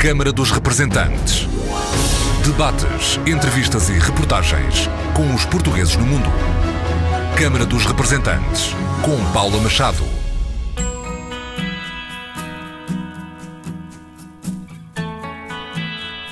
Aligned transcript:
Câmara 0.00 0.32
dos 0.32 0.50
Representantes. 0.50 1.46
Debates, 2.42 3.20
entrevistas 3.26 3.90
e 3.90 3.98
reportagens 3.98 4.88
com 5.14 5.34
os 5.34 5.44
portugueses 5.44 5.94
no 5.94 6.06
mundo. 6.06 6.30
Câmara 7.36 7.66
dos 7.66 7.84
Representantes, 7.84 8.70
com 9.04 9.32
Paula 9.34 9.60
Machado. 9.60 10.02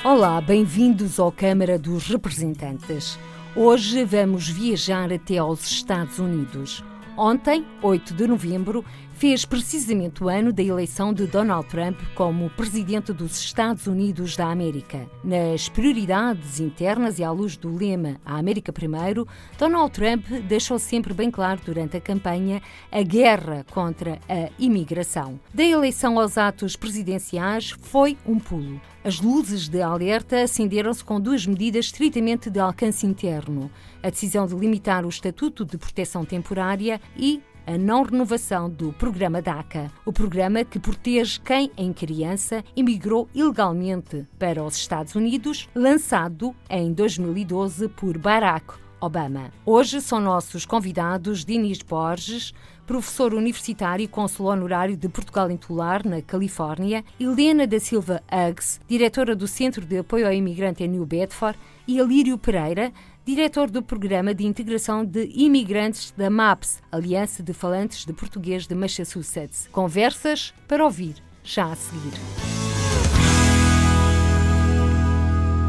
Olá, 0.03 0.41
bem-vindos 0.41 1.19
ao 1.19 1.31
Câmara 1.31 1.77
dos 1.77 2.07
Representantes. 2.07 3.19
Hoje 3.55 4.03
vamos 4.03 4.49
viajar 4.49 5.13
até 5.13 5.37
aos 5.37 5.69
Estados 5.69 6.17
Unidos. 6.17 6.83
Ontem, 7.15 7.65
8 7.83 8.13
de 8.13 8.25
novembro, 8.25 8.83
fez 9.19 9.43
precisamente 9.43 10.23
o 10.23 10.29
ano 10.29 10.53
da 10.53 10.63
eleição 10.63 11.13
de 11.13 11.27
Donald 11.27 11.67
Trump 11.67 11.99
como 12.15 12.49
presidente 12.51 13.11
dos 13.11 13.37
Estados 13.37 13.85
Unidos 13.85 14.37
da 14.37 14.49
América. 14.49 15.09
Nas 15.21 15.67
prioridades 15.67 16.61
internas 16.61 17.19
e 17.19 17.23
à 17.25 17.29
luz 17.29 17.57
do 17.57 17.75
lema 17.75 18.15
A 18.25 18.37
América 18.37 18.71
Primeiro, 18.71 19.27
Donald 19.57 19.91
Trump 19.91 20.25
deixou 20.47 20.79
sempre 20.79 21.13
bem 21.13 21.29
claro 21.29 21.59
durante 21.65 21.97
a 21.97 22.01
campanha 22.01 22.61
a 22.89 23.01
guerra 23.01 23.65
contra 23.71 24.21
a 24.29 24.49
imigração. 24.57 25.37
Da 25.53 25.65
eleição 25.65 26.17
aos 26.17 26.37
atos 26.37 26.77
presidenciais 26.77 27.71
foi 27.71 28.17
um 28.25 28.39
pulo. 28.39 28.79
As 29.03 29.19
luzes 29.21 29.67
de 29.67 29.81
alerta 29.81 30.41
acenderam-se 30.41 31.03
com 31.03 31.19
duas 31.21 31.45
medidas 31.45 31.85
estritamente 31.85 32.49
de 32.49 32.59
alcance 32.59 33.05
interno: 33.05 33.71
a 34.03 34.09
decisão 34.09 34.45
de 34.45 34.55
limitar 34.55 35.05
o 35.05 35.09
Estatuto 35.09 35.65
de 35.65 35.77
Proteção 35.77 36.25
Temporária 36.25 37.01
e 37.17 37.41
a 37.69 37.77
não 37.77 38.01
renovação 38.01 38.67
do 38.67 38.91
programa 38.93 39.43
DACA, 39.43 39.91
o 40.03 40.11
programa 40.11 40.63
que 40.63 40.79
protege 40.79 41.39
quem, 41.39 41.69
em 41.77 41.93
criança, 41.93 42.63
emigrou 42.75 43.29
ilegalmente 43.31 44.25
para 44.39 44.63
os 44.63 44.75
Estados 44.75 45.13
Unidos, 45.13 45.69
lançado 45.75 46.55
em 46.67 46.91
2012 46.91 47.87
por 47.89 48.17
Barack 48.17 48.73
Obama. 48.99 49.51
Hoje 49.63 50.01
são 50.01 50.19
nossos 50.19 50.65
convidados 50.65 51.45
Dinis 51.45 51.83
Borges, 51.83 52.55
professor 52.87 53.35
universitário 53.35 54.03
e 54.03 54.07
cônsul 54.07 54.47
honorário 54.47 54.97
de 54.97 55.07
Portugal 55.07 55.51
em 55.51 55.55
Tular, 55.55 56.03
na 56.03 56.23
Califórnia, 56.23 57.05
Helena 57.19 57.67
da 57.67 57.79
Silva 57.79 58.23
Uggs, 58.49 58.79
diretora 58.87 59.35
do 59.35 59.47
Centro 59.47 59.85
de 59.85 59.99
Apoio 59.99 60.25
ao 60.25 60.33
Imigrante 60.33 60.83
em 60.83 60.87
New 60.87 61.05
Bedford, 61.05 61.55
e 61.89 61.99
Alírio 61.99 62.37
Pereira, 62.37 62.93
diretor 63.29 63.69
do 63.69 63.83
Programa 63.83 64.33
de 64.33 64.43
Integração 64.43 65.05
de 65.05 65.29
Imigrantes 65.35 66.11
da 66.17 66.31
MAPS, 66.31 66.81
Aliança 66.91 67.43
de 67.43 67.53
Falantes 67.53 68.03
de 68.03 68.11
Português 68.11 68.65
de 68.65 68.73
Massachusetts. 68.73 69.69
Conversas 69.71 70.51
para 70.67 70.83
ouvir, 70.83 71.13
já 71.43 71.71
a 71.71 71.75
seguir. 71.75 72.68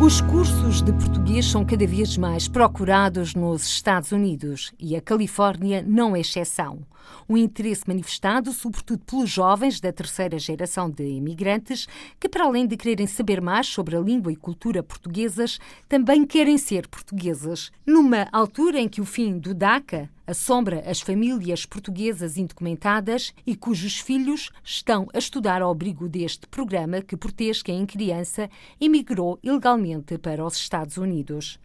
Os 0.03 0.23
cursos 0.23 0.81
de 0.81 0.95
português 0.95 1.45
são 1.45 1.63
cada 1.63 1.87
vez 1.87 2.17
mais 2.17 2.49
procurados 2.49 3.35
nos 3.35 3.65
Estados 3.65 4.13
Unidos 4.13 4.73
e 4.79 4.97
a 4.97 5.01
Califórnia 5.01 5.85
não 5.87 6.17
é 6.17 6.21
exceção. 6.21 6.79
Um 7.29 7.37
interesse 7.37 7.83
manifestado, 7.87 8.51
sobretudo 8.51 9.05
pelos 9.05 9.29
jovens 9.29 9.79
da 9.79 9.93
terceira 9.93 10.39
geração 10.39 10.89
de 10.89 11.05
imigrantes, 11.05 11.87
que, 12.19 12.31
para 12.31 12.45
além 12.47 12.67
de 12.67 12.79
quererem 12.79 13.07
saber 13.07 13.43
mais 13.43 13.67
sobre 13.67 13.95
a 13.95 14.01
língua 14.01 14.33
e 14.33 14.37
cultura 14.37 14.83
portuguesas, 14.83 15.59
também 15.87 16.25
querem 16.25 16.57
ser 16.57 16.89
portuguesas. 16.89 17.71
Numa 17.87 18.27
altura 18.33 18.81
em 18.81 18.89
que 18.89 19.03
o 19.03 19.05
fim 19.05 19.39
do 19.39 19.53
DACA 19.53 20.09
assombra 20.27 20.83
as 20.87 21.01
famílias 21.01 21.67
portuguesas 21.67 22.37
indocumentadas 22.37 23.33
e 23.47 23.57
cujos 23.57 23.99
filhos 23.99 24.51
estão 24.63 25.09
a 25.13 25.19
estudar 25.19 25.63
ao 25.63 25.71
abrigo 25.71 26.09
deste 26.09 26.47
programa 26.47 27.03
que 27.03 27.17
protege 27.17 27.63
quem, 27.63 27.81
em 27.81 27.87
criança, 27.87 28.49
emigrou 28.81 29.39
ilegalmente 29.43 30.19
para 30.19 30.45
os 30.45 30.57
Estados 30.57 30.97
Unidos. 30.97 31.59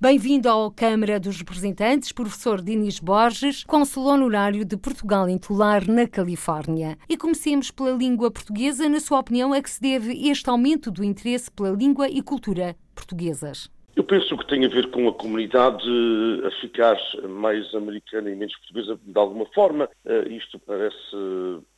Bem-vindo 0.00 0.48
ao 0.48 0.70
Câmara 0.70 1.18
dos 1.18 1.38
Representantes, 1.38 2.12
professor 2.12 2.62
Dinis 2.62 2.98
Borges, 2.98 3.64
cônsul 3.64 4.06
honorário 4.06 4.64
de 4.64 4.76
Portugal 4.76 5.28
em 5.28 5.38
Tular, 5.38 5.86
na 5.88 6.06
Califórnia. 6.06 6.98
E 7.08 7.16
comecemos 7.16 7.70
pela 7.70 7.90
língua 7.90 8.30
portuguesa. 8.30 8.88
Na 8.88 9.00
sua 9.00 9.20
opinião, 9.20 9.52
a 9.52 9.62
que 9.62 9.70
se 9.70 9.80
deve 9.80 10.28
este 10.28 10.48
aumento 10.48 10.90
do 10.90 11.04
interesse 11.04 11.50
pela 11.50 11.70
língua 11.70 12.08
e 12.08 12.22
cultura 12.22 12.76
portuguesas? 12.94 13.70
Eu 13.98 14.04
penso 14.04 14.38
que 14.38 14.46
tem 14.46 14.64
a 14.64 14.68
ver 14.68 14.92
com 14.92 15.08
a 15.08 15.12
comunidade 15.12 15.84
a 16.46 16.50
ficar 16.60 16.96
mais 17.28 17.74
americana 17.74 18.30
e 18.30 18.36
menos 18.36 18.56
portuguesa 18.58 18.96
de 19.04 19.18
alguma 19.18 19.44
forma. 19.46 19.90
Uh, 20.06 20.32
isto 20.32 20.56
parece 20.60 20.94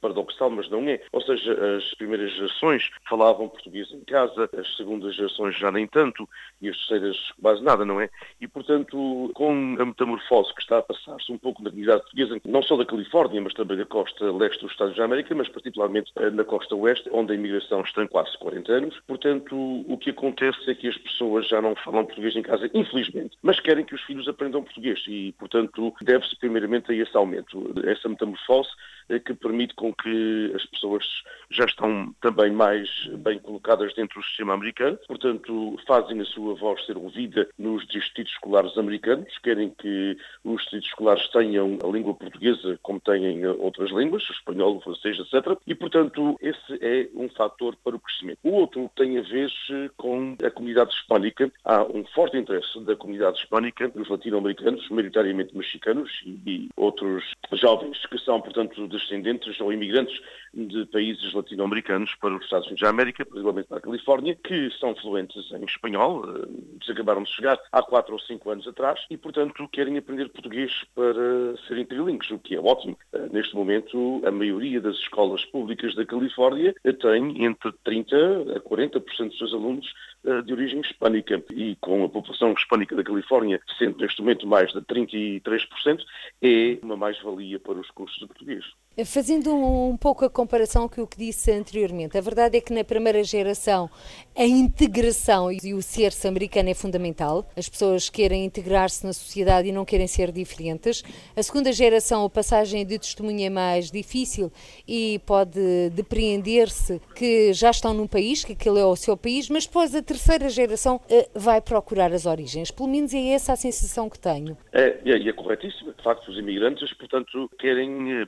paradoxal, 0.03 0.51
mas 0.51 0.69
não 0.69 0.87
é. 0.87 1.01
Ou 1.13 1.23
seja, 1.23 1.53
as 1.79 1.95
primeiras 1.95 2.31
gerações 2.35 2.91
falavam 3.09 3.49
português 3.49 3.91
em 3.91 4.01
casa, 4.01 4.51
as 4.55 4.77
segundas 4.77 5.17
gerações 5.17 5.57
já 5.57 5.73
nem 5.73 5.87
tanto 5.87 6.29
e 6.61 6.69
as 6.69 6.77
terceiras 6.77 7.17
quase 7.41 7.63
nada, 7.63 7.87
não 7.87 7.99
é? 7.99 8.11
E, 8.39 8.47
portanto, 8.47 9.31
com 9.35 9.77
a 9.79 9.87
metamorfose 9.87 10.55
que 10.55 10.61
está 10.61 10.77
a 10.77 10.83
passar-se 10.83 11.33
um 11.33 11.39
pouco 11.39 11.63
na 11.63 11.71
comunidade 11.71 12.03
portuguesa, 12.03 12.39
não 12.45 12.63
só 12.63 12.77
da 12.77 12.85
Califórnia, 12.85 13.41
mas 13.41 13.55
também 13.55 13.79
da 13.79 13.87
costa 13.87 14.31
leste 14.31 14.61
dos 14.61 14.73
Estados 14.73 14.95
da 14.95 15.05
América, 15.07 15.35
mas 15.35 15.49
particularmente 15.49 16.13
eh, 16.17 16.29
na 16.29 16.45
costa 16.45 16.77
oeste, 16.77 17.09
onde 17.13 17.33
a 17.33 17.35
imigração 17.35 17.81
está 17.81 18.03
em 18.03 18.09
quase 18.09 18.37
40 18.37 18.73
anos. 18.73 19.01
Portanto, 19.07 19.57
o 19.57 19.97
que 19.97 20.11
acontece 20.11 20.71
é 20.71 20.75
que 20.75 20.87
as 20.87 20.99
pessoas 20.99 21.49
já 21.49 21.63
não 21.63 21.75
falam 21.77 22.10
português 22.11 22.37
em 22.37 22.43
casa, 22.43 22.71
infelizmente, 22.75 23.37
mas 23.43 23.61
querem 23.61 23.85
que 23.85 23.95
os 23.95 24.03
filhos 24.03 24.29
aprendam 24.29 24.63
português 24.63 25.03
e, 25.09 25.33
portanto, 25.39 25.95
deve-se 26.03 26.37
primeiramente 26.37 26.93
a 26.93 26.95
esse 26.95 27.17
aumento, 27.17 27.73
essa 27.85 28.09
metamorfose 28.09 28.71
eh, 29.09 29.19
que 29.19 29.35
permite 29.35 29.75
com 29.75 29.93
que 29.93 30.53
as 30.55 30.65
pessoas 30.67 31.05
já 31.51 31.65
estão 31.65 32.15
também 32.21 32.53
mais 32.53 32.89
bem 33.19 33.39
colocadas 33.39 33.95
dentro 33.95 34.21
do 34.21 34.27
sistema 34.27 34.55
americano, 34.55 34.99
portanto, 35.09 35.79
fazem 35.87 36.21
a 36.21 36.25
sua 36.25 36.55
voz 36.55 36.85
ser 36.87 36.97
ouvida 36.97 37.49
nos 37.59 37.87
distritos 37.89 38.33
escolares 38.33 38.77
americanos, 38.79 39.37
querem 39.43 39.71
que 39.71 40.17
os 40.45 40.61
distritos 40.63 40.89
escolares 40.89 41.29
tenham 41.29 41.79
a 41.83 41.87
língua 41.89 42.15
portuguesa 42.15 42.79
como 42.83 43.01
têm 43.01 43.47
outras 43.47 43.91
línguas, 43.91 44.29
o 44.29 44.33
espanhol, 44.33 44.77
o 44.77 44.81
francês, 44.81 45.19
etc. 45.19 45.59
E, 45.67 45.75
portanto, 45.75 46.39
esse 46.41 46.79
é 46.81 47.09
um 47.15 47.29
fator 47.31 47.77
para 47.83 47.97
o 47.97 48.01
crescimento. 48.01 48.39
O 48.43 48.53
outro 48.53 48.91
tem 48.97 49.19
a 49.19 49.23
ver 49.23 49.51
com 49.97 50.37
a 50.45 50.51
comunidade 50.51 50.93
hispânica. 50.95 51.51
Há 51.65 51.83
um 51.83 52.00
forte 52.15 52.37
interesse 52.37 52.81
da 52.81 52.97
comunidade 52.97 53.39
hispânica, 53.39 53.89
dos 53.89 54.09
latino-americanos, 54.09 54.89
maioritariamente 54.91 55.57
mexicanos 55.57 56.11
e, 56.25 56.41
e 56.47 56.69
outros 56.77 57.25
jovens 57.53 58.05
que 58.07 58.19
são, 58.19 58.41
portanto, 58.41 58.87
descendentes 58.89 59.61
ou 59.61 59.73
imigrantes 59.73 60.21
de 60.53 60.85
países 60.87 61.33
latino-americanos 61.33 62.15
para 62.21 62.35
os 62.35 62.45
Estados 62.45 62.67
Unidos 62.67 62.83
da 62.83 62.91
América, 62.91 63.25
particularmente 63.25 63.69
para 63.69 63.79
a 63.79 63.83
Califórnia, 63.83 64.37
que 64.37 64.71
são 64.79 64.95
fluentes 64.97 65.51
em 65.53 65.65
espanhol, 65.65 66.25
eh, 66.27 66.91
acabaram 66.91 67.23
de 67.23 67.31
chegar 67.31 67.59
há 67.73 67.83
quatro 67.83 68.13
ou 68.13 68.19
cinco 68.19 68.51
anos 68.51 68.67
atrás 68.67 69.01
e, 69.09 69.17
portanto, 69.17 69.69
querem 69.69 69.97
aprender 69.97 70.29
português 70.29 70.73
para 70.95 71.57
serem 71.69 71.85
trilingues, 71.85 72.31
o 72.31 72.39
que 72.39 72.57
é 72.57 72.61
ótimo. 72.61 72.99
Eh, 73.13 73.29
neste 73.33 73.55
momento, 73.55 74.21
a 74.25 74.31
maioria 74.31 74.81
das 74.81 74.97
escolas 74.97 75.45
públicas 75.47 75.95
da 75.95 76.05
Califórnia 76.05 76.75
tem 77.01 77.45
entre 77.45 77.73
30% 77.85 78.57
a 78.57 78.61
40% 78.61 79.29
dos 79.29 79.39
seus 79.39 79.55
alunos 79.55 79.87
eh, 79.87 80.10
de 80.45 80.53
origem 80.53 80.81
hispânica 80.81 81.43
e 81.51 81.77
com 81.81 82.05
a 82.05 82.09
população 82.09 82.53
hispânica 82.53 82.95
da 82.95 83.03
Califórnia 83.03 83.61
sendo 83.79 83.99
neste 83.99 84.21
momento 84.21 84.47
mais 84.47 84.71
de 84.73 84.81
33%, 84.83 86.01
é 86.43 86.79
uma 86.83 86.97
mais-valia 86.97 87.59
para 87.59 87.79
os 87.79 87.91
cursos 87.91 88.19
de 88.19 88.27
português. 88.27 88.65
Fazendo 89.05 89.55
um 89.55 89.97
pouco 89.97 90.25
a 90.25 90.31
comparação 90.31 90.89
com 90.89 91.03
o 91.03 91.07
que 91.07 91.17
disse 91.17 91.53
anteriormente, 91.53 92.19
a 92.19 92.21
verdade 92.21 92.59
é 92.59 92.61
que 92.61 92.73
na 92.73 92.83
primeira 92.83 93.23
geração 93.23 93.89
a 94.37 94.45
integração 94.45 95.51
e 95.53 95.73
o 95.73 95.81
ser-se 95.81 96.27
americano 96.27 96.71
é 96.71 96.75
fundamental. 96.75 97.49
As 97.57 97.69
pessoas 97.69 98.11
querem 98.11 98.45
integrar-se 98.45 99.07
na 99.07 99.13
sociedade 99.13 99.69
e 99.69 99.73
não 99.73 99.85
querem 99.85 100.09
ser 100.09 100.33
diferentes. 100.33 101.05
A 101.37 101.43
segunda 101.43 101.73
geração, 101.73 102.25
a 102.25 102.31
passagem 102.31 102.85
de 102.85 102.99
testemunha 102.99 103.47
é 103.47 103.51
mais 103.51 103.93
difícil 103.93 104.51
e 104.87 105.21
pode 105.25 105.91
depreender-se 105.91 107.01
que 107.15 107.53
já 107.53 107.71
estão 107.71 107.95
num 107.95 108.09
país, 108.09 108.45
que 108.45 108.55
aquele 108.55 108.81
é 108.81 108.85
o 108.85 108.97
seu 108.97 109.17
país, 109.17 109.49
mas 109.49 109.67
depois 109.67 109.95
a 109.95 110.03
terceira 110.03 110.49
geração 110.49 111.01
eh, 111.09 111.29
vai 111.33 111.61
procurar 111.61 112.13
as 112.13 112.27
origens. 112.27 112.73
Pelo 112.73 112.89
menos 112.89 113.15
é 113.15 113.29
essa 113.29 113.53
a 113.53 113.57
sensação 113.57 114.11
que 114.11 114.19
tenho. 114.19 114.59
É, 114.73 114.99
e 115.05 115.29
é 115.29 115.33
corretíssimo. 115.33 115.95
De 115.95 116.03
facto, 116.03 116.29
os 116.29 116.37
imigrantes, 116.37 116.93
portanto, 116.95 117.49
querem, 117.57 118.23
eh, 118.23 118.27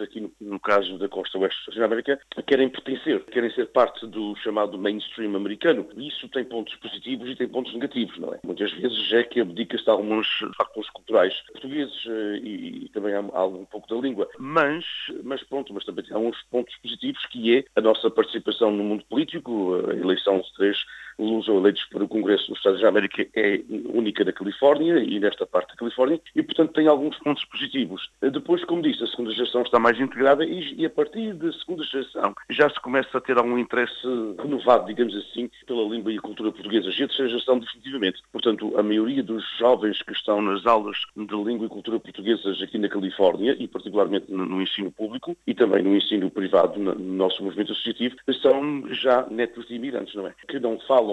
aqui 0.00 0.20
no, 0.20 0.32
no 0.40 0.60
caso 0.60 0.98
da 0.98 1.08
costa 1.08 1.38
oeste 1.38 1.74
da 1.76 1.84
América, 1.84 2.20
querem 2.46 2.68
pertencer, 2.68 3.20
querem 3.26 3.50
ser 3.50 3.66
parte 3.68 4.06
do 4.06 4.34
chamado 4.36 4.78
mainstream 4.78 5.34
americano. 5.36 5.86
E 5.96 6.08
isso 6.08 6.28
tem 6.28 6.44
pontos 6.44 6.74
positivos 6.76 7.28
e 7.28 7.36
tem 7.36 7.48
pontos 7.48 7.72
negativos, 7.72 8.18
não 8.18 8.34
é? 8.34 8.40
Muitas 8.44 8.72
vezes 8.72 9.12
é 9.12 9.22
que 9.22 9.40
abdica-se 9.40 9.84
de 9.84 9.90
alguns 9.90 10.26
factores 10.56 10.90
culturais 10.90 11.34
portugueses 11.52 12.06
eh, 12.06 12.40
e, 12.42 12.84
e 12.84 12.88
também 12.90 13.14
há, 13.14 13.24
há 13.32 13.46
um 13.46 13.64
pouco 13.64 13.88
da 13.88 14.00
língua. 14.00 14.28
Mas, 14.38 14.84
mas 15.24 15.42
pronto, 15.42 15.72
mas 15.72 15.84
também 15.84 16.04
há 16.10 16.18
uns 16.18 16.40
pontos 16.50 16.74
positivos 16.76 17.24
que 17.26 17.56
é 17.56 17.64
a 17.76 17.80
nossa 17.80 18.10
participação 18.10 18.70
no 18.70 18.84
mundo 18.84 19.04
político, 19.08 19.74
a 19.88 19.94
eleição 19.94 20.40
de 20.40 20.52
três 20.54 20.84
os 21.20 21.46
eleitos 21.48 21.84
para 21.84 22.04
o 22.04 22.08
Congresso 22.08 22.48
dos 22.48 22.58
Estados 22.58 22.80
da 22.80 22.88
América 22.88 23.26
é 23.34 23.60
única 23.92 24.24
na 24.24 24.32
Califórnia 24.32 24.98
e 24.98 25.20
nesta 25.20 25.46
parte 25.46 25.70
da 25.70 25.76
Califórnia 25.76 26.20
e, 26.34 26.42
portanto, 26.42 26.72
tem 26.72 26.86
alguns 26.86 27.18
pontos 27.18 27.44
positivos. 27.44 28.10
Depois, 28.20 28.64
como 28.64 28.82
disse, 28.82 29.04
a 29.04 29.06
segunda 29.06 29.32
geração 29.32 29.62
está 29.62 29.78
mais 29.78 30.00
integrada 30.00 30.44
e, 30.44 30.74
e, 30.76 30.86
a 30.86 30.90
partir 30.90 31.34
da 31.34 31.52
segunda 31.52 31.84
geração 31.84 32.34
já 32.48 32.68
se 32.70 32.80
começa 32.80 33.18
a 33.18 33.20
ter 33.20 33.36
algum 33.36 33.58
interesse 33.58 33.92
renovado, 34.38 34.86
digamos 34.86 35.14
assim, 35.14 35.50
pela 35.66 35.82
língua 35.82 36.12
e 36.12 36.18
a 36.18 36.20
cultura 36.20 36.50
portuguesa. 36.50 36.88
E 36.88 37.02
a 37.02 37.06
terceira 37.06 37.30
geração 37.30 37.58
definitivamente. 37.58 38.20
Portanto, 38.32 38.72
a 38.78 38.82
maioria 38.82 39.22
dos 39.22 39.44
jovens 39.58 40.02
que 40.02 40.12
estão 40.12 40.40
nas 40.40 40.66
aulas 40.66 40.96
de 41.16 41.36
língua 41.36 41.66
e 41.66 41.68
cultura 41.68 42.00
portuguesas 42.00 42.62
aqui 42.62 42.78
na 42.78 42.88
Califórnia 42.88 43.56
e 43.58 43.68
particularmente 43.68 44.30
no, 44.30 44.46
no 44.46 44.62
ensino 44.62 44.90
público 44.90 45.36
e 45.46 45.54
também 45.54 45.82
no 45.82 45.94
ensino 45.94 46.30
privado, 46.30 46.78
no 46.78 46.94
nosso 46.94 47.42
movimento 47.42 47.72
associativo, 47.72 48.16
são 48.40 48.84
já 48.94 49.26
netos 49.30 49.66
de 49.66 49.74
imigrantes, 49.74 50.14
não 50.14 50.26
é? 50.26 50.34
Que 50.48 50.58
não 50.58 50.78
falam 50.80 51.09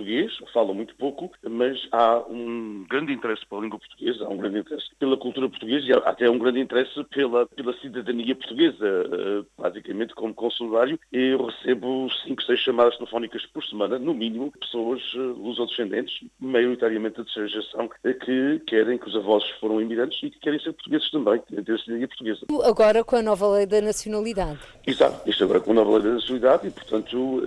português, 0.00 0.32
falam 0.52 0.74
muito 0.74 0.94
pouco, 0.96 1.30
mas 1.48 1.78
há 1.92 2.18
um 2.28 2.84
grande 2.88 3.12
interesse 3.12 3.44
pela 3.46 3.60
língua 3.60 3.78
portuguesa, 3.78 4.24
há 4.24 4.28
um 4.28 4.36
grande 4.36 4.58
interesse 4.60 4.86
pela 4.98 5.16
cultura 5.16 5.48
portuguesa 5.48 5.86
e 5.86 5.92
até 5.92 6.30
um 6.30 6.38
grande 6.38 6.60
interesse 6.60 7.04
pela, 7.04 7.46
pela 7.46 7.72
cidadania 7.80 8.34
portuguesa. 8.34 8.86
Uh, 8.86 9.46
basicamente, 9.58 10.14
como 10.14 10.34
consulário, 10.34 10.98
eu 11.12 11.46
recebo 11.46 12.08
cinco, 12.24 12.42
seis 12.42 12.60
chamadas 12.60 12.96
telefónicas 12.96 13.44
por 13.46 13.64
semana, 13.64 13.98
no 13.98 14.14
mínimo, 14.14 14.52
pessoas 14.60 15.02
uh, 15.14 15.34
lusodescendentes, 15.38 16.26
maioritariamente 16.38 17.18
da 17.18 17.24
terceira 17.24 17.48
geração, 17.48 17.86
uh, 17.86 18.14
que 18.14 18.60
querem 18.66 18.98
que 18.98 19.08
os 19.08 19.16
avós 19.16 19.44
foram 19.60 19.80
imigrantes 19.80 20.22
e 20.22 20.30
que 20.30 20.38
querem 20.38 20.60
ser 20.60 20.72
portugueses 20.72 21.10
também, 21.10 21.40
ter 21.40 21.72
a 21.72 21.78
cidadania 21.78 22.08
portuguesa. 22.08 22.46
Agora 22.64 23.04
com 23.04 23.16
a 23.16 23.22
nova 23.22 23.48
lei 23.48 23.66
da 23.66 23.80
nacionalidade. 23.80 24.58
Exato, 24.86 25.28
isto 25.28 25.44
agora 25.44 25.60
com 25.60 25.72
a 25.72 25.74
nova 25.74 25.92
lei 25.92 26.02
da 26.02 26.10
nacionalidade 26.10 26.68
e, 26.68 26.70
portanto, 26.70 27.42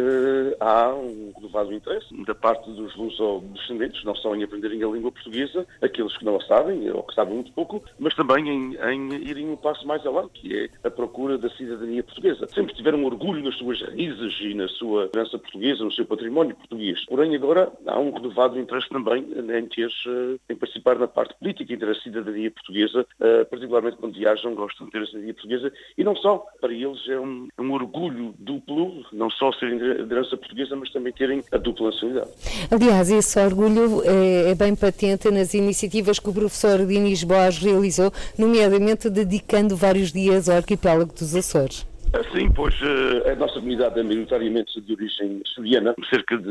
há 0.59 0.93
um 0.93 1.33
elevado 1.39 1.73
interesse 1.73 1.92
da 2.25 2.35
parte 2.35 2.69
dos 2.71 2.95
luso-descendentes, 2.95 4.03
não 4.03 4.15
só 4.15 4.35
em 4.35 4.43
aprenderem 4.43 4.83
a 4.83 4.87
língua 4.87 5.11
portuguesa, 5.11 5.65
aqueles 5.81 6.15
que 6.17 6.25
não 6.25 6.37
a 6.37 6.41
sabem, 6.41 6.89
ou 6.91 7.03
que 7.03 7.13
sabem 7.13 7.35
muito 7.35 7.51
pouco, 7.53 7.83
mas 7.99 8.13
também 8.15 8.49
em, 8.49 8.75
em 8.75 9.13
irem 9.27 9.49
um 9.49 9.55
passo 9.55 9.85
mais 9.87 10.05
além, 10.05 10.27
que 10.29 10.55
é 10.55 10.87
a 10.87 10.91
procura 10.91 11.37
da 11.37 11.49
cidadania 11.49 12.03
portuguesa. 12.03 12.47
Sempre 12.47 12.73
tiveram 12.75 13.03
orgulho 13.03 13.43
nas 13.43 13.55
suas 13.57 13.81
raízes 13.81 14.39
e 14.41 14.53
na 14.53 14.67
sua 14.67 15.09
herança 15.13 15.37
portuguesa, 15.37 15.83
no 15.83 15.91
seu 15.91 16.05
património 16.05 16.55
português. 16.55 17.05
Porém, 17.05 17.35
agora 17.35 17.71
há 17.87 17.99
um 17.99 18.11
renovado 18.11 18.59
interesse 18.59 18.89
também 18.89 19.23
em 19.23 19.65
ter, 19.67 19.89
eh, 20.07 20.37
em 20.49 20.55
participar 20.55 20.97
na 20.97 21.07
parte 21.07 21.33
política 21.39 21.73
e 21.73 21.77
ter 21.77 21.89
a 21.89 21.95
cidadania 21.95 22.51
portuguesa, 22.51 23.05
eh, 23.19 23.43
particularmente 23.45 23.97
quando 23.97 24.17
viajam, 24.17 24.55
gostam 24.55 24.85
de 24.87 24.91
ter 24.91 25.01
a 25.01 25.05
cidadania 25.05 25.33
portuguesa, 25.33 25.73
e 25.97 26.03
não 26.03 26.15
só, 26.15 26.45
para 26.59 26.73
eles 26.73 27.07
é 27.07 27.19
um, 27.19 27.47
um 27.59 27.71
orgulho 27.71 28.33
duplo, 28.39 29.05
não 29.11 29.29
só 29.29 29.51
serem 29.53 29.77
de 29.77 30.13
herança 30.13 30.37
portuguesa, 30.37 30.75
mas 30.75 30.91
também 30.91 31.13
terem 31.13 31.43
a 31.51 31.57
dupla 31.57 31.82
nacionalidade. 31.83 32.31
Aliás, 32.69 33.09
esse 33.09 33.39
orgulho 33.39 34.01
é, 34.05 34.51
é 34.51 34.55
bem 34.55 34.75
patente 34.75 35.29
nas 35.29 35.53
iniciativas 35.53 36.19
que 36.19 36.29
o 36.29 36.33
professor 36.33 36.85
Dinis 36.85 37.23
Boas 37.23 37.57
realizou, 37.57 38.11
nomeadamente 38.37 39.09
dedicando 39.09 39.75
vários 39.75 40.11
dias 40.11 40.49
ao 40.49 40.57
arquipélago 40.57 41.13
dos 41.13 41.35
Açores. 41.35 41.85
Sim, 42.31 42.51
pois 42.51 42.75
eh, 42.81 43.31
a 43.31 43.35
nossa 43.35 43.55
comunidade 43.55 43.99
é 43.99 44.03
maioritariamente 44.03 44.79
de 44.79 44.93
origem 44.93 45.41
suriana, 45.45 45.95
cerca 46.11 46.37
de 46.37 46.47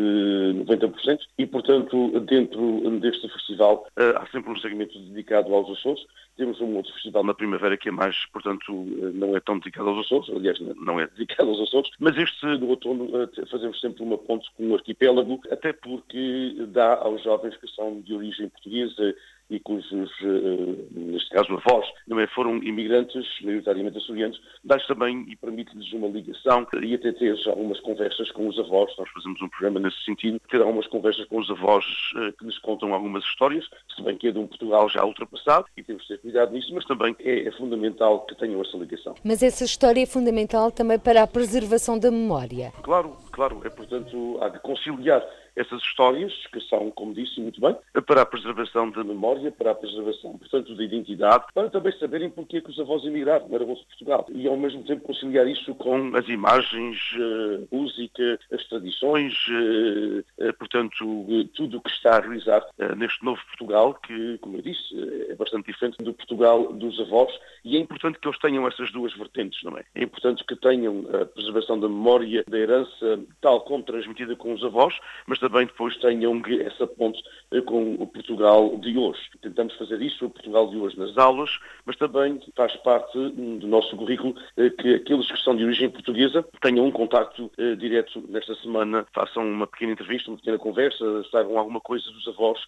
90%, 0.67 1.20
e 1.38 1.47
portanto 1.47 2.19
dentro 2.20 2.91
deste 2.99 3.29
festival 3.29 3.87
eh, 3.97 4.12
há 4.17 4.26
sempre 4.26 4.50
um 4.50 4.56
segmento 4.56 4.99
dedicado 4.99 5.55
aos 5.55 5.70
Açores. 5.79 6.05
Temos 6.37 6.61
um 6.61 6.75
outro 6.75 6.93
festival 6.94 7.23
na 7.23 7.35
primavera 7.35 7.76
que 7.76 7.91
é 7.91 7.93
mais, 7.93 8.26
portanto, 8.32 8.73
eh, 8.73 9.11
não 9.14 9.37
é 9.37 9.41
tão 9.41 9.59
dedicado 9.59 9.91
aos 9.91 10.05
Açores, 10.05 10.31
aliás, 10.31 10.59
não 10.61 10.99
é 10.99 11.06
dedicado 11.06 11.50
aos 11.50 11.61
Açores, 11.61 11.91
mas 12.00 12.17
este 12.17 12.44
no 12.44 12.69
outono 12.69 13.09
fazemos 13.49 13.81
sempre 13.81 14.03
uma 14.03 14.19
ponte 14.19 14.50
com 14.56 14.70
o 14.70 14.75
arquipélago, 14.75 15.41
até 15.49 15.73
porque 15.73 16.56
dá 16.69 16.97
aos 16.97 17.23
jovens 17.23 17.56
que 17.56 17.69
são 17.69 18.00
de 18.00 18.12
origem 18.12 18.49
portuguesa 18.49 19.14
e 19.50 19.60
cujos, 19.60 20.10
eh, 20.22 20.84
neste 20.92 21.30
caso, 21.30 21.52
avós 21.54 21.86
também 22.08 22.26
foram 22.28 22.56
imigrantes, 22.58 23.26
maioritariamente 23.42 23.98
açorianos, 23.98 24.40
dá-lhes 24.64 24.86
também 24.86 25.24
e 25.28 25.36
permite-lhes 25.36 25.92
uma 25.92 26.08
ligação 26.08 26.66
e 26.82 26.94
até 26.94 27.12
ter 27.12 27.36
algumas 27.46 27.80
conversas 27.80 28.30
com 28.32 28.48
os 28.48 28.58
avós. 28.58 28.90
Nós 28.98 29.08
fazemos 29.10 29.40
um 29.42 29.48
programa 29.48 29.80
nesse 29.80 30.02
sentido, 30.04 30.40
ter 30.50 30.60
algumas 30.60 30.86
conversas 30.86 31.26
com 31.26 31.38
os 31.38 31.50
avós 31.50 31.84
eh, 32.16 32.32
que 32.38 32.44
nos 32.44 32.58
contam 32.58 32.94
algumas 32.94 33.24
histórias, 33.24 33.68
se 33.94 34.02
bem 34.02 34.16
que 34.16 34.28
é 34.28 34.32
de 34.32 34.38
um 34.38 34.46
Portugal 34.46 34.88
já 34.88 35.04
ultrapassado 35.04 35.66
e 35.76 35.82
temos 35.82 36.02
de 36.02 36.08
ter 36.08 36.18
cuidado 36.18 36.52
nisso, 36.52 36.72
mas 36.74 36.84
também 36.84 37.14
é, 37.20 37.48
é 37.48 37.52
fundamental 37.52 38.24
que 38.26 38.34
tenham 38.36 38.60
essa 38.60 38.76
ligação. 38.76 39.14
Mas 39.24 39.42
essa 39.42 39.64
história 39.64 40.02
é 40.02 40.06
fundamental 40.06 40.70
também 40.70 40.98
para 40.98 41.22
a 41.22 41.26
preservação 41.26 41.98
da 41.98 42.10
memória. 42.10 42.72
Claro, 42.82 43.16
claro. 43.30 43.60
É, 43.64 43.70
portanto, 43.70 44.38
há 44.40 44.48
de 44.48 44.58
conciliar 44.60 45.22
essas 45.56 45.82
histórias, 45.82 46.32
que 46.52 46.60
são, 46.62 46.90
como 46.90 47.14
disse 47.14 47.40
muito 47.40 47.60
bem, 47.60 47.76
para 48.06 48.22
a 48.22 48.26
preservação 48.26 48.90
da 48.90 49.04
memória, 49.04 49.52
para 49.52 49.72
a 49.72 49.75
preservação, 49.75 50.38
portanto, 50.38 50.75
da 50.75 50.82
identidade, 50.82 51.44
para 51.54 51.70
também 51.70 51.93
saberem 51.99 52.31
porque 52.31 52.58
é 52.58 52.60
que 52.60 52.70
os 52.70 52.78
avós 52.78 53.04
emigraram, 53.04 53.49
eram-se 53.52 53.84
Portugal. 53.87 54.26
E, 54.31 54.46
ao 54.49 54.56
mesmo 54.56 54.82
tempo, 54.84 55.02
conciliar 55.02 55.46
isso 55.46 55.75
com 55.75 56.14
as 56.16 56.28
imagens, 56.28 56.99
a 57.14 57.19
eh, 57.19 57.60
música, 57.70 58.40
as 58.52 58.64
tradições, 58.69 59.34
eh, 59.50 60.25
eh, 60.38 60.52
portanto, 60.52 61.49
tudo 61.54 61.78
o 61.78 61.81
que 61.81 61.90
está 61.90 62.16
a 62.16 62.20
realizar 62.20 62.64
neste 62.96 63.25
novo 63.25 63.40
Portugal, 63.46 63.94
que, 63.94 64.38
como 64.38 64.56
eu 64.56 64.62
disse, 64.62 64.82
é 65.28 65.34
bastante 65.34 65.66
diferente 65.66 65.99
do 66.02 66.12
Portugal 66.12 66.72
dos 66.72 66.99
avós, 67.00 67.32
e 67.64 67.76
é 67.76 67.81
importante 67.81 68.19
que 68.19 68.26
eles 68.26 68.38
tenham 68.38 68.66
essas 68.66 68.90
duas 68.93 69.14
vertentes, 69.16 69.62
não 69.62 69.76
é? 69.76 69.84
É 69.94 70.02
importante 70.02 70.44
que 70.44 70.56
tenham 70.56 71.04
a 71.12 71.25
preservação 71.26 71.78
da 71.78 71.88
memória, 71.88 72.44
da 72.49 72.58
herança, 72.58 73.20
tal 73.40 73.60
como 73.62 73.82
transmitida 73.82 74.34
com 74.37 74.52
os 74.52 74.64
avós, 74.64 74.99
mas 75.26 75.38
também 75.42 75.66
depois 75.66 75.96
tenham 75.96 76.40
essa 76.64 76.86
ponte 76.86 77.20
eh, 77.50 77.60
com 77.62 77.94
o 77.94 78.06
Portugal 78.06 78.78
de 78.78 78.96
hoje. 78.96 79.20
Tentamos 79.42 79.74
fazer 79.74 80.00
isso, 80.00 80.24
o 80.24 80.30
Portugal 80.30 80.70
de 80.70 80.76
hoje 80.76 80.96
nas 80.96 81.18
aulas, 81.18 81.50
mas 81.84 81.96
também 81.96 82.40
faz 82.56 82.76
parte 82.76 83.18
hum, 83.18 83.58
do 83.58 83.66
nosso 83.66 83.96
currículo 83.96 84.36
eh, 84.56 84.70
que 84.70 84.94
aqueles 84.94 85.30
que 85.30 85.42
são 85.42 85.56
de 85.56 85.64
origem 85.64 85.90
portuguesa 85.90 86.44
tenham 86.60 86.86
um 86.86 86.92
contacto 86.92 87.50
eh, 87.58 87.74
direto 87.74 88.22
nesta 88.28 88.54
semana, 88.54 89.04
façam 89.12 89.42
uma 89.42 89.66
pequena 89.66 89.92
entrevista, 89.92 90.30
uma 90.30 90.36
pequena 90.36 90.58
conversa, 90.58 91.04
saibam 91.32 91.58
alguma 91.58 91.80
coisa 91.80 92.08
dos 92.12 92.28
avós 92.28 92.60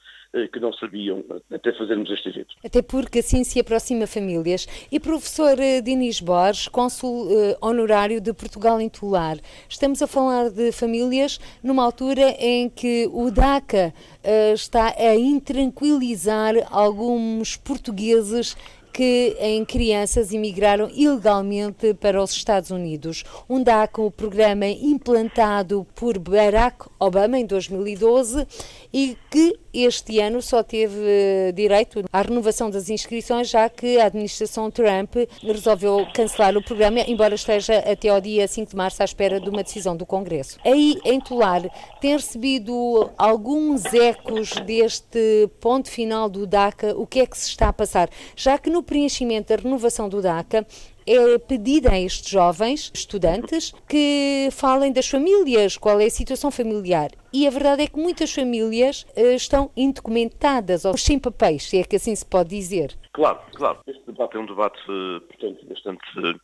que 0.53 0.59
não 0.59 0.73
sabiam, 0.73 1.25
até 1.53 1.73
fazermos 1.73 2.11
este 2.11 2.29
evento. 2.29 2.57
Até 2.65 2.83
porque 2.83 3.21
assim 3.21 3.45
se 3.45 3.61
aproxima 3.61 4.05
famílias. 4.05 4.67
E 4.91 4.99
professor 4.99 5.57
Dinis 5.85 6.21
Borges, 6.21 6.67
cônsul 6.67 7.29
honorário 7.61 8.21
de 8.21 8.33
Portugal 8.35 8.81
em 8.81 8.89
Tular, 8.89 9.37
estamos 9.69 10.03
a 10.03 10.09
falar 10.09 10.51
de 10.51 10.73
famílias 10.73 11.39
numa 11.63 11.85
altura 11.85 12.35
em 12.41 12.64
em 12.65 12.69
que 12.69 13.09
o 13.13 13.31
DACA 13.31 13.93
uh, 14.23 14.55
está 14.55 14.95
a 14.97 15.15
intranquilizar 15.15 16.55
alguns 16.71 17.57
portugueses 17.57 18.57
que 18.93 19.37
em 19.41 19.65
crianças 19.65 20.33
emigraram 20.33 20.89
ilegalmente 20.89 21.93
para 21.95 22.23
os 22.23 22.31
Estados 22.31 22.71
Unidos. 22.71 23.25
Um 23.51 23.63
DACA, 23.63 24.01
o 24.01 24.11
programa 24.11 24.67
implantado 24.67 25.85
por 25.97 26.17
Barack 26.19 26.87
Obama 26.99 27.39
em 27.39 27.45
2012 27.45 28.47
e 28.93 29.17
que 29.31 29.59
este 29.75 30.21
ano 30.21 30.41
só 30.41 30.63
teve 30.63 31.01
eh, 31.05 31.53
direito 31.53 32.05
à 32.13 32.23
renovação 32.23 32.71
das 32.71 32.89
inscrições, 32.89 33.49
já 33.49 33.69
que 33.69 33.99
a 33.99 34.07
administração 34.07 34.71
Trump 34.71 35.15
resolveu 35.43 36.07
cancelar 36.15 36.57
o 36.57 36.63
programa, 36.63 37.01
embora 37.01 37.35
esteja 37.35 37.79
até 37.79 38.09
ao 38.09 38.21
dia 38.21 38.47
5 38.47 38.71
de 38.71 38.77
março 38.77 39.03
à 39.03 39.05
espera 39.05 39.41
de 39.41 39.49
uma 39.49 39.63
decisão 39.63 39.97
do 39.97 40.07
Congresso. 40.07 40.59
Aí, 40.65 40.99
em 41.05 41.21
Tular, 41.21 41.63
tem 42.01 42.13
recebido 42.13 43.11
alguns 43.19 43.85
ecos 43.93 44.51
deste 44.65 45.49
ponto 45.61 45.91
final 45.91 46.29
do 46.29 46.47
DACA, 46.47 46.95
o 46.97 47.07
que 47.07 47.21
é 47.21 47.27
que 47.27 47.37
se 47.37 47.49
está 47.49 47.69
a 47.69 47.73
passar? 47.73 48.09
Já 48.37 48.59
que 48.59 48.71
no 48.71 48.83
preenchimento 48.83 49.55
da 49.55 49.63
renovação 49.63 50.09
do 50.09 50.23
DACA, 50.23 50.67
é 51.07 51.39
pedida 51.39 51.93
a 51.93 52.01
estes 52.01 52.31
jovens 52.31 52.91
estudantes 52.95 53.73
que 53.89 54.49
falem 54.51 54.93
das 54.93 55.07
famílias, 55.07 55.77
qual 55.77 56.01
é 56.01 56.07
a 56.07 56.11
situação 56.11 56.51
familiar. 56.51 57.11
E 57.33 57.47
a 57.47 57.51
verdade 57.51 57.83
é 57.83 57.87
que 57.87 57.99
muitas 57.99 58.33
famílias 58.33 59.05
uh, 59.17 59.35
estão 59.35 59.71
indocumentadas 59.77 60.85
ou 60.85 60.97
sem 60.97 61.19
papéis, 61.19 61.69
se 61.69 61.79
é 61.79 61.85
que 61.85 61.97
assim 61.97 62.15
se 62.15 62.25
pode 62.25 62.51
dizer. 62.51 62.97
Claro, 63.15 63.39
claro. 63.55 63.79
Este 63.87 64.03
debate 64.07 64.37
é 64.37 64.41
um 64.41 64.47
debate, 64.47 64.83
portanto, 64.87 65.65
bastante, 65.67 66.03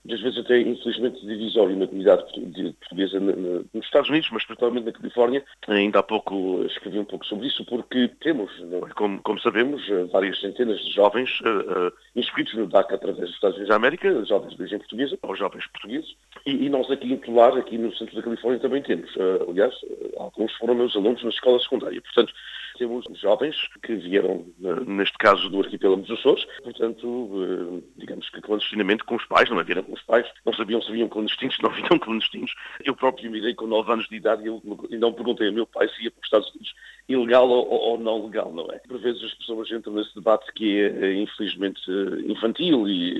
às 0.09 0.21
vezes 0.21 0.39
até 0.39 0.61
infelizmente 0.61 1.21
divisório 1.27 1.77
na 1.77 1.89
comunidade 1.89 2.23
portuguesa 2.33 3.19
nos 3.19 3.85
Estados 3.85 4.09
Unidos, 4.09 4.29
mas 4.31 4.45
particularmente 4.45 4.87
na 4.87 4.93
Califórnia. 4.93 5.45
Ainda 5.67 5.99
há 5.99 6.03
pouco 6.05 6.63
escrevi 6.67 7.01
um 7.01 7.05
pouco 7.05 7.27
sobre 7.27 7.49
isso, 7.49 7.65
porque 7.65 8.07
temos, 8.21 8.53
é? 8.61 8.89
como, 8.95 9.21
como, 9.23 9.41
sabemos, 9.41 9.83
várias 10.13 10.41
centenas 10.41 10.79
de 10.79 10.93
jovens 10.93 11.41
uh, 11.41 11.93
inscritos 12.15 12.55
no 12.55 12.69
DACA 12.69 12.95
através 12.95 13.27
dos 13.27 13.35
Estados 13.35 13.57
Unidos 13.57 13.71
da 13.71 13.77
América, 13.77 14.25
jovens 14.25 14.55
de 14.55 14.63
origem 14.63 14.79
portuguesa, 14.79 15.19
ou 15.23 15.35
jovens 15.35 15.67
portugueses, 15.67 16.15
e, 16.47 16.67
e, 16.67 16.69
nós 16.71 16.89
aqui 16.89 17.13
em 17.13 17.17
Tular, 17.17 17.57
aqui 17.57 17.79
no 17.79 17.93
centro 17.97 18.15
da 18.15 18.23
Califórnia, 18.23 18.61
também 18.61 18.83
temos. 18.83 19.11
Uh, 19.17 19.51
aliás, 19.51 19.75
alguns 20.19 20.53
foram 20.55 20.77
meus 20.77 20.95
alunos 20.95 21.21
na 21.25 21.31
escola 21.31 21.59
secundária. 21.59 22.01
Portanto, 22.01 22.33
temos 22.81 23.05
jovens 23.21 23.57
que 23.83 23.95
vieram, 23.95 24.47
neste 24.87 25.19
caso 25.19 25.51
do 25.51 25.61
arquipélago 25.61 26.01
dos 26.01 26.19
Açores, 26.19 26.47
portanto, 26.65 27.31
eh, 27.45 27.83
digamos 27.99 28.31
que 28.31 28.41
clandestinamente 28.41 29.05
com 29.05 29.17
os 29.17 29.27
pais, 29.27 29.51
não 29.51 29.59
haviam 29.59 29.83
com 29.83 29.93
os 29.93 30.03
pais, 30.03 30.27
não 30.47 30.55
sabiam 30.55 30.81
se 30.81 30.91
viam 30.91 31.07
clandestinos, 31.07 31.59
não 31.61 31.71
viam 31.71 31.99
clandestinos. 31.99 32.55
Eu 32.83 32.97
próprio 32.97 33.31
me 33.31 33.39
dei 33.39 33.55
com 33.55 33.67
9 33.67 33.93
anos 33.93 34.09
de 34.09 34.17
idade 34.17 34.45
e 34.89 34.97
não 34.97 35.13
perguntei 35.13 35.49
ao 35.49 35.53
meu 35.53 35.67
pai 35.67 35.91
se 35.91 36.05
ia 36.05 36.11
para 36.11 36.21
os 36.21 36.27
Estados 36.27 36.51
Unidos 36.55 36.75
ilegal 37.07 37.49
ou, 37.49 37.99
não 37.99 38.25
legal, 38.25 38.53
não 38.53 38.71
é? 38.71 38.79
Por 38.79 38.99
vezes 39.01 39.23
as 39.25 39.35
pessoas 39.35 39.71
entram 39.73 39.93
nesse 39.93 40.15
debate 40.15 40.51
que 40.53 40.81
é, 40.81 40.87
eh, 40.87 41.15
infelizmente, 41.15 41.81
eh, 41.89 42.31
infantil 42.31 42.89
e 42.89 43.11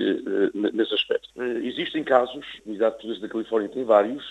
nesse 0.73 0.93
aspecto. 0.93 1.29
Existem 1.61 2.03
casos, 2.03 2.45
a 2.65 2.69
Unidade 2.69 2.95
de 2.95 3.01
Polícia 3.01 3.21
da 3.21 3.29
Califórnia 3.29 3.69
tem 3.69 3.83
vários, 3.83 4.23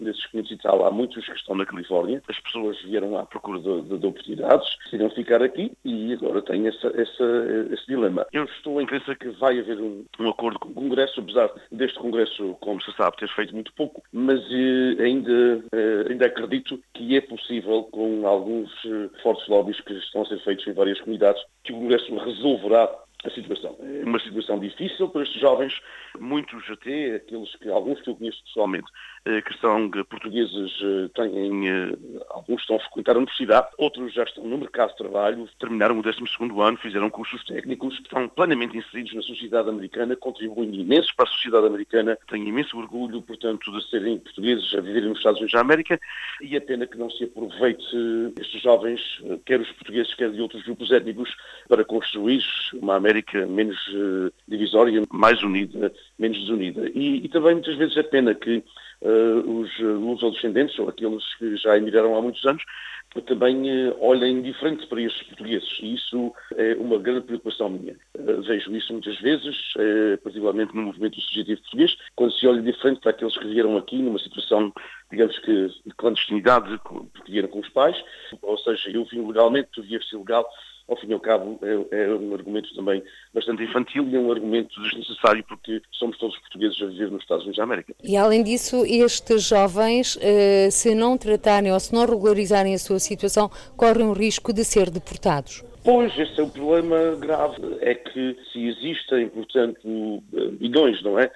desses 0.00 0.26
500 0.26 0.50
e 0.50 0.56
tal, 0.58 0.84
há 0.84 0.90
muitos 0.90 1.24
que 1.24 1.32
estão 1.32 1.54
na 1.54 1.64
Califórnia. 1.64 2.22
As 2.28 2.38
pessoas 2.40 2.80
vieram 2.82 3.16
à 3.16 3.24
procura 3.24 3.60
de, 3.60 3.82
de, 3.82 3.98
de 3.98 4.06
oportunidades, 4.06 4.73
decidiram 4.84 5.10
ficar 5.10 5.42
aqui 5.42 5.72
e 5.84 6.12
agora 6.12 6.42
têm 6.42 6.66
essa, 6.66 6.88
essa, 6.88 7.24
esse 7.72 7.86
dilema. 7.86 8.26
Eu 8.32 8.44
estou 8.44 8.80
em 8.80 8.86
crença 8.86 9.14
que 9.14 9.28
vai 9.30 9.58
haver 9.58 9.78
um, 9.78 10.04
um, 10.18 10.28
acordo 10.28 10.58
com 10.58 10.68
o 10.68 10.74
Congresso, 10.74 11.20
apesar 11.20 11.50
deste 11.70 11.98
Congresso, 11.98 12.56
como 12.60 12.82
se 12.82 12.92
sabe, 12.96 13.16
ter 13.16 13.28
feito 13.34 13.54
muito 13.54 13.72
pouco, 13.74 14.02
mas 14.12 14.40
eh, 14.50 15.02
ainda, 15.02 15.64
eh, 15.72 16.06
ainda 16.10 16.26
acredito 16.26 16.80
que 16.94 17.16
é 17.16 17.20
possível, 17.20 17.84
com 17.84 18.26
alguns 18.26 18.70
eh, 18.84 19.08
fortes 19.22 19.46
lobbies 19.48 19.80
que 19.80 19.92
estão 19.94 20.22
a 20.22 20.26
ser 20.26 20.38
feitos 20.44 20.66
em 20.66 20.72
várias 20.72 21.00
comunidades, 21.00 21.42
que 21.62 21.72
o 21.72 21.76
Congresso 21.76 22.14
resolverá 22.16 22.90
a 23.24 23.30
situação. 23.30 23.76
É 23.80 24.04
uma 24.04 24.20
situação 24.20 24.58
difícil 24.58 25.08
para 25.08 25.22
estes 25.22 25.40
jovens, 25.40 25.80
muitos 26.18 26.62
até, 26.70 27.16
aqueles 27.16 27.54
que, 27.56 27.68
alguns 27.68 28.00
que 28.02 28.10
eu 28.10 28.16
conheço 28.16 28.42
pessoalmente, 28.44 28.86
que 29.24 29.58
são 29.58 29.90
portugueses, 30.10 30.70
eh, 30.82 31.08
têm, 31.14 31.66
eh, 31.66 31.96
alguns 32.28 32.60
estão 32.60 32.76
a 32.76 32.80
frequentar 32.80 33.14
a 33.14 33.18
universidade, 33.18 33.68
outros 33.78 34.12
já 34.12 34.22
estão 34.22 34.44
no 34.44 34.58
mercado 34.58 34.90
de 34.90 34.98
trabalho, 34.98 35.48
terminaram 35.58 35.98
o 35.98 36.02
12º 36.02 36.60
ano, 36.60 36.76
fizeram 36.76 37.08
cursos 37.08 37.42
técnicos, 37.44 37.98
estão 38.00 38.28
plenamente 38.28 38.76
inseridos 38.76 39.14
na 39.14 39.22
sociedade 39.22 39.70
americana, 39.70 40.14
contribuem 40.14 40.74
imenso 40.74 41.08
para 41.16 41.24
a 41.24 41.32
sociedade 41.32 41.66
americana, 41.66 42.18
têm 42.28 42.46
imenso 42.46 42.76
orgulho, 42.76 43.22
portanto, 43.22 43.72
de 43.72 43.88
serem 43.88 44.18
portugueses 44.18 44.74
a 44.74 44.82
viverem 44.82 45.08
nos 45.08 45.18
Estados 45.18 45.38
Unidos 45.38 45.54
da 45.54 45.60
América 45.60 45.98
e 46.42 46.54
é 46.54 46.60
pena 46.60 46.86
que 46.86 46.98
não 46.98 47.08
se 47.08 47.24
aproveite 47.24 47.82
estes 48.38 48.60
jovens, 48.60 49.00
quer 49.46 49.58
os 49.58 49.72
portugueses, 49.72 50.14
quer 50.14 50.30
de 50.32 50.40
outros 50.42 50.62
grupos 50.64 50.90
étnicos, 50.92 51.34
para 51.66 51.82
construir 51.82 52.44
uma 52.74 52.96
América 52.96 53.46
menos 53.46 53.78
divisória, 54.46 55.02
mais 55.10 55.42
unida, 55.42 55.90
menos 56.18 56.38
desunida. 56.40 56.90
E, 56.94 57.24
e 57.24 57.28
também 57.30 57.54
muitas 57.54 57.76
vezes 57.76 57.96
é 57.96 58.02
pena 58.02 58.34
que 58.34 58.62
uh, 59.04 59.60
os 59.60 59.78
luso-descendentes, 59.78 60.78
ou 60.78 60.88
aqueles 60.88 61.22
que 61.36 61.56
já 61.56 61.76
emigraram 61.76 62.16
há 62.16 62.22
muitos 62.22 62.44
anos, 62.44 62.62
também 63.26 63.88
uh, 63.88 63.96
olhem 64.00 64.42
diferente 64.42 64.86
para 64.86 65.00
estes 65.00 65.22
portugueses. 65.28 65.78
E 65.80 65.94
isso 65.94 66.32
é 66.56 66.74
uma 66.74 66.98
grande 66.98 67.26
preocupação 67.26 67.70
minha. 67.70 67.96
Vejo 68.46 68.74
isso 68.74 68.92
muitas 68.92 69.20
vezes, 69.20 69.56
particularmente 70.22 70.74
no 70.74 70.82
movimento 70.82 71.20
subjetivo 71.20 71.60
português, 71.60 71.96
quando 72.16 72.32
se 72.32 72.46
olha 72.46 72.62
diferente 72.62 73.00
para 73.00 73.10
aqueles 73.10 73.36
que 73.36 73.46
vieram 73.46 73.76
aqui 73.76 73.96
numa 74.02 74.18
situação, 74.18 74.72
digamos 75.10 75.38
que, 75.40 75.68
de 75.86 75.94
clandestinidade, 75.96 76.80
porque 76.82 77.30
vieram 77.30 77.48
com 77.48 77.60
os 77.60 77.68
pais, 77.68 77.96
ou 78.42 78.58
seja, 78.58 78.90
eu 78.90 79.04
vim 79.04 79.24
legalmente, 79.26 79.68
tu 79.72 79.82
vieste 79.82 80.14
ilegal, 80.14 80.48
ao 80.88 80.96
fim 80.98 81.08
e 81.08 81.12
ao 81.14 81.20
cabo, 81.20 81.58
é, 81.62 82.02
é, 82.02 82.14
um 82.14 82.34
argumento 82.34 82.74
também 82.74 83.02
bastante 83.32 83.62
infantil 83.62 84.06
e 84.08 84.16
é 84.16 84.18
um 84.18 84.30
argumento 84.30 84.80
desnecessário 84.82 85.44
porque 85.48 85.80
somos 85.92 86.18
todos 86.18 86.38
portugueses 86.40 86.80
a 86.82 86.86
viver 86.86 87.10
nos 87.10 87.22
Estados 87.22 87.44
Unidos 87.44 87.56
da 87.56 87.64
América. 87.64 87.94
E 88.02 88.16
além 88.16 88.42
disso, 88.42 88.84
estes 88.86 89.48
jovens, 89.48 90.18
eh, 90.20 90.68
se 90.70 90.94
não 90.94 91.16
tratarem 91.16 91.72
ou 91.72 91.80
se 91.80 91.94
não 91.94 92.04
regularizarem 92.04 92.74
a 92.74 92.78
sua 92.78 92.98
situação, 92.98 93.50
correm 93.76 94.06
o 94.06 94.12
risco 94.12 94.52
de 94.52 94.64
ser 94.64 94.90
deportados. 94.90 95.64
Pois, 95.84 96.18
esse 96.18 96.40
é 96.40 96.42
o 96.42 96.48
problema 96.48 97.14
grave, 97.16 97.56
é 97.80 97.94
que 97.94 98.36
se 98.50 98.68
existem, 98.68 99.28
portanto, 99.28 99.86
milhões, 100.58 101.02
não 101.02 101.18
é? 101.18 101.30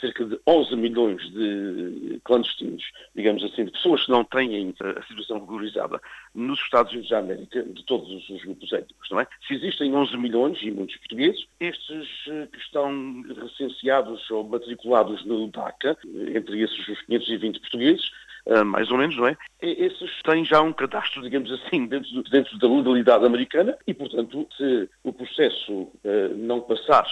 Cerca 0.00 0.24
de 0.24 0.38
11 0.46 0.76
milhões 0.76 1.22
de 1.30 2.20
clandestinos, 2.24 2.84
digamos 3.14 3.42
assim, 3.44 3.64
de 3.64 3.70
pessoas 3.70 4.04
que 4.04 4.10
não 4.10 4.24
têm 4.24 4.74
eh, 4.80 4.98
a 4.98 5.02
situação 5.02 5.40
regularizada 5.40 6.00
nos 6.34 6.60
Estados 6.60 6.92
Unidos 6.92 7.10
da 7.10 7.18
América, 7.18 7.62
de 7.62 7.84
todos 7.84 8.28
os 8.28 8.42
grupos 8.42 8.72
étnicos, 8.72 9.10
não 9.10 9.20
é? 9.20 9.26
Se 9.46 9.54
existem 9.54 9.94
11 9.94 10.16
milhões 10.18 10.58
e 10.62 10.70
muitos 10.70 10.96
portugueses, 10.96 11.46
estes 11.58 12.08
eh, 12.28 12.48
que 12.52 12.58
estão 12.58 13.22
recenseados 13.40 14.30
ou 14.30 14.44
matriculados 14.44 15.24
no 15.24 15.48
DACA, 15.48 15.96
entre 16.34 16.60
esses 16.60 16.88
os 16.88 17.00
520 17.02 17.60
portugueses, 17.60 18.10
mais 18.64 18.90
ou 18.90 18.96
menos, 18.96 19.16
não 19.16 19.28
é? 19.28 19.36
Esses 19.60 20.10
têm 20.22 20.44
já 20.46 20.62
um 20.62 20.72
cadastro, 20.72 21.22
digamos 21.22 21.52
assim, 21.52 21.86
dentro, 21.86 22.10
do, 22.10 22.22
dentro 22.22 22.58
da 22.58 22.66
legalidade 22.66 23.24
americana 23.26 23.76
e, 23.86 23.92
portanto, 23.92 24.48
se 24.56 24.88
o 25.04 25.12
processo 25.12 25.92
não 26.36 26.60
passar 26.62 27.06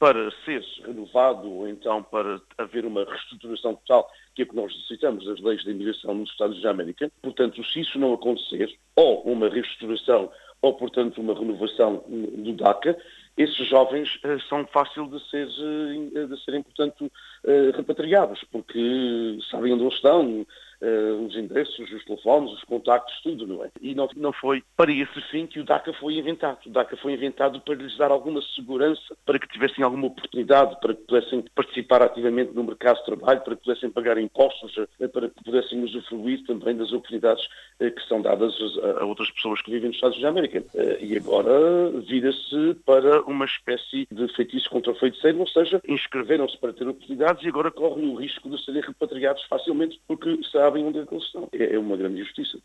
para 0.00 0.30
ser 0.46 0.64
renovado 0.86 1.46
ou 1.46 1.68
então 1.68 2.02
para 2.02 2.40
haver 2.56 2.86
uma 2.86 3.04
reestruturação 3.04 3.74
total, 3.76 4.10
que 4.34 4.40
é 4.40 4.44
o 4.46 4.48
que 4.48 4.56
nós 4.56 4.74
necessitamos 4.74 5.26
das 5.26 5.38
leis 5.40 5.62
de 5.62 5.70
imigração 5.70 6.14
nos 6.14 6.30
Estados 6.30 6.60
da 6.62 6.70
América. 6.70 7.12
Portanto, 7.20 7.62
se 7.62 7.80
isso 7.80 7.98
não 7.98 8.14
acontecer, 8.14 8.74
ou 8.96 9.22
uma 9.24 9.50
reestruturação 9.50 10.32
ou, 10.62 10.74
portanto, 10.74 11.20
uma 11.20 11.34
renovação 11.34 12.02
do 12.08 12.52
DACA, 12.52 12.96
esses 13.36 13.66
jovens 13.68 14.16
uh, 14.16 14.40
são 14.48 14.66
fáceis 14.66 15.08
de, 15.10 15.30
ser, 15.30 15.46
uh, 15.46 16.28
de 16.28 16.44
serem, 16.44 16.62
portanto, 16.62 17.10
uh, 17.44 17.76
repatriados, 17.76 18.44
porque 18.50 19.38
sabem 19.50 19.72
onde 19.72 19.84
eles 19.84 19.94
estão, 19.94 20.46
uh, 20.82 21.24
os 21.24 21.36
endereços, 21.36 21.90
os 21.90 22.04
telefones, 22.04 22.52
os 22.52 22.64
contactos, 22.64 23.14
tudo, 23.22 23.46
não 23.46 23.64
é? 23.64 23.70
E 23.80 23.94
não, 23.94 24.08
não 24.16 24.32
foi 24.32 24.62
para 24.76 24.92
esse 24.92 25.20
fim 25.30 25.46
que 25.46 25.60
o 25.60 25.64
DACA 25.64 25.92
foi 25.94 26.14
inventado. 26.14 26.58
O 26.66 26.70
DACA 26.70 26.96
foi 26.96 27.12
inventado 27.12 27.60
para 27.60 27.74
lhes 27.74 27.96
dar 27.96 28.10
alguma 28.10 28.40
segurança, 28.54 29.16
para 29.24 29.38
que 29.38 29.48
tivessem 29.48 29.84
alguma 29.84 30.06
oportunidade, 30.06 30.78
para 30.80 30.94
que 30.94 31.02
pudessem 31.02 31.44
participar 31.54 32.02
ativamente 32.02 32.52
no 32.52 32.64
mercado 32.64 32.98
de 32.98 33.04
trabalho, 33.04 33.40
para 33.42 33.56
que 33.56 33.64
pudessem 33.64 33.90
pagar 33.90 34.18
impostos, 34.18 34.76
uh, 34.76 35.08
para 35.08 35.28
que 35.28 35.44
pudessem 35.44 35.82
usufruir 35.82 36.44
também 36.46 36.76
das 36.76 36.92
oportunidades 36.92 37.44
uh, 37.80 37.90
que 37.90 38.08
são 38.08 38.20
dadas 38.22 38.54
a, 39.00 39.04
outras 39.04 39.30
pessoas 39.30 39.60
que 39.62 39.70
vivem 39.70 39.88
nos 39.88 39.96
Estados 39.96 40.16
Unidos 40.16 40.20
da 40.20 40.28
América. 40.28 40.64
e 41.00 41.16
agora 41.16 41.90
vira-se 42.06 42.74
para 42.84 43.22
uma 43.22 43.44
espécie 43.44 44.06
de 44.10 44.28
feitiço 44.34 44.68
contra 44.70 44.92
o 44.92 44.94
feiticeiro, 44.94 45.38
ou 45.40 45.46
seja, 45.46 45.80
inscreveram-se 45.88 46.56
para 46.58 46.72
ter 46.72 46.86
oportunidades 46.86 47.42
e 47.44 47.48
agora 47.48 47.70
correm 47.70 48.08
o 48.08 48.14
risco 48.14 48.48
de 48.48 48.62
serem 48.64 48.82
repatriados 48.82 49.42
facilmente 49.44 50.00
porque 50.06 50.40
sabem 50.50 50.69
sabem 50.70 50.86
onde 50.86 51.00
é 51.00 51.06
que 51.06 51.14
eles 51.14 51.24
estão. 51.24 51.48
É, 51.52 51.74
é 51.74 51.78
uma 51.78 51.96
grande 51.96 52.20
injustiça. 52.20 52.58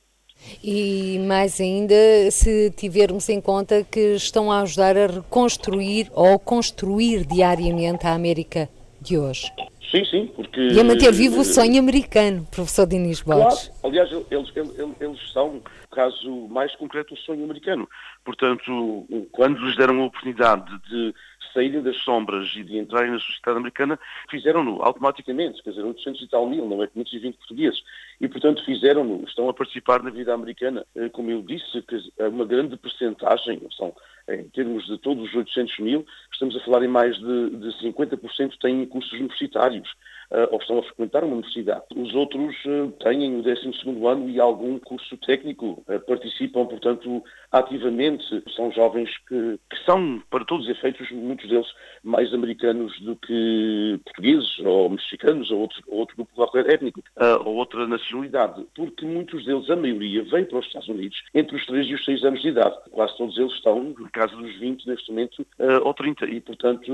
E 0.64 1.18
mais 1.28 1.60
ainda, 1.60 1.96
se 2.30 2.70
tivermos 2.72 3.28
em 3.30 3.42
conta 3.42 3.84
que 3.84 4.16
estão 4.16 4.52
a 4.52 4.62
ajudar 4.62 4.98
a 4.98 5.08
reconstruir 5.08 6.12
ou 6.14 6.38
construir 6.38 7.26
diariamente 7.26 8.06
a 8.06 8.14
América 8.14 8.70
de 9.02 9.18
hoje. 9.18 9.52
Sim, 9.90 10.04
sim, 10.06 10.32
porque... 10.36 10.60
E 10.60 10.80
a 10.80 10.84
manter 10.84 11.12
vivo 11.14 11.40
o 11.40 11.46
sonho 11.46 11.80
americano, 11.80 12.46
professor 12.52 12.86
Diniz 12.86 13.22
Borges. 13.22 13.70
Claro, 13.70 13.80
aliás, 13.84 14.12
eles, 14.12 14.52
eles, 14.56 14.96
eles 15.00 15.32
são, 15.32 15.62
caso 15.92 16.48
mais 16.50 16.76
concreto, 16.76 17.14
o 17.14 17.18
sonho 17.18 17.46
americano. 17.46 17.88
Portanto, 18.26 19.06
quando 19.32 19.60
lhes 19.60 19.78
deram 19.78 20.02
a 20.02 20.06
oportunidade 20.08 20.70
de 20.90 21.14
saírem 21.54 21.82
das 21.82 21.98
sombras 21.98 22.54
e 22.56 22.64
de 22.64 22.78
entrarem 22.78 23.12
na 23.12 23.20
sociedade 23.20 23.58
americana, 23.58 24.00
fizeram-no 24.30 24.82
automaticamente, 24.82 25.62
quer 25.64 25.72
dizer, 25.72 25.84
800 25.84 26.22
e 26.22 26.28
tal 26.28 26.50
mil, 26.50 26.68
não 26.68 26.84
é 26.84 26.88
520 26.88 27.38
portugueses. 27.38 27.84
E, 28.20 28.28
portanto, 28.28 28.64
fizeram-no, 28.66 29.24
estão 29.26 29.50
a 29.50 29.54
participar 29.54 30.04
na 30.04 30.10
vida 30.10 30.34
americana. 30.34 30.86
Eh, 30.96 31.10
como 31.10 31.32
eu 31.32 31.42
disse, 31.42 31.84
uma 32.20 32.46
grande 32.46 32.78
percentagem, 32.78 33.62
são, 33.78 33.94
em 34.30 34.44
termos 34.50 34.86
de 34.88 34.98
todos 34.98 35.30
os 35.30 35.36
800 35.36 35.80
mil, 35.80 36.06
estamos 36.32 36.56
a 36.56 36.60
falar 36.62 36.84
em 36.84 36.88
mais 36.88 37.18
de, 37.18 37.50
de 37.52 37.68
50% 37.84 38.54
têm 38.60 38.86
cursos 38.86 39.12
universitários. 39.14 39.90
Uh, 40.32 40.48
ou 40.52 40.58
estão 40.58 40.80
a 40.80 40.84
frequentar 40.84 41.24
uma 41.24 41.34
universidade. 41.34 41.84
Os 41.96 42.16
outros 42.16 42.56
uh, 42.66 42.92
têm 43.04 43.38
o 43.38 43.44
12 43.44 44.06
ano 44.06 44.28
e 44.28 44.40
algum 44.40 44.80
curso 44.80 45.16
técnico, 45.18 45.84
uh, 45.88 46.00
participam, 46.08 46.66
portanto, 46.66 47.24
ativamente. 47.52 48.26
São 48.56 48.72
jovens 48.72 49.10
que, 49.28 49.60
que, 49.70 49.86
são, 49.86 50.22
para 50.32 50.44
todos 50.44 50.66
os 50.66 50.72
efeitos, 50.72 51.12
muitos 51.12 51.48
deles 51.48 51.68
mais 52.04 52.34
americanos 52.34 53.00
do 53.02 53.16
que 53.16 54.00
portugueses, 54.04 54.60
ou 54.60 54.90
mexicanos, 54.90 55.52
ou 55.52 55.60
outro, 55.60 55.84
ou 55.88 56.00
outro 56.00 56.16
grupo 56.16 56.34
qualquer 56.34 56.70
étnico, 56.70 57.04
ou 57.46 57.56
outra 57.56 57.88
nacionalidade, 57.88 58.66
porque 58.76 59.06
muitos 59.06 59.46
deles, 59.46 59.70
a 59.70 59.76
maioria, 59.76 60.24
vem 60.24 60.46
para 60.46 60.60
os 60.60 60.66
Estados 60.66 60.90
Unidos 60.90 61.22
entre 61.34 61.56
os 61.56 61.66
3 61.66 61.88
e 61.88 61.94
os 61.94 62.06
6 62.06 62.24
anos 62.24 62.42
de 62.42 62.50
idade. 62.50 62.76
Quase 62.92 63.18
todos 63.18 63.38
eles 63.38 63.54
estão, 63.54 63.84
no 63.84 64.10
caso 64.12 64.36
dos 64.38 64.56
20, 64.56 64.88
neste 64.88 65.10
momento, 65.12 65.46
ou 65.84 65.94
30. 65.94 66.26
E, 66.26 66.42
portanto, 66.42 66.92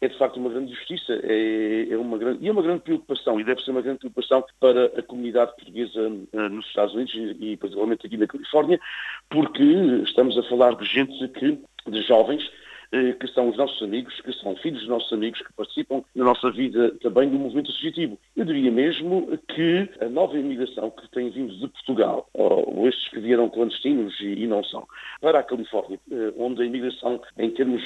é 0.00 0.08
de 0.08 0.18
facto 0.18 0.38
uma 0.38 0.50
grande 0.50 0.74
justiça, 0.74 1.20
é, 1.22 1.88
é 1.90 1.96
uma 1.96 2.16
grande 2.18 2.37
e 2.40 2.48
é 2.48 2.52
uma 2.52 2.62
grande 2.62 2.82
preocupação, 2.82 3.40
e 3.40 3.44
deve 3.44 3.62
ser 3.62 3.70
uma 3.70 3.82
grande 3.82 3.98
preocupação 3.98 4.44
para 4.60 4.86
a 4.98 5.02
comunidade 5.02 5.54
portuguesa 5.56 6.00
uh, 6.08 6.48
nos 6.48 6.66
Estados 6.66 6.94
Unidos 6.94 7.14
e, 7.40 7.56
particularmente 7.56 8.06
aqui 8.06 8.16
na 8.16 8.26
Califórnia, 8.26 8.80
porque 9.28 9.62
estamos 10.04 10.38
a 10.38 10.42
falar 10.44 10.74
de 10.76 10.84
gente 10.84 11.28
que, 11.28 11.58
de 11.90 12.02
jovens, 12.02 12.42
eh, 12.42 12.67
que 12.90 13.26
são 13.28 13.48
os 13.48 13.56
nossos 13.56 13.82
amigos, 13.82 14.20
que 14.20 14.32
são 14.34 14.56
filhos 14.56 14.80
dos 14.80 14.88
nossos 14.88 15.12
amigos, 15.12 15.40
que 15.42 15.52
participam 15.52 16.02
na 16.14 16.24
nossa 16.24 16.50
vida 16.50 16.90
também 17.02 17.28
do 17.28 17.38
movimento 17.38 17.70
associativo. 17.70 18.18
Eu 18.36 18.44
diria 18.44 18.70
mesmo 18.70 19.38
que 19.48 19.88
a 20.00 20.08
nova 20.08 20.38
imigração 20.38 20.90
que 20.90 21.08
tem 21.10 21.30
vindo 21.30 21.54
de 21.54 21.68
Portugal, 21.68 22.28
ou 22.32 22.88
estes 22.88 23.08
que 23.08 23.20
vieram 23.20 23.48
clandestinos 23.48 24.18
e, 24.20 24.46
não 24.46 24.64
são, 24.64 24.86
para 25.20 25.40
a 25.40 25.42
Califórnia, 25.42 25.98
eh, 26.10 26.32
onde 26.38 26.62
a 26.62 26.64
imigração, 26.64 27.20
em 27.36 27.50
termos 27.50 27.82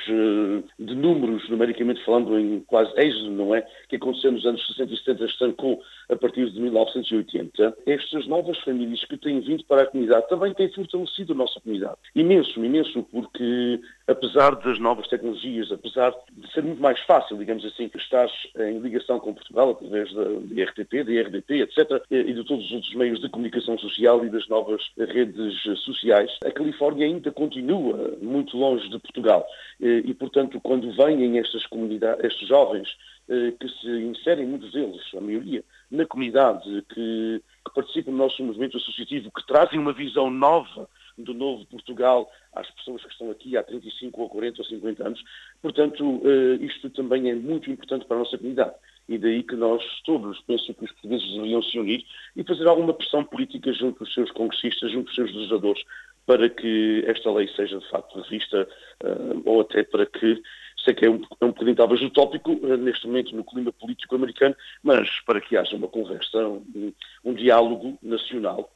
de 0.79 0.95
números, 0.95 1.49
numericamente 1.49 2.05
falando, 2.05 2.39
em 2.39 2.61
quase 2.61 2.93
êxodo, 2.97 3.31
não 3.31 3.55
é? 3.55 3.67
Que 3.89 3.97
aconteceu 3.97 4.33
nos 4.33 4.47
anos 4.47 4.65
60 4.69 4.93
e 4.93 4.97
70, 4.97 5.25
estancou 5.25 5.83
a 6.09 6.17
partir 6.17 6.49
de 6.51 6.61
1980. 6.61 7.77
Estas 7.87 8.27
novas 8.27 8.59
famílias 8.61 9.05
que 9.05 9.17
têm 9.17 9.41
vindo 9.41 9.65
para 9.65 9.83
a 9.83 9.87
comunidade 9.87 10.29
também 10.29 10.55
têm 10.55 10.73
fortalecido 10.73 11.33
a 11.33 11.37
nossa 11.37 11.61
comunidade. 11.61 11.97
Imenso, 12.15 12.65
imenso, 12.65 13.03
porque 13.11 13.81
apesar 14.07 14.57
das 14.57 14.79
novas 14.79 15.07
tecnologias, 15.09 15.71
apesar 15.71 16.13
de 16.33 16.53
ser 16.53 16.63
muito 16.63 16.81
mais 16.81 17.01
fácil, 17.01 17.37
digamos 17.37 17.65
assim, 17.65 17.91
estar 17.95 18.29
em 18.59 18.79
ligação 18.79 19.21
com 19.21 19.35
Portugal 19.35 19.71
através 19.71 20.13
da, 20.13 20.23
RTP, 20.23 21.05
da 21.05 21.29
RDP, 21.29 21.63
etc., 21.63 22.03
e 22.11 22.33
de 22.33 22.45
todos 22.45 22.67
os 22.67 22.73
outros 22.73 22.95
meios 22.95 23.21
de 23.21 23.29
comunicação 23.29 23.79
social 23.79 24.25
e 24.25 24.31
das 24.31 24.49
novas 24.49 24.83
redes 24.97 25.63
sociais, 25.81 26.31
a 26.45 26.51
Califórnia 26.51 27.07
ainda 27.07 27.31
continua 27.31 28.17
muito 28.21 28.57
longe 28.57 28.89
de 28.89 28.99
Portugal. 28.99 29.47
E, 29.81 30.13
portanto, 30.15 30.61
quando 30.61 30.91
vêm 30.93 31.39
estas 31.39 31.67
comunidades, 31.67 32.25
estes 32.25 32.49
jovens 32.49 32.89
eh, 33.29 33.53
que 33.59 33.69
se 33.69 33.89
inserem, 33.89 34.47
muitos 34.47 34.73
deles, 34.73 35.01
a 35.17 35.21
maioria, 35.21 35.65
na 35.91 36.05
comunidade, 36.05 36.85
que, 36.93 37.41
que 37.65 37.75
participam 37.75 38.11
do 38.11 38.17
nosso 38.17 38.43
movimento 38.43 38.77
associativo, 38.77 39.31
que 39.31 39.47
trazem 39.47 39.79
uma 39.79 39.93
visão 39.93 40.29
nova 40.29 40.89
do 41.19 41.35
novo 41.35 41.67
Portugal 41.67 42.31
às 42.55 42.71
pessoas 42.73 43.03
que 43.03 43.13
estão 43.13 43.31
aqui 43.31 43.57
há 43.57 43.63
35 43.63 44.21
ou 44.21 44.29
40 44.29 44.61
ou 44.61 44.67
50 44.67 45.07
anos. 45.07 45.25
Portanto, 45.61 46.23
eh, 46.25 46.65
isto 46.65 46.91
também 46.91 47.31
é 47.31 47.35
muito 47.35 47.71
importante 47.71 48.07
para 48.07 48.17
a 48.17 48.21
nossa 48.21 48.37
comunidade. 48.37 48.75
E 49.09 49.19
daí 49.19 49.43
que 49.43 49.57
nós 49.57 49.83
todos, 50.05 50.41
penso 50.43 50.73
que 50.75 50.85
os 50.85 50.93
portugueses 50.93 51.29
deveriam 51.33 51.63
se 51.63 51.79
unir 51.79 52.05
e 52.37 52.45
fazer 52.45 52.67
alguma 52.67 52.95
pressão 52.95 53.25
política 53.25 53.73
junto 53.73 54.05
dos 54.05 54.15
seus 54.15 54.31
congressistas, 54.31 54.93
junto 54.93 55.07
dos 55.07 55.15
seus 55.15 55.33
legisladores, 55.35 55.83
para 56.25 56.49
que 56.49 57.05
esta 57.07 57.33
lei 57.33 57.49
seja 57.49 57.79
de 57.79 57.89
facto 57.91 58.21
revista, 58.21 58.69
eh, 59.03 59.41
ou 59.45 59.61
até 59.61 59.83
para 59.83 60.07
que, 60.07 60.41
sei 60.85 60.95
que 60.95 61.05
é 61.07 61.11
um, 61.11 61.21
é 61.41 61.45
um 61.45 61.49
bocadinho 61.49 61.77
talvez 61.77 62.01
utópico 62.01 62.61
eh, 62.63 62.77
neste 62.77 63.07
momento 63.07 63.35
no 63.35 63.45
clima 63.45 63.73
político 63.73 64.15
americano, 64.15 64.55
mas 64.83 65.09
para 65.27 65.41
que 65.41 65.57
haja 65.57 65.75
uma 65.75 65.89
conversa, 65.89 66.47
um, 66.47 66.93
um 67.25 67.35
diálogo 67.35 67.99
nacional 68.03 68.71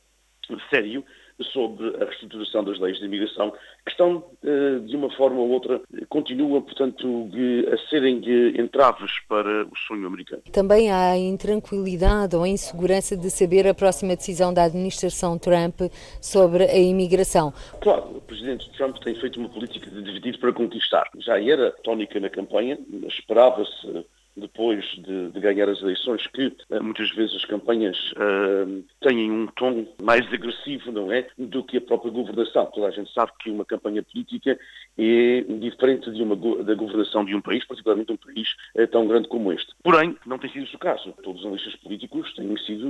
sério 0.71 1.05
sobre 1.52 1.88
a 1.97 2.05
reestruturação 2.05 2.64
das 2.64 2.78
leis 2.78 2.99
de 2.99 3.05
imigração, 3.05 3.52
que 3.85 3.90
estão, 3.90 4.25
eh, 4.45 4.78
de 4.87 4.97
uma 4.97 5.11
forma 5.11 5.40
ou 5.40 5.50
outra, 5.50 5.81
continuam, 6.09 6.62
portanto, 6.62 7.28
a 7.73 7.88
serem 7.88 8.23
entraves 8.59 9.12
para 9.28 9.64
o 9.64 9.76
sonho 9.87 10.07
americano. 10.07 10.43
Também 10.52 10.90
há 10.90 11.16
intranquilidade 11.16 12.35
ou 12.37 12.47
insegurança 12.47 13.16
de 13.16 13.31
saber 13.31 13.66
a 13.66 13.75
próxima 13.75 14.16
decisão 14.16 14.52
da 14.52 14.64
administração 14.64 15.38
Trump 15.38 15.81
sobre 16.21 16.64
a 16.64 16.78
imigração. 16.78 17.52
Claro, 17.81 18.16
o 18.16 18.21
presidente 18.21 18.71
Trump 18.73 18.97
tem 18.99 19.14
feito 19.14 19.38
uma 19.38 19.49
política 19.49 19.90
de 19.90 20.02
dividir 20.02 20.38
para 20.38 20.52
conquistar. 20.52 21.09
Já 21.19 21.40
era 21.40 21.71
tónica 21.83 22.19
na 22.19 22.31
campanha, 22.31 22.78
esperava-se 23.07 24.05
depois 24.37 24.85
de, 24.99 25.31
de, 25.31 25.40
ganhar 25.40 25.69
as 25.69 25.81
eleições, 25.81 26.26
que 26.28 26.47
uh, 26.47 26.83
muitas 26.83 27.11
vezes 27.11 27.35
as 27.37 27.45
campanhas 27.45 27.97
uh, 28.12 28.85
têm 29.00 29.31
um 29.31 29.47
tom 29.49 29.87
mais 30.02 30.26
agressivo, 30.33 30.93
não 30.93 31.11
é, 31.11 31.26
do 31.38 31.64
que 31.64 31.78
a 31.78 31.81
própria 31.81 32.11
governação. 32.11 32.66
Toda 32.66 32.88
a 32.88 32.90
gente 32.90 33.12
sabe 33.12 33.33
que 33.40 33.50
uma 33.50 33.64
campanha 33.64 34.02
política 34.02 34.59
é 34.99 35.40
diferente 35.59 36.11
de 36.11 36.23
uma, 36.23 36.37
da 36.62 36.75
governação 36.75 37.25
de 37.25 37.35
um 37.35 37.40
país, 37.40 37.64
particularmente 37.66 38.12
um 38.12 38.16
país 38.16 38.49
uh, 38.76 38.87
tão 38.88 39.07
grande 39.07 39.28
como 39.28 39.52
este. 39.52 39.73
Porém, 39.83 40.16
não 40.26 40.38
tem 40.38 40.50
sido 40.50 40.66
o 40.73 40.78
caso. 40.78 41.12
Todos 41.23 41.40
os 41.40 41.47
analistas 41.47 41.76
políticos 41.76 42.35
têm 42.35 42.57
sido 42.59 42.87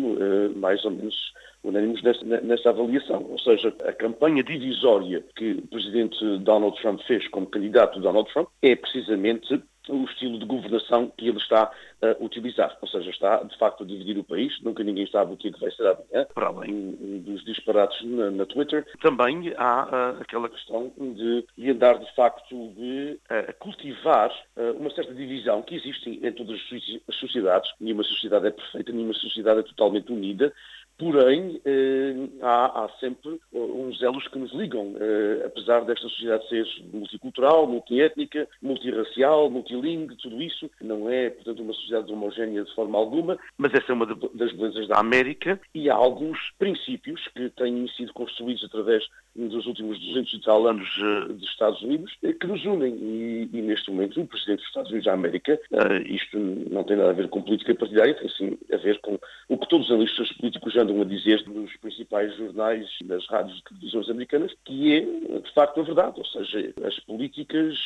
mais 0.57 0.85
ou 0.85 0.91
menos 0.91 1.33
unânimes 1.63 2.03
nessa, 2.03 2.25
nessa 2.25 2.71
avaliação. 2.71 3.25
Ou 3.29 3.39
seja, 3.39 3.75
a 3.85 3.93
campanha 3.93 4.43
divisória 4.43 5.25
que 5.35 5.53
o 5.53 5.67
presidente 5.67 6.39
Donald 6.39 6.81
Trump 6.81 7.01
fez 7.07 7.27
como 7.29 7.47
candidato 7.47 8.01
Donald 8.01 8.33
Trump 8.33 8.49
é 8.63 8.75
precisamente 8.75 9.61
o 9.89 10.05
estilo 10.05 10.39
de 10.39 10.45
governação 10.45 11.13
que 11.17 11.29
ele 11.29 11.39
está 11.39 11.71
a 12.03 12.25
utilizar. 12.25 12.77
Ou 12.81 12.89
seja, 12.89 13.11
está 13.11 13.43
de 13.43 13.57
facto 13.59 13.85
a 13.85 13.87
dividir 13.87 14.19
o 14.19 14.25
país, 14.25 14.61
nunca 14.63 14.83
ninguém 14.83 15.07
sabe 15.07 15.33
o 15.33 15.37
que, 15.37 15.49
é 15.49 15.53
que 15.53 15.61
vai 15.61 15.71
ser 15.71 15.87
amanhã, 15.87 16.27
para 16.35 16.47
além 16.47 17.23
dos 17.25 17.45
disparates 17.45 18.03
na, 18.05 18.31
na 18.31 18.47
Twitter. 18.47 18.87
Também 19.01 19.53
há 19.57 19.85
uh, 19.85 20.23
aquela 20.23 20.49
questão 20.49 20.93
de, 20.99 21.45
de, 21.57 21.71
andar 21.71 21.99
de 21.99 22.15
facto 22.15 22.55
de 22.75 23.19
uh, 23.31 23.55
cultivar 23.59 24.31
uh, 24.57 24.73
uma 24.79 24.91
certa 24.91 25.15
divisão 25.15 25.63
que 25.63 25.77
existe 25.77 26.21
em 26.23 26.33
todas 26.33 26.61
as 27.09 27.17
sociedades. 27.17 27.71
Nenhuma 27.81 28.03
sociedade 28.05 28.47
é 28.47 28.51
perfeita, 28.51 28.93
nenhuma 28.93 29.15
sociedade 29.15 29.61
é 29.61 29.63
totalmente 29.63 30.13
unida. 30.13 30.53
Porém, 30.99 31.61
eh, 31.63 32.15
há, 32.41 32.85
há, 32.85 32.89
sempre 32.99 33.39
uns 33.53 34.03
elos 34.03 34.27
que 34.29 34.39
nos 34.39 34.51
ligam, 34.55 34.95
eh, 34.99 35.43
apesar 35.45 35.85
desta 35.85 36.09
sociedade 36.09 36.49
ser 36.49 36.67
multicultural, 36.91 37.67
multiétnica, 37.67 38.49
multirracial, 38.63 39.51
multilingue, 39.51 40.17
tudo 40.17 40.41
isso. 40.41 40.71
Não 40.81 41.11
é, 41.11 41.29
portanto, 41.29 41.63
uma 41.63 41.75
sociedade 41.75 42.11
homogénea 42.11 42.65
de 42.65 42.75
forma 42.75 42.97
alguma, 42.97 43.39
mas 43.59 43.75
essa 43.75 43.93
é 43.93 43.95
uma 43.95 44.07
das 44.07 44.53
belezas 44.53 44.89
da 44.89 44.99
América 44.99 45.61
e 45.75 45.91
há 45.91 45.95
alguns 45.95 46.39
princípios 46.59 47.29
que 47.29 47.51
têm 47.51 47.87
sido 47.89 48.15
construídos 48.15 48.65
através 48.65 49.05
dos 49.35 49.67
últimos 49.67 50.01
200 50.01 50.33
e 50.33 50.41
tal 50.41 50.67
anos 50.67 50.89
eh, 50.99 51.33
dos 51.35 51.49
Estados 51.51 51.83
Unidos 51.83 52.11
que 52.23 52.47
nos 52.47 52.65
unem. 52.65 52.95
E, 52.95 53.51
e, 53.53 53.61
neste 53.61 53.91
momento, 53.91 54.19
o 54.19 54.27
Presidente 54.27 54.61
dos 54.61 54.69
Estados 54.69 54.91
Unidos 54.91 55.05
da 55.05 55.13
América, 55.13 55.61
isto 56.07 56.39
não 56.39 56.85
tem 56.85 56.97
nada 56.97 57.11
a 57.11 57.13
ver 57.13 57.29
com 57.29 57.43
política 57.43 57.75
partidária, 57.75 58.15
tem 58.15 58.31
sim 58.31 58.59
a 58.73 58.77
ver 58.79 58.99
com 59.01 59.19
o 59.51 59.59
que 59.59 59.69
todos 59.69 59.87
os 59.87 59.93
analistas 59.93 60.33
políticos 60.33 60.73
já 60.73 60.86
andam 60.87 61.03
a 61.03 61.05
dizer 61.05 61.45
nos 61.49 61.77
principais 61.77 62.35
jornais 62.37 62.89
e 63.01 63.05
nas 63.05 63.27
rádios 63.27 63.57
de 63.57 63.65
televisões 63.65 64.09
americanas, 64.09 64.53
que 64.65 64.95
é, 64.95 65.01
de 65.41 65.55
facto, 65.55 65.81
a 65.81 65.85
verdade. 65.85 66.19
Ou 66.19 66.25
seja, 66.25 66.73
as 66.85 66.99
políticas, 67.01 67.77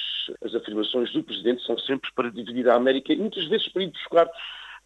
as 0.44 0.54
afirmações 0.54 1.12
do 1.12 1.22
Presidente 1.22 1.64
são 1.64 1.78
sempre 1.78 2.10
para 2.14 2.30
dividir 2.30 2.68
a 2.68 2.76
América 2.76 3.12
e 3.12 3.16
muitas 3.16 3.46
vezes 3.48 3.68
para 3.68 3.82
ir 3.82 3.90
buscar 3.90 4.30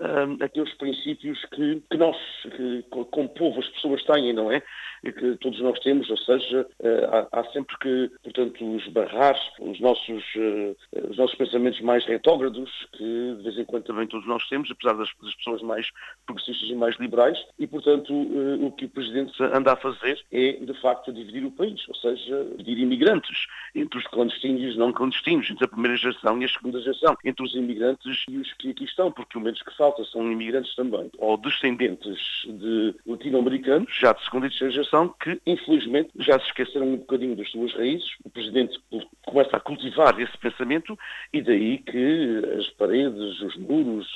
uh, 0.01 0.45
aqueles 0.45 0.73
princípios 0.75 1.45
que, 1.47 1.83
que 1.91 1.97
nós, 1.97 2.17
que, 2.43 2.85
como 3.11 3.29
povo, 3.31 3.61
as 3.61 3.69
pessoas 3.69 4.03
têm, 4.05 4.33
não 4.33 4.51
é? 4.51 4.63
E 5.03 5.13
que 5.13 5.37
todos 5.37 5.61
nós 5.61 5.79
temos, 5.81 6.09
ou 6.11 6.17
seja, 6.17 6.67
uh, 6.81 7.27
há, 7.33 7.41
há, 7.41 7.45
sempre 7.53 7.77
que, 7.79 8.11
portanto, 8.23 8.65
esbarrar 8.77 9.39
os 9.61 9.81
nossos, 9.81 10.25
uh, 10.37 10.77
os 11.11 11.17
nossos 11.17 11.37
pensamentos 11.37 11.81
mais 11.81 12.05
retrógrados, 12.07 12.71
que 12.93 13.35
de 13.37 13.43
vez 13.43 13.59
em 13.59 13.65
quando 13.65 13.85
também 13.85 14.07
todos 14.07 14.27
nós 14.27 14.47
temos, 14.49 14.71
apesar 14.71 14.97
das, 14.97 15.09
das 15.23 15.35
pessoas 15.37 15.63
mais 15.63 15.87
progressistas 16.27 16.69
e 16.69 16.75
mais 16.75 16.97
liberais, 16.97 17.39
e, 17.59 17.67
portanto, 17.67 18.13
o 18.15 18.73
que 18.73 18.87
o 18.87 18.89
Presidente 18.89 19.33
anda 19.43 19.73
a 19.73 19.77
fazer 19.77 20.21
é, 20.33 20.53
de 20.53 20.75
facto, 20.81 21.13
dividir 21.13 21.45
o 21.45 21.51
país, 21.51 21.87
ou 21.89 21.95
seja, 21.95 22.45
dividir 22.57 22.79
imigrantes 22.79 23.47
entre 23.75 23.99
os 23.99 24.07
clandestinos 24.07 24.63
e 24.63 24.67
os 24.67 24.77
não 24.77 24.93
clandestinos, 24.93 25.51
entre 25.51 25.65
a 25.65 25.69
primeira 25.69 25.97
geração 25.97 26.41
e 26.41 26.45
a 26.45 26.49
segunda 26.49 26.81
geração, 26.81 27.17
entre 27.25 27.45
os 27.45 27.55
imigrantes 27.55 28.25
e 28.29 28.37
os 28.39 28.53
que 28.55 28.71
aqui 28.71 28.85
estão, 28.85 29.11
porque 29.11 29.37
o 29.37 29.41
menos 29.41 29.61
que 29.63 29.77
falta 29.85 30.03
são 30.05 30.33
imigrantes 30.33 30.75
também, 30.75 31.11
ou 31.19 31.37
descendentes 31.37 32.19
de 32.47 32.95
latino-americanos, 33.07 33.95
já 34.01 34.15
de 34.15 34.25
segunda 34.25 34.47
e 34.47 34.49
terceira 34.49 34.73
geração, 34.73 35.15
que 35.23 35.39
infelizmente 35.47 36.11
já 36.21 36.39
se 36.39 36.47
esqueceram 36.47 36.87
um 36.87 36.97
bocadinho 36.97 37.37
das 37.37 37.51
suas 37.51 37.75
raízes. 37.75 38.09
O 38.25 38.31
Presidente 38.31 38.81
começa 39.27 39.57
a 39.57 39.61
cultivar 39.61 40.19
esse 40.19 40.37
pensamento 40.39 40.99
e 41.33 41.43
daí 41.43 41.79
que 41.79 42.43
as 42.59 42.71
paredes, 42.71 43.41
os 43.43 43.57
muros, 43.57 44.07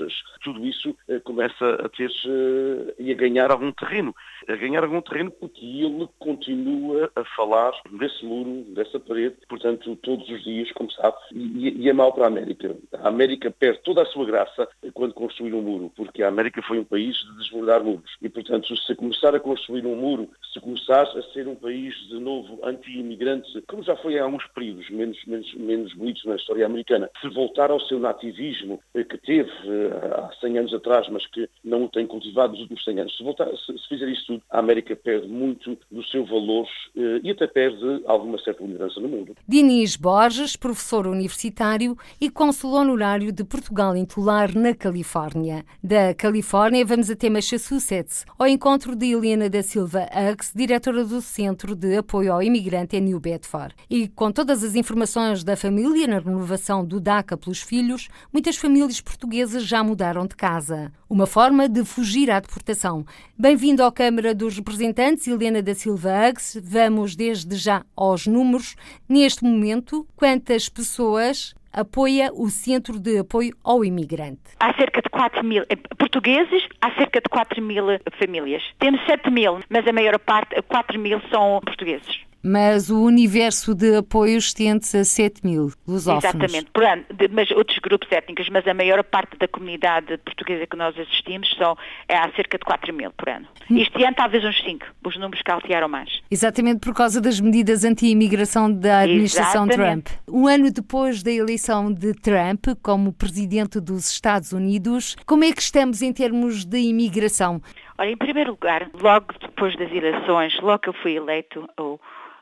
tudo 0.42 0.64
isso 0.66 0.96
eh, 1.06 1.20
começa 1.20 1.74
a 1.84 1.88
ter 1.90 2.10
eh, 2.10 2.94
e 2.98 3.12
a 3.12 3.14
ganhar 3.14 3.50
algum 3.50 3.70
terreno. 3.72 4.14
A 4.48 4.56
ganhar 4.56 4.82
algum 4.82 5.02
terreno 5.02 5.30
porque 5.30 5.64
ele 5.64 6.08
continua 6.18 7.10
a 7.14 7.24
falar 7.36 7.72
desse 7.90 8.24
muro, 8.24 8.64
dessa 8.74 8.98
parede, 8.98 9.36
portanto, 9.48 9.96
todos 9.96 10.28
os 10.30 10.42
dias, 10.44 10.72
como 10.72 10.90
sabe, 10.92 11.16
e, 11.32 11.84
e 11.84 11.88
é 11.90 11.92
mau 11.92 12.12
para 12.12 12.24
a 12.24 12.28
América. 12.28 12.74
A 12.94 13.08
América 13.08 13.50
perde 13.50 13.80
toda 13.82 14.02
a 14.02 14.06
sua 14.06 14.24
graça 14.24 14.66
quando 14.94 15.12
construir 15.12 15.57
um 15.58 15.62
muro, 15.62 15.92
porque 15.96 16.22
a 16.22 16.28
América 16.28 16.62
foi 16.62 16.78
um 16.78 16.84
país 16.84 17.16
de 17.16 17.36
desbordar 17.38 17.82
muros. 17.82 18.10
E, 18.22 18.28
portanto, 18.28 18.74
se 18.76 18.94
começar 18.94 19.34
a 19.34 19.40
construir 19.40 19.84
um 19.86 19.96
muro, 19.96 20.28
se 20.52 20.60
começar 20.60 21.02
a 21.02 21.22
ser 21.32 21.46
um 21.46 21.54
país 21.54 21.94
de 22.08 22.18
novo 22.18 22.58
anti-imigrante, 22.64 23.62
como 23.68 23.82
já 23.82 23.96
foi 23.96 24.18
há 24.18 24.24
alguns 24.24 24.46
períodos 24.48 24.88
menos, 24.90 25.18
menos, 25.26 25.54
menos 25.54 25.94
bonitos 25.94 26.24
na 26.24 26.36
história 26.36 26.66
americana, 26.66 27.10
se 27.20 27.28
voltar 27.28 27.70
ao 27.70 27.80
seu 27.80 27.98
nativismo 27.98 28.80
eh, 28.94 29.04
que 29.04 29.18
teve 29.18 29.50
eh, 29.50 29.90
há 30.16 30.30
100 30.40 30.58
anos 30.58 30.74
atrás, 30.74 31.08
mas 31.08 31.26
que 31.26 31.48
não 31.64 31.84
o 31.84 31.88
tem 31.88 32.06
cultivado 32.06 32.52
nos 32.52 32.62
últimos 32.62 32.84
100 32.84 33.00
anos, 33.00 33.16
se, 33.16 33.22
voltar, 33.22 33.48
se, 33.56 33.78
se 33.78 33.88
fizer 33.88 34.08
isso 34.08 34.26
tudo, 34.26 34.42
a 34.50 34.58
América 34.58 34.94
perde 34.96 35.28
muito 35.28 35.78
do 35.90 36.04
seu 36.04 36.24
valor 36.24 36.68
eh, 36.96 37.20
e 37.22 37.30
até 37.30 37.46
perde 37.46 38.02
alguma 38.06 38.38
certa 38.38 38.64
liderança 38.64 39.00
no 39.00 39.08
mundo. 39.08 39.34
Diniz 39.46 39.96
Borges, 39.96 40.56
professor 40.56 41.06
universitário 41.06 41.96
e 42.20 42.30
cônsul 42.30 42.72
honorário 42.72 43.32
de 43.32 43.44
Portugal 43.44 43.96
em 43.96 44.04
Tular, 44.04 44.54
na 44.54 44.74
Califórnia. 44.74 45.47
Califórnia. 45.48 45.64
Da 45.82 46.14
Califórnia, 46.14 46.84
vamos 46.84 47.10
até 47.10 47.30
Massachusetts, 47.30 48.24
ao 48.38 48.46
encontro 48.46 48.94
de 48.94 49.06
Helena 49.06 49.48
da 49.48 49.62
Silva 49.62 50.06
Uggs, 50.12 50.52
diretora 50.54 51.04
do 51.04 51.20
Centro 51.22 51.74
de 51.74 51.96
Apoio 51.96 52.32
ao 52.32 52.42
Imigrante 52.42 52.96
em 52.96 53.00
New 53.00 53.18
Bedford. 53.18 53.74
E 53.88 54.08
com 54.08 54.30
todas 54.30 54.62
as 54.62 54.74
informações 54.74 55.42
da 55.42 55.56
família 55.56 56.06
na 56.06 56.18
renovação 56.18 56.84
do 56.84 57.00
DACA 57.00 57.36
pelos 57.36 57.60
filhos, 57.60 58.08
muitas 58.32 58.56
famílias 58.56 59.00
portuguesas 59.00 59.64
já 59.64 59.82
mudaram 59.82 60.26
de 60.26 60.36
casa. 60.36 60.92
Uma 61.08 61.26
forma 61.26 61.68
de 61.68 61.84
fugir 61.84 62.30
à 62.30 62.38
deportação. 62.40 63.04
Bem-vindo 63.38 63.82
à 63.82 63.90
Câmara 63.90 64.34
dos 64.34 64.56
Representantes, 64.56 65.26
Helena 65.26 65.62
da 65.62 65.74
Silva 65.74 66.10
Uggs. 66.28 66.60
Vamos 66.62 67.16
desde 67.16 67.56
já 67.56 67.84
aos 67.96 68.26
números. 68.26 68.76
Neste 69.08 69.44
momento, 69.44 70.06
quantas 70.14 70.68
pessoas 70.68 71.54
apoia 71.72 72.30
o 72.32 72.48
Centro 72.48 72.98
de 72.98 73.18
Apoio 73.18 73.54
ao 73.62 73.84
Imigrante. 73.84 74.56
Há 74.60 74.74
cerca 74.74 75.00
de 75.02 75.08
4 75.08 75.44
mil 75.44 75.64
eh, 75.68 75.76
portugueses, 75.98 76.66
há 76.80 76.92
cerca 76.92 77.20
de 77.20 77.28
4 77.28 77.62
mil 77.62 77.84
famílias. 78.18 78.62
Temos 78.78 79.00
7 79.06 79.30
mil, 79.30 79.60
mas 79.68 79.86
a 79.86 79.92
maior 79.92 80.18
parte, 80.18 80.60
4 80.62 80.98
mil, 80.98 81.20
são 81.30 81.60
portugueses 81.64 82.27
mas 82.42 82.90
o 82.90 83.02
universo 83.02 83.74
de 83.74 83.96
apoio 83.96 84.38
estende-se 84.38 84.98
a 84.98 85.04
7 85.04 85.44
mil 85.44 85.72
lusófonos. 85.86 86.24
Exatamente, 86.24 86.70
por 86.72 86.84
ano, 86.84 87.04
de, 87.12 87.28
mas 87.28 87.50
outros 87.50 87.78
grupos 87.78 88.10
étnicos, 88.10 88.48
mas 88.48 88.66
a 88.66 88.74
maior 88.74 89.02
parte 89.04 89.36
da 89.38 89.48
comunidade 89.48 90.18
portuguesa 90.18 90.66
que 90.66 90.76
nós 90.76 90.98
assistimos 90.98 91.50
são 91.56 91.76
é, 92.08 92.16
há 92.16 92.30
cerca 92.32 92.58
de 92.58 92.64
4 92.64 92.94
mil 92.94 93.10
por 93.12 93.28
ano. 93.28 93.46
Hum. 93.70 93.78
Este 93.78 94.04
ano 94.04 94.14
talvez 94.16 94.44
uns 94.44 94.62
5, 94.62 94.86
os 95.04 95.16
números 95.16 95.42
caltearam 95.42 95.88
mais. 95.88 96.20
Exatamente 96.30 96.80
por 96.80 96.94
causa 96.94 97.20
das 97.20 97.40
medidas 97.40 97.84
anti-imigração 97.84 98.72
da 98.72 99.00
administração 99.00 99.66
Exatamente. 99.66 100.12
Trump. 100.12 100.28
Um 100.28 100.46
ano 100.46 100.70
depois 100.70 101.22
da 101.22 101.30
eleição 101.30 101.92
de 101.92 102.14
Trump 102.14 102.66
como 102.82 103.12
presidente 103.12 103.80
dos 103.80 104.10
Estados 104.10 104.52
Unidos, 104.52 105.16
como 105.26 105.44
é 105.44 105.52
que 105.52 105.62
estamos 105.62 106.02
em 106.02 106.12
termos 106.12 106.64
de 106.64 106.78
imigração? 106.78 107.60
Olha, 107.98 108.10
em 108.10 108.16
primeiro 108.16 108.52
lugar, 108.52 108.88
logo 108.94 109.34
depois 109.40 109.76
das 109.76 109.90
eleições, 109.90 110.56
logo 110.60 110.78
que 110.78 110.88
eu 110.88 110.94
fui 110.94 111.16
eleito, 111.16 111.68
o 111.78 111.98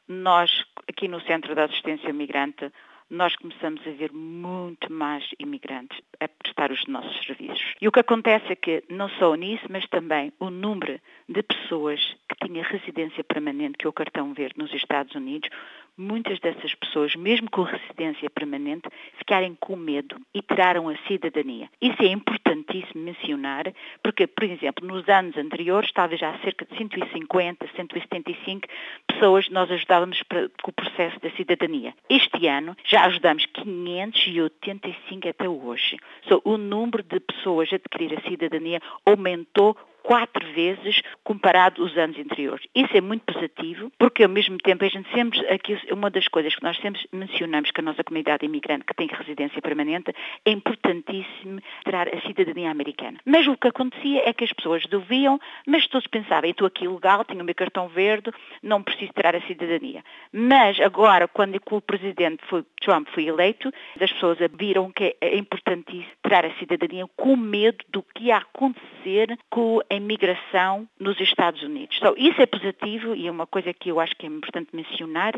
nós, 0.08 0.64
aqui 0.88 1.08
no 1.08 1.20
Centro 1.22 1.54
de 1.54 1.60
Assistência 1.60 2.12
Migrante, 2.12 2.70
nós 3.08 3.36
começamos 3.36 3.80
a 3.86 3.90
ver 3.90 4.12
muito 4.12 4.92
mais 4.92 5.24
imigrantes 5.38 5.98
a 6.20 6.28
prestar 6.28 6.72
os 6.72 6.84
nossos 6.86 7.24
serviços. 7.24 7.74
E 7.80 7.86
o 7.86 7.92
que 7.92 8.00
acontece 8.00 8.52
é 8.52 8.56
que, 8.56 8.82
não 8.90 9.08
só 9.10 9.34
nisso, 9.34 9.64
mas 9.70 9.86
também 9.88 10.32
o 10.40 10.50
número 10.50 11.00
de 11.28 11.42
pessoas 11.42 12.00
que 12.28 12.46
tinha 12.46 12.62
residência 12.62 13.24
permanente, 13.24 13.78
que 13.78 13.86
é 13.86 13.88
o 13.88 13.92
cartão 13.92 14.32
verde 14.32 14.58
nos 14.58 14.72
Estados 14.72 15.14
Unidos, 15.14 15.48
muitas 15.96 16.38
dessas 16.40 16.74
pessoas, 16.74 17.14
mesmo 17.16 17.50
com 17.50 17.62
residência 17.62 18.28
permanente, 18.28 18.88
ficarem 19.18 19.56
com 19.58 19.76
medo 19.76 20.16
e 20.34 20.42
tiraram 20.42 20.88
a 20.88 20.96
cidadania. 21.08 21.68
Isso 21.80 22.02
é 22.02 22.06
importantíssimo 22.06 23.02
mencionar, 23.02 23.72
porque, 24.02 24.26
por 24.26 24.44
exemplo, 24.44 24.86
nos 24.86 25.08
anos 25.08 25.36
anteriores, 25.36 25.90
talvez 25.92 26.20
já 26.20 26.36
cerca 26.38 26.66
de 26.66 26.76
150, 26.76 27.66
175 27.74 28.68
pessoas 29.06 29.48
nós 29.48 29.70
ajudávamos 29.70 30.22
com 30.62 30.70
o 30.70 30.74
processo 30.74 31.18
da 31.20 31.30
cidadania. 31.30 31.94
Este 32.10 32.46
ano 32.46 32.76
já 32.84 33.04
ajudamos 33.06 33.46
585 33.46 35.28
até 35.28 35.48
hoje. 35.48 35.96
So, 36.28 36.42
o 36.44 36.58
número 36.58 37.02
de 37.02 37.20
pessoas 37.20 37.72
a 37.72 37.76
adquirir 37.76 38.18
a 38.18 38.28
cidadania 38.28 38.80
aumentou 39.04 39.76
quatro 40.06 40.46
vezes 40.52 41.02
comparado 41.24 41.82
aos 41.82 41.96
anos 41.96 42.16
anteriores. 42.16 42.64
Isso 42.72 42.96
é 42.96 43.00
muito 43.00 43.24
positivo, 43.24 43.90
porque 43.98 44.22
ao 44.22 44.28
mesmo 44.28 44.56
tempo 44.58 44.84
a 44.84 44.88
gente 44.88 45.10
sempre, 45.12 45.40
aqui 45.48 45.76
uma 45.90 46.08
das 46.08 46.28
coisas 46.28 46.54
que 46.54 46.62
nós 46.62 46.76
sempre 46.76 47.00
mencionamos 47.12 47.72
que 47.72 47.80
a 47.80 47.82
nossa 47.82 48.04
comunidade 48.04 48.46
imigrante 48.46 48.84
que 48.84 48.94
tem 48.94 49.08
residência 49.08 49.60
permanente 49.60 50.14
é 50.44 50.50
importantíssimo 50.52 51.60
ter 51.84 51.96
a 51.96 52.20
cidadania 52.20 52.70
americana. 52.70 53.18
Mas 53.24 53.48
o 53.48 53.56
que 53.56 53.66
acontecia 53.66 54.22
é 54.24 54.32
que 54.32 54.44
as 54.44 54.52
pessoas 54.52 54.86
deviam, 54.86 55.40
mas 55.66 55.88
todos 55.88 56.06
pensavam, 56.06 56.48
estou 56.48 56.68
aqui 56.68 56.86
legal, 56.86 57.24
tenho 57.24 57.40
o 57.40 57.44
meu 57.44 57.54
cartão 57.54 57.88
verde, 57.88 58.30
não 58.62 58.84
preciso 58.84 59.12
tirar 59.12 59.34
a 59.34 59.40
cidadania. 59.40 60.04
Mas 60.32 60.78
agora, 60.78 61.26
quando 61.26 61.60
o 61.68 61.80
presidente 61.80 62.44
foi, 62.48 62.64
Trump 62.80 63.08
foi 63.08 63.26
eleito, 63.26 63.72
as 64.00 64.12
pessoas 64.12 64.38
viram 64.56 64.92
que 64.92 65.16
é 65.20 65.36
importantíssimo 65.36 66.12
tirar 66.22 66.44
a 66.44 66.54
cidadania 66.60 67.06
com 67.16 67.36
medo 67.36 67.84
do 67.88 68.04
que 68.04 68.26
ia 68.26 68.36
acontecer 68.36 69.36
com 69.50 69.80
a 69.90 69.95
imigração 69.96 70.88
nos 70.98 71.18
Estados 71.20 71.62
Unidos. 71.62 71.96
Então, 71.98 72.14
isso 72.16 72.40
é 72.40 72.46
positivo 72.46 73.14
e 73.14 73.26
é 73.26 73.30
uma 73.30 73.46
coisa 73.46 73.72
que 73.72 73.90
eu 73.90 74.00
acho 74.00 74.14
que 74.16 74.26
é 74.26 74.28
importante 74.28 74.68
mencionar, 74.72 75.34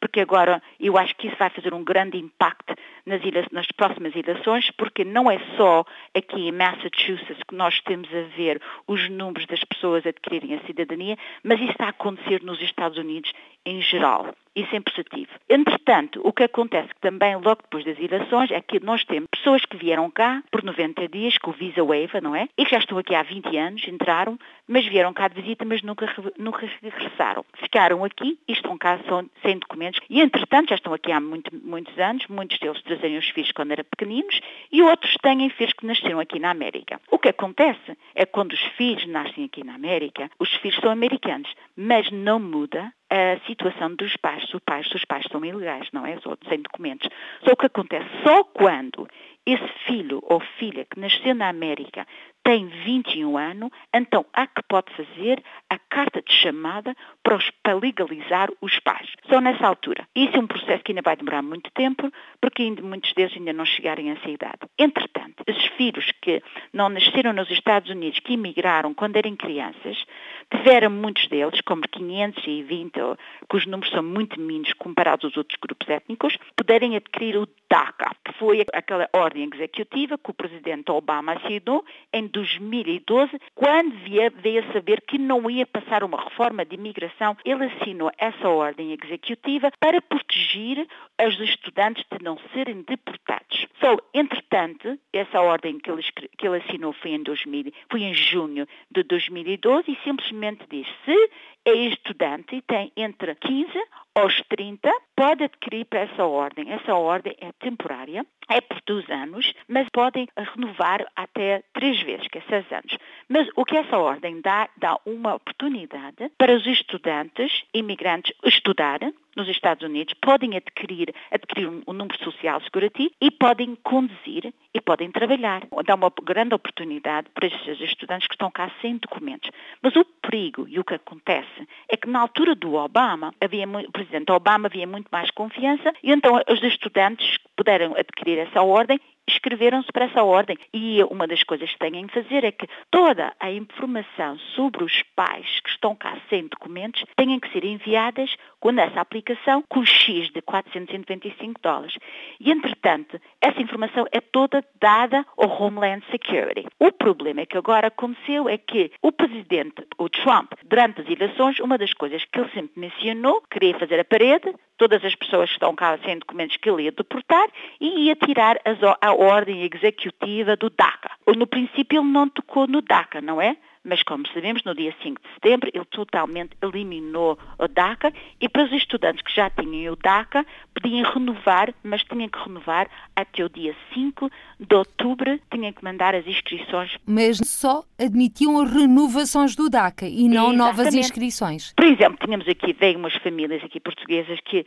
porque 0.00 0.20
agora 0.20 0.62
eu 0.78 0.96
acho 0.96 1.14
que 1.16 1.28
isso 1.28 1.36
vai 1.36 1.50
fazer 1.50 1.74
um 1.74 1.84
grande 1.84 2.18
impacto 2.18 2.74
nas, 3.04 3.20
nas 3.50 3.66
próximas 3.68 4.14
eleições, 4.14 4.70
porque 4.72 5.04
não 5.04 5.30
é 5.30 5.38
só 5.56 5.84
aqui 6.14 6.48
em 6.48 6.52
Massachusetts 6.52 7.42
que 7.46 7.54
nós 7.54 7.80
temos 7.82 8.08
a 8.08 8.22
ver 8.36 8.60
os 8.86 9.08
números 9.08 9.46
das 9.46 9.62
pessoas 9.64 10.06
adquirirem 10.06 10.54
a 10.54 10.66
cidadania, 10.66 11.16
mas 11.42 11.60
isso 11.60 11.72
está 11.72 11.86
a 11.86 11.90
acontecer 11.90 12.42
nos 12.42 12.60
Estados 12.60 12.98
Unidos 12.98 13.32
em 13.64 13.80
geral. 13.82 14.34
Isso 14.54 14.74
é 14.74 14.80
positivo. 14.80 15.30
Entretanto, 15.48 16.20
o 16.24 16.32
que 16.32 16.42
acontece 16.42 16.88
também 17.00 17.36
logo 17.36 17.62
depois 17.62 17.84
das 17.84 17.98
eleições 17.98 18.50
é 18.50 18.60
que 18.60 18.80
nós 18.84 19.04
temos 19.04 19.28
pessoas 19.30 19.64
que 19.64 19.76
vieram 19.76 20.10
cá 20.10 20.42
por 20.50 20.64
90 20.64 21.06
dias 21.08 21.38
com 21.38 21.50
o 21.50 21.54
Visa 21.54 21.84
Waiver, 21.84 22.20
não 22.22 22.34
é? 22.34 22.48
E 22.58 22.64
que 22.64 22.72
já 22.72 22.78
estão 22.78 22.98
aqui 22.98 23.14
há 23.14 23.22
20 23.22 23.56
anos, 23.56 23.86
entraram, 23.86 24.36
mas 24.68 24.86
vieram 24.86 25.12
cá 25.14 25.28
de 25.28 25.40
visita, 25.40 25.64
mas 25.64 25.82
nunca, 25.82 26.06
nunca 26.38 26.68
regressaram. 26.82 27.44
Ficaram 27.54 28.04
aqui 28.04 28.38
e 28.46 28.52
estão 28.52 28.76
cá 28.76 29.00
sem 29.42 29.58
documentos. 29.58 30.00
E, 30.10 30.20
entretanto, 30.20 30.68
já 30.68 30.74
estão 30.74 30.92
aqui 30.92 31.10
há 31.10 31.20
muito, 31.20 31.50
muitos 31.64 31.98
anos, 31.98 32.26
muitos 32.28 32.58
deles 32.58 32.82
trazem 32.82 33.16
os 33.16 33.28
filhos 33.30 33.50
quando 33.52 33.72
eram 33.72 33.84
pequeninos 33.84 34.40
e 34.70 34.82
outros 34.82 35.14
têm 35.22 35.48
filhos 35.50 35.72
que 35.72 35.86
nasceram 35.86 36.20
aqui 36.20 36.38
na 36.38 36.50
América. 36.50 37.00
O 37.10 37.18
que 37.18 37.28
acontece 37.28 37.96
é 38.14 38.26
que 38.26 38.32
quando 38.32 38.52
os 38.52 38.62
filhos 38.76 39.06
nascem 39.06 39.44
aqui 39.44 39.64
na 39.64 39.74
América, 39.74 40.30
os 40.38 40.52
filhos 40.56 40.78
são 40.80 40.90
americanos, 40.90 41.52
mas 41.76 42.10
não 42.10 42.38
muda 42.38 42.92
a 43.10 43.38
situação 43.46 43.94
dos 43.94 44.16
pais, 44.16 44.44
os 44.52 44.60
pais, 44.60 44.86
os 44.94 45.04
pais 45.04 45.24
são 45.32 45.42
ilegais, 45.42 45.88
não 45.92 46.04
é? 46.04 46.18
Só 46.20 46.36
sem 46.46 46.60
documentos. 46.60 47.08
Só 47.42 47.52
o 47.52 47.56
que 47.56 47.66
acontece, 47.66 48.06
só 48.22 48.44
quando 48.44 49.08
esse 49.46 49.68
filho 49.86 50.20
ou 50.22 50.40
filha 50.58 50.84
que 50.84 51.00
nasceu 51.00 51.34
na 51.34 51.48
América 51.48 52.06
tem 52.48 52.64
21 52.64 53.36
anos, 53.36 53.70
então 53.94 54.24
há 54.32 54.46
que 54.46 54.62
pode 54.66 54.90
fazer 54.96 55.44
a 55.68 55.78
carta 55.78 56.22
de 56.22 56.32
chamada 56.32 56.96
para, 57.22 57.36
os, 57.36 57.50
para 57.62 57.74
legalizar 57.74 58.48
os 58.62 58.78
pais. 58.78 59.06
Só 59.28 59.38
nessa 59.38 59.66
altura. 59.66 60.08
Isso 60.16 60.34
é 60.34 60.40
um 60.40 60.46
processo 60.46 60.82
que 60.82 60.92
ainda 60.92 61.02
vai 61.02 61.14
demorar 61.14 61.42
muito 61.42 61.70
tempo, 61.72 62.10
porque 62.40 62.62
ainda, 62.62 62.80
muitos 62.80 63.12
deles 63.12 63.36
ainda 63.36 63.52
não 63.52 63.66
chegarem 63.66 64.10
a 64.10 64.14
essa 64.14 64.30
idade. 64.30 64.60
Entretanto, 64.78 65.44
esses 65.46 65.66
filhos 65.76 66.10
que 66.22 66.42
não 66.72 66.88
nasceram 66.88 67.34
nos 67.34 67.50
Estados 67.50 67.90
Unidos, 67.90 68.18
que 68.20 68.32
emigraram 68.32 68.94
quando 68.94 69.16
eram 69.16 69.36
crianças, 69.36 70.02
tiveram 70.50 70.90
muitos 70.90 71.28
deles, 71.28 71.60
como 71.60 71.82
520, 71.82 72.92
que 72.92 73.56
os 73.56 73.66
números 73.66 73.92
são 73.92 74.02
muito 74.02 74.40
mínimos 74.40 74.72
comparados 74.72 75.26
aos 75.26 75.36
outros 75.36 75.58
grupos 75.60 75.86
étnicos, 75.86 76.38
puderem 76.56 76.96
adquirir 76.96 77.36
o 77.36 77.46
DACA, 77.70 78.16
que 78.24 78.32
foi 78.38 78.64
aquela 78.72 79.06
ordem 79.12 79.50
executiva 79.52 80.16
que 80.16 80.30
o 80.30 80.34
presidente 80.34 80.90
Obama 80.90 81.34
assinou 81.34 81.84
em 82.10 82.26
2012, 82.38 83.32
quando 83.54 83.94
veio 84.42 84.60
a 84.60 84.72
saber 84.72 85.00
que 85.02 85.18
não 85.18 85.50
ia 85.50 85.66
passar 85.66 86.04
uma 86.04 86.22
reforma 86.22 86.64
de 86.64 86.76
imigração, 86.76 87.36
ele 87.44 87.64
assinou 87.64 88.12
essa 88.16 88.48
ordem 88.48 88.96
executiva 89.02 89.70
para 89.80 90.00
proteger 90.00 90.86
os 91.26 91.40
estudantes 91.40 92.04
de 92.10 92.22
não 92.22 92.38
serem 92.52 92.82
deportados. 92.82 93.66
So, 93.80 94.00
entretanto, 94.14 94.98
essa 95.12 95.40
ordem 95.40 95.78
que 95.78 95.90
ele, 95.90 96.02
que 96.36 96.46
ele 96.46 96.58
assinou 96.58 96.92
foi 96.92 97.12
em, 97.12 97.22
2000, 97.22 97.72
foi 97.90 98.02
em 98.02 98.14
junho 98.14 98.66
de 98.90 99.02
2012 99.02 99.90
e 99.90 99.98
simplesmente 100.04 100.64
diz 100.70 100.86
se 101.04 101.30
é 101.68 101.74
estudante 101.88 102.56
e 102.56 102.62
tem 102.62 102.90
entre 102.96 103.34
15 103.34 103.70
aos 104.14 104.34
30, 104.48 104.90
pode 105.14 105.44
adquirir 105.44 105.84
para 105.84 106.00
essa 106.00 106.24
ordem. 106.24 106.72
Essa 106.72 106.94
ordem 106.94 107.36
é 107.40 107.52
temporária, 107.52 108.26
é 108.48 108.60
por 108.60 108.80
dois 108.86 109.08
anos, 109.10 109.52
mas 109.68 109.88
podem 109.90 110.26
renovar 110.36 111.06
até 111.14 111.62
três 111.72 112.00
vezes, 112.02 112.26
que 112.28 112.38
é 112.38 112.42
seis 112.48 112.70
anos. 112.72 112.96
Mas 113.28 113.48
o 113.54 113.64
que 113.64 113.76
essa 113.76 113.98
ordem 113.98 114.40
dá, 114.40 114.68
dá 114.76 114.98
uma 115.06 115.34
oportunidade 115.34 116.30
para 116.38 116.54
os 116.54 116.66
estudantes 116.66 117.52
imigrantes 117.72 118.34
estudar 118.44 119.00
nos 119.38 119.48
Estados 119.48 119.86
Unidos, 119.86 120.14
podem 120.20 120.56
adquirir, 120.56 121.14
adquirir 121.30 121.68
um, 121.68 121.92
número 121.92 122.18
social 122.18 122.60
segurativo 122.60 123.10
e 123.20 123.30
podem 123.30 123.76
conduzir 123.76 124.52
e 124.74 124.80
podem 124.80 125.10
trabalhar. 125.10 125.62
Dá 125.86 125.94
uma 125.94 126.12
grande 126.22 126.54
oportunidade 126.54 127.28
para 127.32 127.46
esses 127.46 127.80
estudantes 127.80 128.26
que 128.26 128.34
estão 128.34 128.50
cá 128.50 128.70
sem 128.82 128.96
documentos. 128.96 129.50
Mas 129.80 129.94
o 129.96 130.04
perigo 130.04 130.66
e 130.68 130.78
o 130.78 130.84
que 130.84 130.94
acontece 130.94 131.68
é 131.88 131.96
que 131.96 132.08
na 132.08 132.20
altura 132.20 132.54
do 132.54 132.74
Obama, 132.74 133.32
havia, 133.40 133.66
o 133.66 133.92
presidente 133.92 134.32
Obama 134.32 134.66
havia 134.66 134.86
muito 134.86 135.08
mais 135.10 135.30
confiança 135.30 135.92
e 136.02 136.10
então 136.10 136.40
os 136.48 136.62
estudantes 136.62 137.38
puderam 137.56 137.94
adquirir 137.96 138.38
essa 138.38 138.62
ordem 138.62 139.00
inscreveram-se 139.28 139.92
para 139.92 140.06
essa 140.06 140.22
ordem. 140.24 140.58
E 140.72 141.02
uma 141.04 141.26
das 141.26 141.42
coisas 141.42 141.70
que 141.70 141.78
têm 141.78 142.06
que 142.06 142.22
fazer 142.22 142.44
é 142.44 142.52
que 142.52 142.68
toda 142.90 143.32
a 143.38 143.50
informação 143.50 144.38
sobre 144.54 144.84
os 144.84 145.02
pais 145.14 145.60
que 145.60 145.70
estão 145.70 145.94
cá 145.94 146.16
sem 146.28 146.46
documentos 146.46 147.04
têm 147.16 147.38
que 147.38 147.50
ser 147.52 147.64
enviadas 147.64 148.34
com 148.60 148.70
essa 148.70 149.00
aplicação 149.00 149.62
com 149.68 149.84
X 149.84 150.30
de 150.32 150.42
495 150.42 151.60
dólares. 151.62 151.96
E, 152.40 152.50
entretanto, 152.50 153.20
essa 153.40 153.60
informação 153.60 154.06
é 154.12 154.20
toda 154.20 154.64
dada 154.80 155.24
ao 155.36 155.62
Homeland 155.62 156.04
Security. 156.10 156.66
O 156.78 156.90
problema 156.92 157.46
que 157.46 157.56
agora 157.56 157.88
aconteceu 157.88 158.48
é 158.48 158.58
que 158.58 158.90
o 159.02 159.12
presidente, 159.12 159.86
o 159.98 160.08
Trump, 160.08 160.52
durante 160.64 161.00
as 161.00 161.08
eleições, 161.08 161.60
uma 161.60 161.78
das 161.78 161.92
coisas 161.92 162.24
que 162.24 162.40
ele 162.40 162.50
sempre 162.50 162.80
mencionou, 162.80 163.42
queria 163.50 163.78
fazer 163.78 164.00
a 164.00 164.04
parede, 164.04 164.52
todas 164.78 165.04
as 165.04 165.14
pessoas 165.14 165.48
que 165.50 165.56
estão 165.56 165.74
cá 165.74 165.98
sem 166.04 166.18
documentos 166.18 166.56
que 166.56 166.70
ele 166.70 166.84
ia 166.84 166.92
deportar 166.92 167.48
e 167.80 168.06
ia 168.06 168.16
tirar 168.16 168.56
a 169.00 169.12
ordem 169.12 169.68
executiva 169.70 170.56
do 170.56 170.70
DACA. 170.70 171.10
No 171.36 171.46
princípio 171.46 172.00
ele 172.00 172.10
não 172.10 172.28
tocou 172.28 172.66
no 172.66 172.80
DACA, 172.80 173.20
não 173.20 173.40
é? 173.40 173.56
mas 173.88 174.02
como 174.02 174.26
sabemos, 174.28 174.62
no 174.64 174.74
dia 174.74 174.94
5 175.02 175.20
de 175.20 175.28
setembro, 175.34 175.70
ele 175.72 175.84
totalmente 175.86 176.50
eliminou 176.62 177.38
o 177.58 177.66
DACA 177.66 178.12
e 178.40 178.48
para 178.48 178.64
os 178.64 178.72
estudantes 178.72 179.22
que 179.22 179.34
já 179.34 179.48
tinham 179.50 179.92
o 179.92 179.96
DACA, 179.96 180.44
podiam 180.74 181.10
renovar, 181.10 181.72
mas 181.82 182.04
tinham 182.04 182.28
que 182.28 182.38
renovar 182.38 182.88
até 183.16 183.44
o 183.44 183.48
dia 183.48 183.74
5 183.94 184.30
de 184.60 184.74
outubro, 184.74 185.40
tinham 185.50 185.72
que 185.72 185.82
mandar 185.82 186.14
as 186.14 186.26
inscrições. 186.26 186.96
Mas 187.06 187.38
só 187.44 187.82
admitiam 187.98 188.64
renovações 188.64 189.56
do 189.56 189.70
DACA 189.70 190.06
e 190.06 190.28
não 190.28 190.52
Exatamente. 190.52 190.56
novas 190.58 190.94
inscrições. 190.94 191.72
Por 191.74 191.86
exemplo, 191.86 192.18
tínhamos 192.22 192.48
aqui, 192.48 192.72
veio 192.72 192.98
umas 192.98 193.14
famílias 193.16 193.64
aqui 193.64 193.80
portuguesas 193.80 194.38
que 194.44 194.66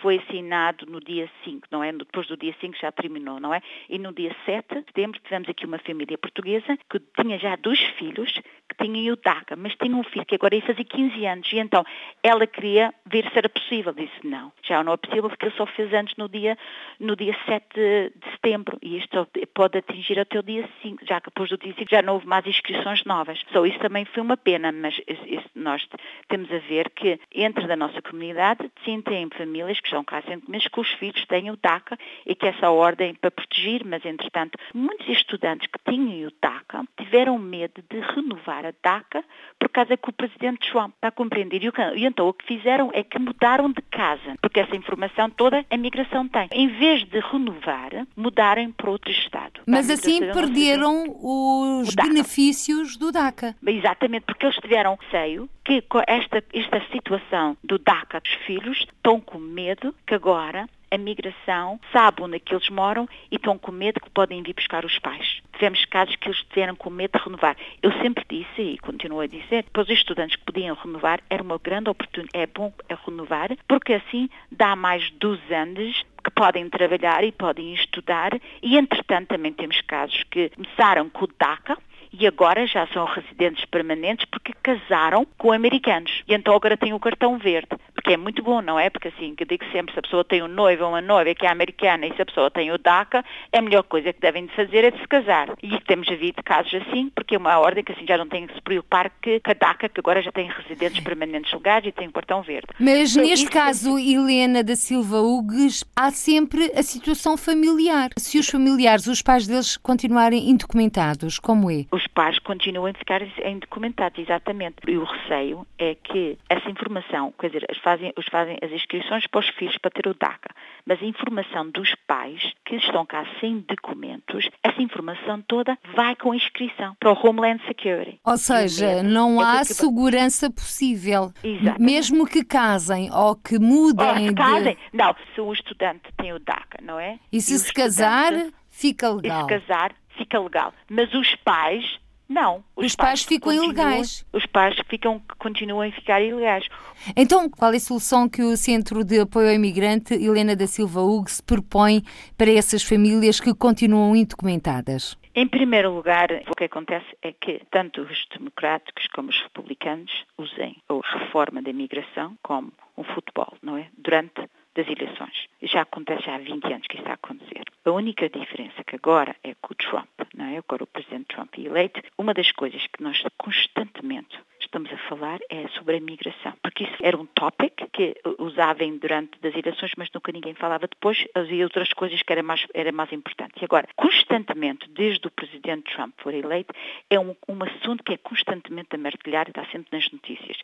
foi 0.00 0.18
assinado 0.18 0.86
no 0.86 1.00
dia 1.00 1.30
5, 1.44 1.68
não 1.70 1.82
é? 1.82 1.92
Depois 1.92 2.26
do 2.26 2.36
dia 2.36 2.54
5 2.60 2.76
já 2.80 2.90
terminou, 2.92 3.40
não 3.40 3.52
é? 3.52 3.60
E 3.88 3.98
no 3.98 4.12
dia 4.12 4.34
7 4.44 4.74
de 4.74 4.84
setembro 4.86 5.20
tivemos 5.20 5.48
aqui 5.48 5.66
uma 5.66 5.78
família 5.78 6.18
portuguesa 6.18 6.78
que 6.90 7.00
tinha 7.20 7.38
já 7.38 7.56
dois 7.56 7.80
filhos 7.98 8.32
que 8.32 8.84
tinham 8.84 9.14
o 9.14 9.16
DACA, 9.16 9.56
mas 9.56 9.74
tinha 9.76 9.96
um 9.96 10.04
filho 10.04 10.26
que 10.26 10.34
agora 10.34 10.54
ia 10.54 10.62
fazer 10.62 10.84
15 10.84 11.26
anos 11.26 11.52
e 11.52 11.58
então 11.58 11.84
ela 12.22 12.46
queria 12.46 12.92
ver 13.06 13.28
se 13.30 13.38
era 13.38 13.48
possível. 13.48 13.92
Disse 13.92 14.26
não, 14.26 14.52
já 14.62 14.82
não 14.84 14.92
é 14.92 14.96
possível 14.96 15.28
porque 15.28 15.46
ele 15.46 15.54
só 15.56 15.66
fez 15.66 15.92
anos 15.92 16.14
no 16.16 16.28
dia, 16.28 16.56
no 17.00 17.16
dia 17.16 17.36
7 17.46 17.64
de 17.74 18.30
setembro 18.32 18.78
e 18.82 18.98
isto 18.98 19.26
pode 19.54 19.78
atingir 19.78 20.18
até 20.18 20.38
o 20.38 20.42
dia 20.42 20.68
5, 20.82 21.04
já 21.06 21.20
que 21.20 21.30
depois 21.30 21.50
do 21.50 21.58
dia 21.58 21.74
5 21.76 21.90
já 21.90 22.02
não 22.02 22.14
houve 22.14 22.26
mais 22.26 22.46
inscrições 22.46 23.04
novas. 23.04 23.42
Só 23.52 23.64
isso 23.64 23.78
também 23.78 24.04
foi 24.04 24.22
uma 24.22 24.36
pena, 24.36 24.70
mas 24.72 25.00
isso, 25.06 25.48
nós 25.54 25.86
temos 26.28 26.50
a 26.52 26.58
ver 26.58 26.90
que 26.90 27.18
entre 27.34 27.66
da 27.66 27.76
nossa 27.76 28.00
comunidade 28.02 28.70
sim 28.84 29.00
tem 29.00 29.28
famílias 29.68 29.80
que 29.80 29.86
estão 29.86 30.04
cá 30.04 30.20
recentemente 30.20 30.70
que 30.70 30.80
os 30.80 30.90
filhos 30.92 31.24
têm 31.26 31.50
o 31.50 31.56
DACA 31.56 31.98
e 32.26 32.34
que 32.34 32.46
essa 32.46 32.70
ordem 32.70 33.14
para 33.14 33.30
proteger, 33.30 33.84
mas 33.84 34.04
entretanto 34.04 34.58
muitos 34.74 35.08
estudantes 35.08 35.68
que 35.68 35.90
tinham 35.90 36.28
o 36.28 36.32
DACA 36.40 36.84
tiveram 36.96 37.38
medo 37.38 37.82
de 37.88 38.00
renovar 38.00 38.64
a 38.64 38.72
DACA 38.82 39.24
por 39.58 39.68
causa 39.68 39.96
que 39.96 40.08
o 40.08 40.12
presidente 40.12 40.70
Trump 40.70 40.94
está 40.94 41.08
a 41.08 41.12
compreender. 41.12 41.62
E 41.62 42.04
então 42.04 42.28
o 42.28 42.32
que 42.32 42.46
fizeram 42.46 42.90
é 42.92 43.02
que 43.02 43.18
mudaram 43.18 43.70
de 43.70 43.82
casa, 43.82 44.36
porque 44.40 44.60
essa 44.60 44.76
informação 44.76 45.30
toda 45.30 45.64
a 45.70 45.76
migração 45.76 46.26
tem. 46.28 46.48
Em 46.52 46.68
vez 46.68 47.04
de 47.04 47.20
renovar, 47.20 48.06
mudarem 48.16 48.70
para 48.72 48.90
outro 48.90 49.10
Estado. 49.10 49.60
Mas 49.66 49.90
assim 49.90 50.20
perderam 50.20 51.04
os 51.20 51.94
benefícios 51.94 52.96
do 52.96 53.12
DACA. 53.12 53.54
Exatamente, 53.66 54.24
porque 54.24 54.46
eles 54.46 54.56
tiveram 54.56 54.96
receio 54.96 55.48
que 55.64 55.82
com 55.82 56.00
esta, 56.06 56.42
esta 56.52 56.82
situação 56.90 57.56
do 57.62 57.78
DACA 57.78 58.20
dos 58.20 58.32
filhos 58.46 58.78
estão 58.78 59.20
com 59.20 59.38
medo 59.58 59.92
que 60.06 60.14
agora 60.14 60.68
a 60.90 60.96
migração, 60.96 61.80
sabe 61.92 62.22
onde 62.22 62.36
é 62.36 62.38
que 62.38 62.54
eles 62.54 62.70
moram 62.70 63.08
e 63.30 63.36
estão 63.36 63.58
com 63.58 63.72
medo 63.72 64.00
que 64.00 64.08
podem 64.10 64.42
vir 64.42 64.54
buscar 64.54 64.84
os 64.84 64.98
pais. 65.00 65.40
Tivemos 65.52 65.84
casos 65.86 66.16
que 66.16 66.28
eles 66.28 66.38
tiveram 66.44 66.76
com 66.76 66.88
medo 66.88 67.18
de 67.18 67.24
renovar. 67.24 67.56
Eu 67.82 67.92
sempre 68.00 68.24
disse 68.28 68.62
e 68.62 68.78
continuo 68.78 69.20
a 69.20 69.26
dizer, 69.26 69.64
para 69.72 69.82
os 69.82 69.90
estudantes 69.90 70.36
que 70.36 70.44
podiam 70.44 70.76
renovar, 70.76 71.20
era 71.28 71.42
uma 71.42 71.58
grande 71.58 71.90
oportunidade, 71.90 72.30
é 72.32 72.46
bom 72.46 72.72
renovar, 73.04 73.50
porque 73.66 73.94
assim 73.94 74.30
dá 74.50 74.74
mais 74.76 75.10
dos 75.12 75.38
anos 75.50 76.04
que 76.24 76.30
podem 76.30 76.68
trabalhar 76.70 77.24
e 77.24 77.32
podem 77.32 77.74
estudar 77.74 78.38
e, 78.62 78.76
entretanto, 78.76 79.28
também 79.28 79.52
temos 79.52 79.80
casos 79.82 80.22
que 80.30 80.50
começaram 80.50 81.08
com 81.10 81.24
o 81.24 81.28
DACA, 81.38 81.76
e 82.12 82.26
agora 82.26 82.66
já 82.66 82.86
são 82.88 83.04
residentes 83.04 83.64
permanentes 83.64 84.26
porque 84.26 84.52
casaram 84.62 85.26
com 85.36 85.52
americanos. 85.52 86.22
E 86.28 86.34
então 86.34 86.54
agora 86.54 86.76
têm 86.76 86.92
o 86.92 87.00
cartão 87.00 87.38
verde 87.38 87.68
que 88.08 88.14
é 88.14 88.16
muito 88.16 88.42
bom, 88.42 88.62
não 88.62 88.80
é? 88.80 88.88
Porque 88.88 89.08
assim, 89.08 89.34
que 89.34 89.44
digo 89.44 89.64
sempre, 89.70 89.92
se 89.92 89.98
a 89.98 90.02
pessoa 90.02 90.24
tem 90.24 90.42
um 90.42 90.48
noivo 90.48 90.84
ou 90.84 90.90
uma 90.90 91.02
noiva 91.02 91.34
que 91.34 91.44
é 91.44 91.50
americana 91.50 92.06
e 92.06 92.16
se 92.16 92.22
a 92.22 92.24
pessoa 92.24 92.50
tem 92.50 92.72
o 92.72 92.78
DACA, 92.78 93.22
a 93.52 93.60
melhor 93.60 93.82
coisa 93.82 94.14
que 94.14 94.20
devem 94.20 94.46
de 94.46 94.56
fazer 94.56 94.82
é 94.82 94.90
de 94.90 94.98
se 94.98 95.06
casar. 95.06 95.50
E 95.62 95.78
temos 95.80 96.08
havido 96.08 96.42
casos 96.42 96.74
assim, 96.74 97.10
porque 97.14 97.34
é 97.34 97.38
uma 97.38 97.58
ordem 97.58 97.84
que 97.84 97.92
assim 97.92 98.06
já 98.06 98.16
não 98.16 98.26
tem 98.26 98.46
que 98.46 98.54
se 98.54 98.62
preocupar 98.62 99.10
que, 99.20 99.42
a 99.44 99.52
DACA, 99.52 99.90
que 99.90 100.00
agora 100.00 100.22
já 100.22 100.32
tem 100.32 100.48
residentes 100.48 101.00
permanentes 101.00 101.52
legais 101.52 101.84
e 101.84 101.92
tem 101.92 102.08
um 102.08 102.12
cartão 102.12 102.40
verde. 102.40 102.68
Mas 102.80 103.12
então, 103.12 103.28
neste 103.28 103.50
caso, 103.50 103.98
é... 103.98 104.02
Helena 104.02 104.64
da 104.64 104.74
Silva 104.74 105.20
Hugues, 105.20 105.84
há 105.94 106.10
sempre 106.10 106.72
a 106.74 106.82
situação 106.82 107.36
familiar. 107.36 108.08
Se 108.16 108.38
os 108.38 108.48
familiares, 108.48 109.06
os 109.06 109.20
pais 109.20 109.46
deles 109.46 109.76
continuarem 109.76 110.48
indocumentados, 110.48 111.38
como 111.38 111.70
é? 111.70 111.84
Os 111.98 112.06
pais 112.06 112.38
continuam 112.38 112.86
a 112.86 112.94
ficar 112.94 113.20
indocumentados, 113.44 114.20
exatamente. 114.20 114.76
E 114.86 114.96
o 114.96 115.02
receio 115.02 115.66
é 115.76 115.96
que 115.96 116.38
essa 116.48 116.70
informação, 116.70 117.34
quer 117.36 117.48
dizer, 117.48 117.66
as 117.68 117.76
fazem, 117.78 118.12
os 118.16 118.24
fazem 118.26 118.56
as 118.62 118.70
inscrições 118.70 119.26
para 119.26 119.40
os 119.40 119.48
filhos 119.48 119.76
para 119.78 119.90
ter 119.90 120.06
o 120.06 120.14
DACA. 120.14 120.54
Mas 120.86 121.02
a 121.02 121.04
informação 121.04 121.68
dos 121.68 121.92
pais 122.06 122.52
que 122.64 122.76
estão 122.76 123.04
cá 123.04 123.26
sem 123.40 123.64
documentos, 123.68 124.48
essa 124.62 124.80
informação 124.80 125.42
toda 125.42 125.76
vai 125.96 126.14
com 126.14 126.32
inscrição 126.32 126.94
para 127.00 127.10
o 127.10 127.18
Homeland 127.20 127.60
Security. 127.66 128.20
Ou 128.24 128.36
seja, 128.36 129.02
não 129.02 129.42
é 129.42 129.58
há 129.58 129.64
segurança 129.64 130.48
possível. 130.48 131.32
Exatamente. 131.42 131.82
Mesmo 131.82 132.28
que 132.28 132.44
casem 132.44 133.10
ou 133.12 133.34
que 133.34 133.58
mudem. 133.58 134.06
Ou 134.06 134.14
que 134.14 134.34
casem. 134.34 134.74
De... 134.74 134.96
Não, 134.96 135.16
se 135.34 135.40
o 135.40 135.52
estudante 135.52 136.12
tem 136.16 136.32
o 136.32 136.38
DACA, 136.38 136.78
não 136.80 137.00
é? 137.00 137.18
E 137.32 137.40
se 137.40 137.54
e 137.54 137.58
se 137.58 137.72
casar, 137.72 138.32
fica 138.70 139.10
legal. 139.10 139.40
E 139.40 139.42
se 139.42 139.58
casar, 139.58 139.92
fica 140.18 140.38
legal. 140.38 140.74
Mas 140.90 141.12
os 141.14 141.34
pais 141.36 141.98
não. 142.28 142.62
Os, 142.76 142.86
os 142.86 142.96
pais, 142.96 143.08
pais, 143.08 143.22
ficam 143.24 143.52
ilegais. 143.52 144.26
Os 144.32 144.44
pais 144.44 144.76
ficam, 144.86 145.22
continuam 145.38 145.80
a 145.80 145.90
ficar 145.90 146.20
ilegais. 146.20 146.68
Então, 147.16 147.48
qual 147.48 147.72
é 147.72 147.76
a 147.76 147.80
solução 147.80 148.28
que 148.28 148.42
o 148.42 148.56
Centro 148.56 149.02
de 149.02 149.20
Apoio 149.20 149.48
ao 149.48 149.54
Imigrante, 149.54 150.12
Helena 150.12 150.54
da 150.54 150.66
Silva 150.66 151.00
Hugo, 151.00 151.30
se 151.30 151.42
propõe 151.42 152.02
para 152.36 152.50
essas 152.50 152.82
famílias 152.82 153.40
que 153.40 153.54
continuam 153.54 154.14
indocumentadas? 154.14 155.16
Em 155.34 155.46
primeiro 155.46 155.94
lugar, 155.94 156.28
o 156.50 156.54
que 156.54 156.64
acontece 156.64 157.06
é 157.22 157.32
que 157.32 157.62
tanto 157.70 158.02
os 158.02 158.26
democráticos 158.36 159.06
como 159.14 159.30
os 159.30 159.40
republicanos 159.40 160.10
usem 160.36 160.76
a 160.88 161.18
reforma 161.18 161.62
da 161.62 161.70
imigração 161.70 162.36
como 162.42 162.72
um 162.96 163.04
futebol, 163.04 163.54
não 163.62 163.76
é? 163.76 163.88
Durante 163.96 164.50
das 164.78 164.86
eleições. 164.86 165.48
Já 165.62 165.82
acontece 165.82 166.30
há 166.30 166.38
20 166.38 166.64
anos 166.72 166.86
que 166.86 166.94
isso 166.94 167.02
está 167.02 167.10
a 167.10 167.14
acontecer. 167.14 167.64
A 167.84 167.90
única 167.90 168.28
diferença 168.28 168.84
que 168.84 168.94
agora 168.94 169.34
é 169.42 169.54
com 169.54 169.72
o 169.72 169.76
Trump, 169.76 170.08
não 170.36 170.44
é? 170.44 170.58
agora 170.58 170.84
o 170.84 170.86
presidente 170.86 171.34
Trump 171.34 171.52
é 171.58 171.62
eleito, 171.62 172.00
uma 172.16 172.32
das 172.32 172.52
coisas 172.52 172.86
que 172.86 173.02
nós 173.02 173.20
constantemente 173.36 174.38
estamos 174.60 174.92
a 174.92 174.98
falar 175.08 175.40
é 175.50 175.66
sobre 175.68 175.96
a 175.96 176.00
migração, 176.00 176.52
porque 176.62 176.84
isso 176.84 176.96
era 177.02 177.16
um 177.16 177.26
topic 177.26 177.72
que 177.92 178.14
usavam 178.38 178.98
durante 178.98 179.38
as 179.42 179.54
eleições, 179.54 179.92
mas 179.96 180.08
nunca 180.14 180.30
ninguém 180.30 180.54
falava 180.54 180.86
depois, 180.86 181.26
havia 181.34 181.64
outras 181.64 181.92
coisas 181.92 182.22
que 182.22 182.32
era 182.32 182.42
mais, 182.42 182.66
era 182.74 182.92
mais 182.92 183.10
importante. 183.12 183.54
E 183.60 183.64
agora, 183.64 183.88
constantemente, 183.96 184.88
desde 184.90 185.26
o 185.26 185.30
presidente 185.30 185.92
Trump 185.94 186.14
for 186.18 186.34
eleito, 186.34 186.74
é 187.08 187.18
um, 187.18 187.34
um 187.48 187.62
assunto 187.64 188.04
que 188.04 188.12
é 188.12 188.16
constantemente 188.18 188.94
a 188.94 188.98
martelhar 188.98 189.46
e 189.46 189.50
está 189.50 189.64
sempre 189.66 189.88
nas 189.90 190.10
notícias. 190.12 190.58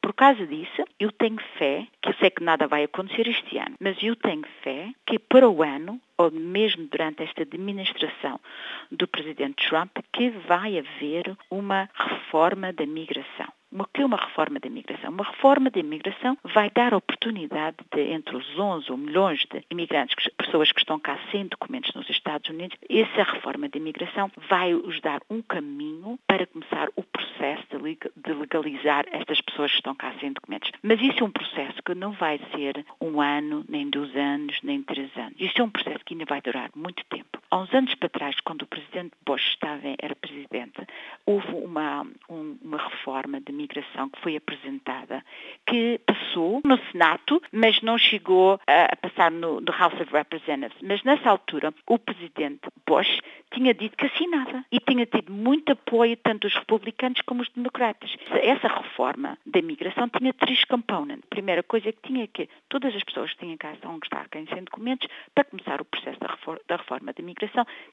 Por 0.00 0.14
causa 0.14 0.46
disso, 0.46 0.84
eu 1.00 1.10
tenho 1.10 1.38
fé, 1.58 1.86
que 2.00 2.10
eu 2.10 2.14
sei 2.14 2.30
que 2.30 2.42
nada 2.42 2.66
vai 2.66 2.84
acontecer 2.84 3.26
este 3.28 3.58
ano, 3.58 3.76
mas 3.80 3.96
eu 4.02 4.14
tenho 4.16 4.42
fé 4.62 4.92
que 5.06 5.18
para 5.18 5.48
o 5.48 5.62
ano 5.62 6.00
ou 6.16 6.30
mesmo 6.30 6.86
durante 6.86 7.22
esta 7.22 7.42
administração 7.42 8.38
do 8.90 9.08
presidente 9.08 9.68
Trump, 9.68 9.96
que 10.12 10.30
vai 10.30 10.78
haver 10.78 11.36
uma 11.50 11.88
reforma 11.94 12.72
da 12.72 12.86
migração. 12.86 13.52
O 13.76 13.84
que 13.92 14.02
é 14.02 14.06
uma 14.06 14.16
reforma 14.16 14.60
da 14.60 14.68
imigração? 14.68 15.10
Uma 15.10 15.24
reforma 15.24 15.68
da 15.68 15.80
imigração 15.80 16.38
vai 16.44 16.70
dar 16.70 16.94
oportunidade 16.94 17.76
de, 17.92 18.02
entre 18.02 18.36
os 18.36 18.56
11 18.56 18.88
ou 18.92 18.96
milhões 18.96 19.44
de 19.50 19.64
imigrantes, 19.68 20.14
pessoas 20.38 20.70
que 20.70 20.78
estão 20.78 21.00
cá 21.00 21.18
sem 21.32 21.48
documentos 21.48 21.92
nos 21.92 22.08
Estados 22.08 22.48
Unidos, 22.48 22.78
essa 22.88 23.24
reforma 23.24 23.68
da 23.68 23.76
imigração 23.76 24.30
vai-os 24.48 25.00
dar 25.00 25.20
um 25.28 25.42
caminho 25.42 26.16
para 26.24 26.46
começar 26.46 26.88
o 26.94 27.02
processo 27.02 27.66
de 28.14 28.32
legalizar 28.32 29.06
estas 29.10 29.40
pessoas 29.40 29.72
que 29.72 29.78
estão 29.78 29.94
cá 29.96 30.14
sem 30.20 30.32
documentos. 30.32 30.70
Mas 30.80 31.00
isso 31.00 31.24
é 31.24 31.26
um 31.26 31.32
processo 31.32 31.82
que 31.82 31.96
não 31.96 32.12
vai 32.12 32.38
ser 32.54 32.86
um 33.00 33.20
ano, 33.20 33.64
nem 33.68 33.90
dois 33.90 34.14
anos, 34.14 34.56
nem 34.62 34.84
três 34.84 35.10
anos. 35.16 35.34
Isso 35.40 35.60
é 35.60 35.64
um 35.64 35.70
processo 35.70 36.04
que 36.04 36.14
ainda 36.14 36.26
vai 36.26 36.40
durar 36.40 36.70
muito 36.76 37.04
tempo. 37.06 37.43
Há 37.54 37.58
uns 37.58 37.72
anos 37.72 37.94
para 37.94 38.08
trás, 38.08 38.34
quando 38.40 38.62
o 38.62 38.66
presidente 38.66 39.12
Bush 39.24 39.46
estava, 39.50 39.80
era 40.02 40.16
presidente, 40.16 40.84
houve 41.24 41.54
uma, 41.54 42.04
um, 42.28 42.58
uma 42.60 42.78
reforma 42.78 43.40
de 43.40 43.52
migração 43.52 44.08
que 44.08 44.20
foi 44.22 44.34
apresentada 44.34 45.24
que 45.64 46.00
passou 46.04 46.60
no 46.64 46.76
Senado, 46.90 47.40
mas 47.52 47.80
não 47.80 47.96
chegou 47.96 48.58
a, 48.66 48.86
a 48.92 48.96
passar 48.96 49.30
no, 49.30 49.60
no 49.60 49.72
House 49.72 50.00
of 50.00 50.12
Representatives. 50.12 50.82
Mas 50.82 51.04
nessa 51.04 51.30
altura, 51.30 51.72
o 51.86 51.96
presidente 51.96 52.68
Bush 52.84 53.20
tinha 53.52 53.72
dito 53.72 53.96
que 53.96 54.06
assinava 54.06 54.64
e 54.72 54.80
tinha 54.80 55.06
tido 55.06 55.32
muito 55.32 55.70
apoio 55.70 56.16
tanto 56.16 56.48
dos 56.48 56.56
republicanos 56.56 57.20
como 57.20 57.44
dos 57.44 57.52
democratas. 57.52 58.16
Essa 58.32 58.66
reforma 58.66 59.38
da 59.46 59.62
migração 59.62 60.08
tinha 60.08 60.34
três 60.34 60.64
componentes. 60.64 61.22
A 61.26 61.34
primeira 61.34 61.62
coisa 61.62 61.92
que 61.92 62.02
tinha 62.02 62.24
é 62.24 62.26
que 62.26 62.48
todas 62.68 62.92
as 62.96 63.04
pessoas 63.04 63.32
que 63.32 63.38
tinham 63.38 63.56
cá 63.56 63.72
estão 63.74 64.00
que 64.00 64.06
estar 64.06 64.26
sem 64.32 64.64
documentos, 64.64 65.06
para 65.32 65.44
começar 65.44 65.80
o 65.80 65.84
processo 65.84 66.18
da 66.18 66.26
reforma, 66.26 66.60
da 66.66 66.76
reforma 66.76 67.12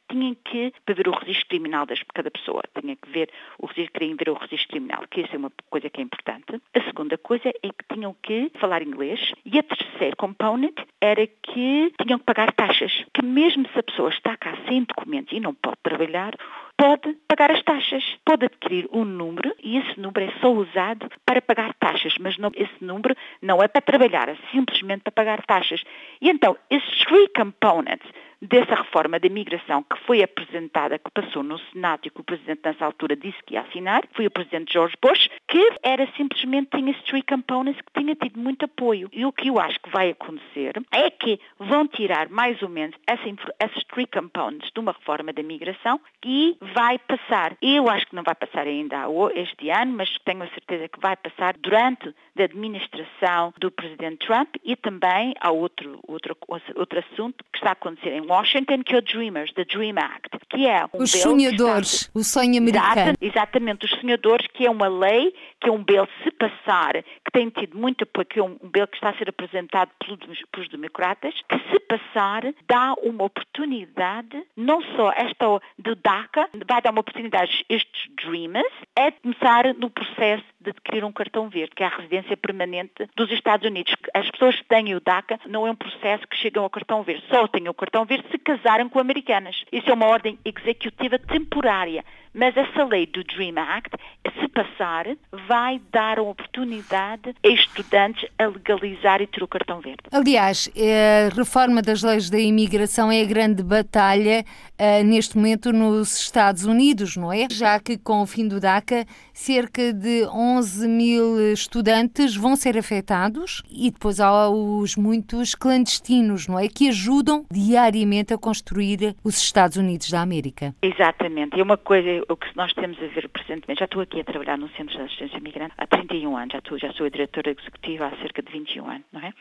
tinham 0.10 0.36
que 0.44 0.74
ver 0.88 1.08
o 1.08 1.12
registro 1.12 1.48
criminal 1.48 1.86
de 1.86 1.94
cada 2.14 2.30
pessoa, 2.30 2.62
tinha 2.80 2.96
que 2.96 3.10
ver 3.10 3.30
o 3.60 3.66
registro, 3.66 3.94
queriam 3.94 4.18
ver 4.18 4.30
o 4.30 4.34
registro 4.34 4.70
criminal, 4.70 5.04
que 5.10 5.22
isso 5.22 5.34
é 5.34 5.38
uma 5.38 5.52
coisa 5.70 5.90
que 5.90 6.02
é 6.02 6.04
importante. 6.04 6.62
A 6.74 6.82
segunda 6.84 7.18
coisa 7.18 7.50
é 7.50 7.70
que 7.70 7.94
tinham 7.94 8.16
que 8.22 8.52
falar 8.60 8.82
inglês 8.82 9.34
e 9.46 9.58
a 9.58 9.64
terceira 9.64 10.16
component 10.16 10.76
era 11.00 11.26
que 11.26 11.94
tinham 12.02 12.20
que 12.20 12.26
pagar 12.26 12.52
taxas, 12.54 12.92
que 13.14 13.24
mesmo 13.24 13.68
se 13.70 13.80
a 13.80 13.84
pessoa 13.84 14.10
está 14.10 14.36
cá 14.38 14.58
sem 14.68 14.84
documentos 14.84 15.34
e 15.34 15.40
não 15.40 15.54
pode 15.54 15.78
trabalhar, 15.84 16.36
pode 16.78 17.14
pagar 17.28 17.52
as 17.52 17.64
taxas, 17.64 18.04
pode 18.26 18.46
adquirir 18.46 18.88
um 18.92 19.06
número 19.06 19.54
e 19.64 19.78
esse 19.78 20.00
número 20.00 20.26
é 20.26 20.40
só 20.40 20.52
usado 20.52 21.08
para 21.26 21.42
pagar 21.42 21.74
taxas, 21.76 22.16
mas 22.20 22.38
não, 22.38 22.52
esse 22.56 22.84
número 22.84 23.16
não 23.42 23.62
é 23.62 23.68
para 23.68 23.82
trabalhar, 23.82 24.30
é 24.30 24.38
simplesmente 24.52 25.04
para 25.04 25.12
pagar 25.12 25.46
taxas. 25.46 25.84
E 26.20 26.30
então, 26.30 26.58
esses 26.70 27.06
three 27.06 27.28
components 27.36 28.08
dessa 28.42 28.76
reforma 28.76 29.20
da 29.20 29.28
imigração 29.28 29.84
que 29.84 29.98
foi 30.06 30.24
apresentada, 30.24 30.98
que 30.98 31.12
passou 31.12 31.44
no 31.44 31.60
Senado 31.72 32.02
e 32.06 32.10
que 32.10 32.22
o 32.22 32.24
Presidente 32.24 32.62
nessa 32.66 32.86
altura 32.86 33.16
disse 33.16 33.38
que 33.46 33.54
ia 33.54 33.62
assinar, 33.62 34.04
foi 34.14 34.26
o 34.26 34.32
Presidente 34.32 34.74
George 34.74 34.96
Bush, 35.02 35.30
que 35.48 35.74
era 35.84 36.08
simplesmente, 36.18 36.70
tinha 36.76 36.94
three 37.06 37.24
components 37.24 37.80
que 37.82 38.02
tinha 38.02 38.16
tido 38.16 38.40
muito 38.40 38.66
apoio. 38.66 39.10
E 39.12 39.26
o 39.26 39.32
que 39.32 39.50
eu 39.50 39.60
acho 39.60 39.80
que 39.80 39.90
vai 39.90 40.10
acontecer 40.10 40.82
é 40.92 41.10
que 41.10 41.40
vão 41.60 41.88
tirar 41.88 42.30
mais 42.30 42.62
ou 42.62 42.70
menos 42.70 42.96
esses 43.08 43.84
three 43.86 44.08
components 44.08 44.72
de 44.74 44.80
uma 44.80 44.92
reforma 44.92 45.32
da 45.32 45.42
imigração 45.42 46.00
e 46.26 46.58
vai 46.74 46.98
passar, 46.98 47.56
eu 47.62 47.90
acho 47.90 48.08
que 48.08 48.16
não 48.16 48.24
vai 48.24 48.36
passar 48.36 48.66
ainda 48.66 49.06
este 49.36 49.70
ano, 49.70 49.94
mas 49.94 50.10
tenho 50.26 50.44
a 50.44 50.48
certeza 50.48 50.88
que 50.88 51.00
vai 51.00 51.16
passar 51.16 51.56
durante 51.58 52.14
a 52.38 52.44
administração 52.44 53.54
do 53.60 53.70
Presidente 53.72 54.26
Trump 54.26 54.56
e 54.64 54.76
também 54.76 55.34
há 55.40 55.52
outro, 55.52 56.00
outro, 56.08 56.36
outro 56.76 57.00
assunto 57.00 57.44
que 57.52 57.60
está 57.60 57.70
a 57.70 57.74
acontecer 57.74 58.10
em 58.10 58.31
Washington, 58.32 58.82
que 58.84 58.96
é 58.96 58.98
o 58.98 59.02
Dreamers, 59.02 59.52
the 59.54 59.66
Dream 59.66 59.98
Act, 59.98 60.30
que 60.50 60.66
é 60.66 60.86
um 60.94 61.04
Os 61.04 61.12
sonhadores, 61.12 62.10
o 62.14 62.24
sonho 62.24 62.58
americano. 62.58 63.18
Exatamente, 63.20 63.86
os 63.86 63.92
sonhadores, 64.00 64.48
que 64.54 64.66
é 64.66 64.70
uma 64.70 64.88
lei, 64.88 65.34
que 65.60 65.68
é 65.68 65.72
um 65.72 65.84
bill, 65.84 66.08
se 66.24 66.32
passar, 66.32 66.94
que 66.94 67.32
tem 67.34 67.50
tido 67.50 67.78
muito 67.78 68.04
apoio, 68.04 68.26
que 68.26 68.40
é 68.40 68.44
um 68.44 68.58
bill 68.64 68.88
que 68.88 68.96
está 68.96 69.10
a 69.10 69.18
ser 69.18 69.28
apresentado 69.30 69.92
pelos 70.00 70.70
democratas, 70.70 71.34
que 71.50 71.58
se 71.70 71.80
passar, 71.92 72.44
dá 72.68 72.94
uma 73.04 73.26
oportunidade, 73.26 74.42
não 74.56 74.82
só 74.96 75.12
esta 75.12 75.46
do 75.78 75.96
DACA, 75.96 76.50
vai 76.66 76.82
dar 76.82 76.92
uma 76.92 77.02
oportunidade 77.02 77.66
a 77.70 77.74
estes 77.74 78.10
Dreamers, 78.16 78.72
é 78.96 79.12
começar 79.12 79.74
no 79.76 79.90
processo 79.90 80.46
de 80.62 80.70
adquirir 80.70 81.04
um 81.04 81.12
cartão 81.12 81.50
verde, 81.50 81.76
que 81.76 81.84
é 81.84 81.88
a 81.88 81.98
residência 81.98 82.38
permanente 82.38 83.10
dos 83.16 83.30
Estados 83.32 83.68
Unidos. 83.68 83.94
As 84.14 84.30
pessoas 84.32 84.56
que 84.56 84.66
têm 84.66 84.96
o 84.96 85.02
DACA 85.02 85.40
não 85.48 85.68
é 85.68 85.72
um 85.72 85.76
processo 85.76 86.26
que 86.28 86.38
chegam 86.38 86.64
ao 86.64 86.70
cartão 86.70 87.04
verde, 87.04 87.26
só 87.30 87.46
têm 87.48 87.68
o 87.68 87.74
cartão 87.74 88.06
verde 88.06 88.26
se 88.32 88.38
casarem 88.38 88.88
com 88.88 89.00
americanas. 89.00 89.64
Isso 89.72 89.90
é 89.90 89.94
uma 89.94 90.06
ordem 90.06 90.40
executiva 90.46 91.20
temporária. 91.20 92.06
Mas 92.34 92.56
essa 92.56 92.84
lei 92.86 93.06
do 93.06 93.24
Dream 93.24 93.58
Act, 93.58 93.92
se 94.40 94.48
passar, 94.48 95.06
vai 95.48 95.82
dar 95.92 96.18
a 96.18 96.22
oportunidade 96.22 97.36
a 97.44 97.48
estudantes 97.48 98.30
a 98.38 98.46
legalizar 98.46 99.22
e 99.22 99.28
ter 99.28 99.44
o 99.44 99.48
cartão 99.48 99.82
verde. 99.82 100.04
Aliás, 100.12 100.70
a 100.76 101.36
reforma 101.36 101.82
das 101.82 102.04
leis 102.04 102.30
da 102.30 102.40
imigração 102.40 103.12
é 103.12 103.22
a 103.22 103.26
grande 103.26 103.64
batalha 103.64 104.46
uh, 104.80 105.04
neste 105.04 105.36
momento 105.36 105.74
nos 105.74 106.18
Estados 106.20 106.66
Unidos, 106.66 107.18
não 107.18 107.34
é? 107.34 107.48
Já 107.50 107.80
que 107.80 107.98
com 107.98 108.22
o 108.22 108.26
fim 108.26 108.48
do 108.48 108.60
DACA, 108.60 109.06
cerca 109.34 109.92
de 109.92 110.26
11 110.28 110.88
mil 110.88 111.52
estudantes 111.52 112.36
vão 112.36 112.56
ser 112.56 112.78
afetados 112.78 113.62
e 113.70 113.92
depois 113.92 114.20
há 114.20 114.50
os 114.50 114.96
muitos 114.96 115.54
clandestinos, 115.56 116.48
não 116.48 116.58
é? 116.58 116.68
Que 116.68 116.90
ajudam 116.90 117.46
diariamente 117.52 118.34
a 118.34 118.38
construir 118.38 119.16
os 119.24 119.38
Estados 119.38 119.78
Unidos 119.78 120.10
da 120.10 120.22
América. 120.22 120.74
Exatamente. 120.82 121.60
É 121.60 121.64
uma 121.64 121.78
coisa 121.78 122.21
o 122.28 122.36
que 122.36 122.56
nós 122.56 122.74
temos 122.74 122.98
a 123.02 123.08
ver 123.08 123.28
presentemente, 123.30 123.80
já 123.80 123.86
estou 123.86 124.02
aqui 124.02 124.20
a 124.20 124.24
trabalhar 124.24 124.58
no 124.58 124.70
Centro 124.70 124.98
de 124.98 125.04
Assistência 125.04 125.40
Migrante 125.40 125.74
há 125.78 125.88
31 125.88 126.38
anos, 126.38 126.54
já, 126.54 126.60
estou, 126.60 126.78
já 126.78 126.94
sou 126.94 127.06
a 127.06 127.10
diretora 127.10 127.52
executiva 127.52 128.08
há 128.08 128.18
cerca 128.18 128.42
de 128.42 128.52
21 128.52 128.90
anos, 128.90 129.06
não 129.12 129.22
é? 129.22 129.34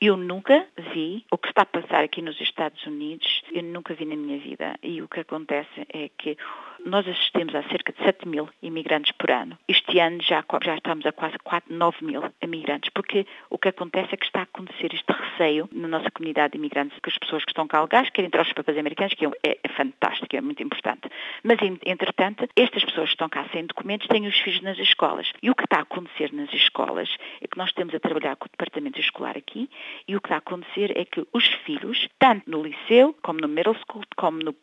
Eu 0.00 0.16
nunca 0.16 0.66
vi 0.92 1.24
o 1.30 1.38
que 1.38 1.48
está 1.48 1.62
a 1.62 1.66
passar 1.66 2.04
aqui 2.04 2.22
nos 2.22 2.40
Estados 2.40 2.84
Unidos, 2.86 3.42
eu 3.52 3.62
nunca 3.62 3.94
vi 3.94 4.04
na 4.04 4.16
minha 4.16 4.38
vida. 4.38 4.76
E 4.82 5.02
o 5.02 5.08
que 5.08 5.20
acontece 5.20 5.86
é 5.88 6.08
que 6.08 6.36
nós 6.84 7.08
assistimos 7.08 7.54
a 7.54 7.62
cerca 7.64 7.92
de 7.92 8.04
7 8.04 8.28
mil 8.28 8.48
imigrantes 8.62 9.12
por 9.12 9.30
ano. 9.30 9.58
Este 9.66 9.98
ano 9.98 10.20
já, 10.22 10.44
já 10.62 10.76
estamos 10.76 11.06
a 11.06 11.12
quase 11.12 11.38
4, 11.42 11.74
9 11.74 12.04
mil 12.04 12.22
imigrantes, 12.42 12.90
porque 12.94 13.26
o 13.48 13.58
que 13.58 13.68
acontece 13.68 14.14
é 14.14 14.16
que 14.16 14.26
está 14.26 14.40
a 14.40 14.42
acontecer 14.42 14.92
este 14.92 15.10
receio 15.10 15.68
na 15.72 15.88
nossa 15.88 16.10
comunidade 16.10 16.52
de 16.52 16.58
imigrantes, 16.58 16.98
que 17.00 17.08
as 17.08 17.18
pessoas 17.18 17.44
que 17.44 17.50
estão 17.50 17.66
cá 17.66 17.80
legais 17.80 18.10
querem 18.10 18.26
entrar 18.26 18.42
os 18.42 18.52
papéis 18.52 18.78
americanos, 18.78 19.14
que 19.14 19.24
é, 19.24 19.30
é, 19.46 19.58
é 19.62 19.68
fantástico, 19.68 20.36
é 20.36 20.40
muito 20.40 20.62
importante. 20.62 21.08
Mas, 21.42 21.58
entretanto, 21.84 22.46
estas 22.54 22.84
pessoas 22.84 23.06
que 23.06 23.14
estão 23.14 23.28
cá 23.28 23.46
sem 23.52 23.66
documentos 23.66 24.06
têm 24.08 24.26
os 24.26 24.38
filhos 24.40 24.60
nas 24.60 24.78
escolas. 24.78 25.32
E 25.42 25.50
o 25.50 25.54
que 25.54 25.64
está 25.64 25.78
a 25.78 25.82
acontecer 25.82 26.32
nas 26.32 26.52
escolas 26.52 27.08
é 27.40 27.46
que 27.46 27.56
nós 27.56 27.72
temos 27.72 27.94
a 27.94 28.00
trabalhar 28.00 28.36
com 28.36 28.46
o 28.46 28.50
departamento 28.50 29.00
escolar 29.00 29.36
aqui, 29.36 29.70
e 30.06 30.16
o 30.16 30.20
que 30.20 30.26
está 30.26 30.36
a 30.36 30.38
acontecer 30.38 30.96
é 30.96 31.04
que 31.04 31.26
os 31.32 31.46
filhos, 31.64 32.08
tanto 32.18 32.50
no 32.50 32.62
liceu, 32.62 33.16
como 33.22 33.40
no 33.40 33.48
middle 33.48 33.74
school, 33.74 34.04
como 34.16 34.38
no, 34.38 34.54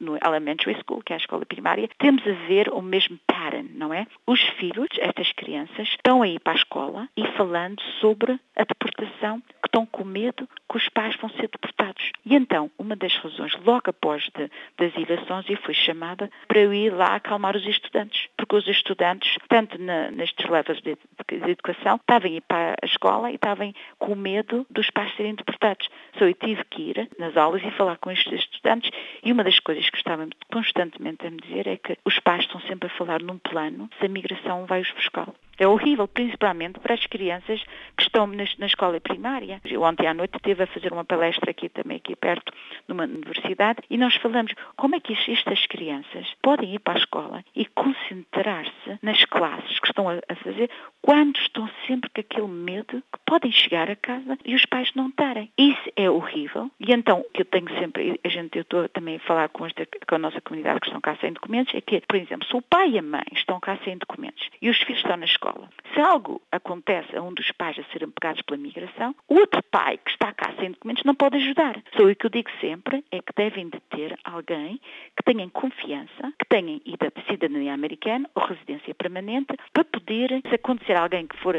no 0.00 0.18
elementary 0.24 0.76
school, 0.82 1.02
que 1.02 1.12
é 1.12 1.16
a 1.16 1.18
escola 1.18 1.43
escola 1.44 1.46
primária, 1.46 1.88
temos 1.98 2.26
a 2.26 2.32
ver 2.46 2.68
o 2.70 2.80
mesmo 2.80 3.18
pattern, 3.26 3.68
não 3.74 3.92
é? 3.92 4.06
Os 4.26 4.40
filhos, 4.58 4.88
estas 4.98 5.30
crianças, 5.32 5.88
estão 5.88 6.22
aí 6.22 6.38
para 6.38 6.54
a 6.54 6.56
escola 6.56 7.08
e 7.16 7.26
falando 7.36 7.80
sobre 8.00 8.38
a 8.56 8.64
deportação, 8.64 9.40
que 9.40 9.68
estão 9.68 9.86
com 9.86 10.04
medo 10.04 10.48
que 10.68 10.76
os 10.76 10.88
pais 10.88 11.16
vão 11.16 11.30
ser 11.30 11.48
deportados. 11.48 12.10
E 12.24 12.34
então, 12.34 12.70
uma 12.78 12.96
das 12.96 13.14
razões, 13.16 13.52
logo 13.64 13.90
após 13.90 14.24
de, 14.34 14.50
das 14.78 14.96
eleições, 14.96 15.48
eu 15.48 15.56
fui 15.58 15.74
chamada 15.74 16.30
para 16.48 16.60
eu 16.60 16.72
ir 16.72 16.90
lá 16.90 17.16
acalmar 17.16 17.56
os 17.56 17.66
estudantes, 17.66 18.28
porque 18.36 18.56
os 18.56 18.66
estudantes, 18.66 19.36
tanto 19.48 19.80
na, 19.80 20.10
nestes 20.10 20.48
levels 20.48 20.80
de, 20.82 20.96
de, 21.28 21.40
de, 21.40 21.50
educação, 21.50 21.96
estavam 21.96 22.30
a 22.30 22.34
ir 22.34 22.42
para 22.42 22.74
a 22.82 22.86
escola 22.86 23.30
e 23.30 23.34
estavam 23.34 23.72
com 23.98 24.14
medo 24.14 24.66
dos 24.70 24.90
pais 24.90 25.14
serem 25.16 25.34
deportados. 25.34 25.88
Só 26.18 26.24
eu 26.24 26.34
tive 26.34 26.64
que 26.64 26.82
ir 26.82 27.08
nas 27.18 27.36
aulas 27.36 27.62
e 27.62 27.70
falar 27.72 27.98
com 27.98 28.10
estes 28.10 28.32
estudantes 28.32 28.90
e 29.22 29.32
uma 29.32 29.44
das 29.44 29.58
coisas 29.58 29.88
que 29.90 29.96
estavam 29.96 30.28
constantemente 30.52 31.26
dizer 31.36 31.66
é 31.66 31.76
que 31.76 31.98
os 32.04 32.18
pais 32.20 32.42
estão 32.42 32.60
sempre 32.62 32.88
a 32.88 32.96
falar 32.96 33.22
num 33.22 33.38
plano 33.38 33.88
se 33.98 34.06
a 34.06 34.08
migração 34.08 34.66
vai-os 34.66 34.90
buscar. 34.92 35.28
É 35.58 35.66
horrível, 35.66 36.08
principalmente 36.08 36.80
para 36.80 36.94
as 36.94 37.06
crianças 37.06 37.62
que 37.96 38.02
estão 38.02 38.26
na, 38.26 38.44
na, 38.58 38.66
escola 38.66 39.00
primária. 39.00 39.60
Eu 39.64 39.82
ontem 39.82 40.06
à 40.06 40.14
noite 40.14 40.36
estive 40.36 40.62
a 40.64 40.66
fazer 40.66 40.92
uma 40.92 41.04
palestra 41.04 41.50
aqui 41.50 41.68
também, 41.68 41.96
aqui 41.98 42.16
perto, 42.16 42.52
numa 42.88 43.04
universidade, 43.04 43.80
e 43.88 43.96
nós 43.96 44.14
falamos 44.16 44.52
como 44.76 44.96
é 44.96 45.00
que 45.00 45.12
estas 45.12 45.66
crianças 45.66 46.26
podem 46.42 46.74
ir 46.74 46.80
para 46.80 46.94
a 46.94 46.98
escola 46.98 47.44
e 47.54 47.64
concentrar-se 47.66 48.98
nas 49.02 49.24
classes 49.26 49.78
que 49.78 49.86
estão 49.86 50.08
a, 50.08 50.14
a 50.28 50.34
fazer 50.36 50.70
quando 51.00 51.36
estão 51.36 51.68
sempre 51.86 52.10
com 52.10 52.20
aquele 52.20 52.48
medo 52.48 53.02
que 53.12 53.18
podem 53.26 53.52
chegar 53.52 53.90
a 53.90 53.96
casa 53.96 54.38
e 54.44 54.54
os 54.54 54.64
pais 54.66 54.90
não 54.94 55.08
estarem. 55.08 55.50
Isso 55.58 55.92
é 55.96 56.08
horrível. 56.10 56.70
E 56.80 56.92
então, 56.92 57.20
o 57.20 57.24
que 57.24 57.42
eu 57.42 57.46
tenho 57.46 57.68
sempre, 57.78 58.20
a 58.24 58.28
gente, 58.28 58.56
eu 58.56 58.62
estou 58.62 58.88
também 58.88 59.16
a 59.16 59.20
falar 59.20 59.48
com, 59.50 59.66
esta, 59.66 59.86
com 60.06 60.14
a 60.14 60.18
nossa 60.18 60.40
comunidade 60.40 60.80
que 60.80 60.86
estão 60.86 61.00
cá 61.00 61.16
sem 61.20 61.32
documentos, 61.32 61.74
é 61.74 61.80
que, 61.80 62.00
por 62.00 62.16
exemplo, 62.16 62.46
se 62.46 62.56
o 62.56 62.62
pai 62.62 62.90
e 62.90 62.98
a 62.98 63.02
mãe 63.02 63.24
estão 63.32 63.60
cá 63.60 63.78
sem 63.84 63.98
documentos 63.98 64.48
e 64.60 64.70
os 64.70 64.78
filhos 64.78 65.00
estão 65.00 65.16
na 65.16 65.26
escola, 65.26 65.43
escola. 65.44 65.68
Se 65.92 66.00
algo 66.00 66.40
acontece 66.50 67.16
a 67.16 67.22
um 67.22 67.32
dos 67.32 67.50
pais 67.52 67.78
a 67.78 67.84
serem 67.92 68.10
pegados 68.10 68.42
pela 68.42 68.58
migração, 68.58 69.14
o 69.28 69.34
outro 69.34 69.62
pai 69.70 69.98
que 69.98 70.10
está 70.10 70.32
cá 70.32 70.52
sem 70.58 70.72
documentos 70.72 71.04
não 71.04 71.14
pode 71.14 71.36
ajudar. 71.36 71.80
Só 71.96 72.04
o 72.04 72.16
que 72.16 72.26
eu 72.26 72.30
digo 72.30 72.50
sempre 72.60 73.04
é 73.12 73.18
que 73.20 73.32
devem 73.36 73.68
de 73.68 73.80
ter 73.90 74.18
alguém 74.24 74.80
que 75.16 75.22
tenham 75.24 75.48
confiança, 75.50 76.32
que 76.38 76.48
tenham 76.48 76.80
cidadania 77.28 77.74
americana 77.74 78.28
ou 78.34 78.44
residência 78.44 78.94
permanente 78.94 79.54
para 79.72 79.84
poder, 79.84 80.40
se 80.48 80.54
acontecer 80.54 80.96
alguém 80.96 81.26
que 81.26 81.36
for, 81.38 81.54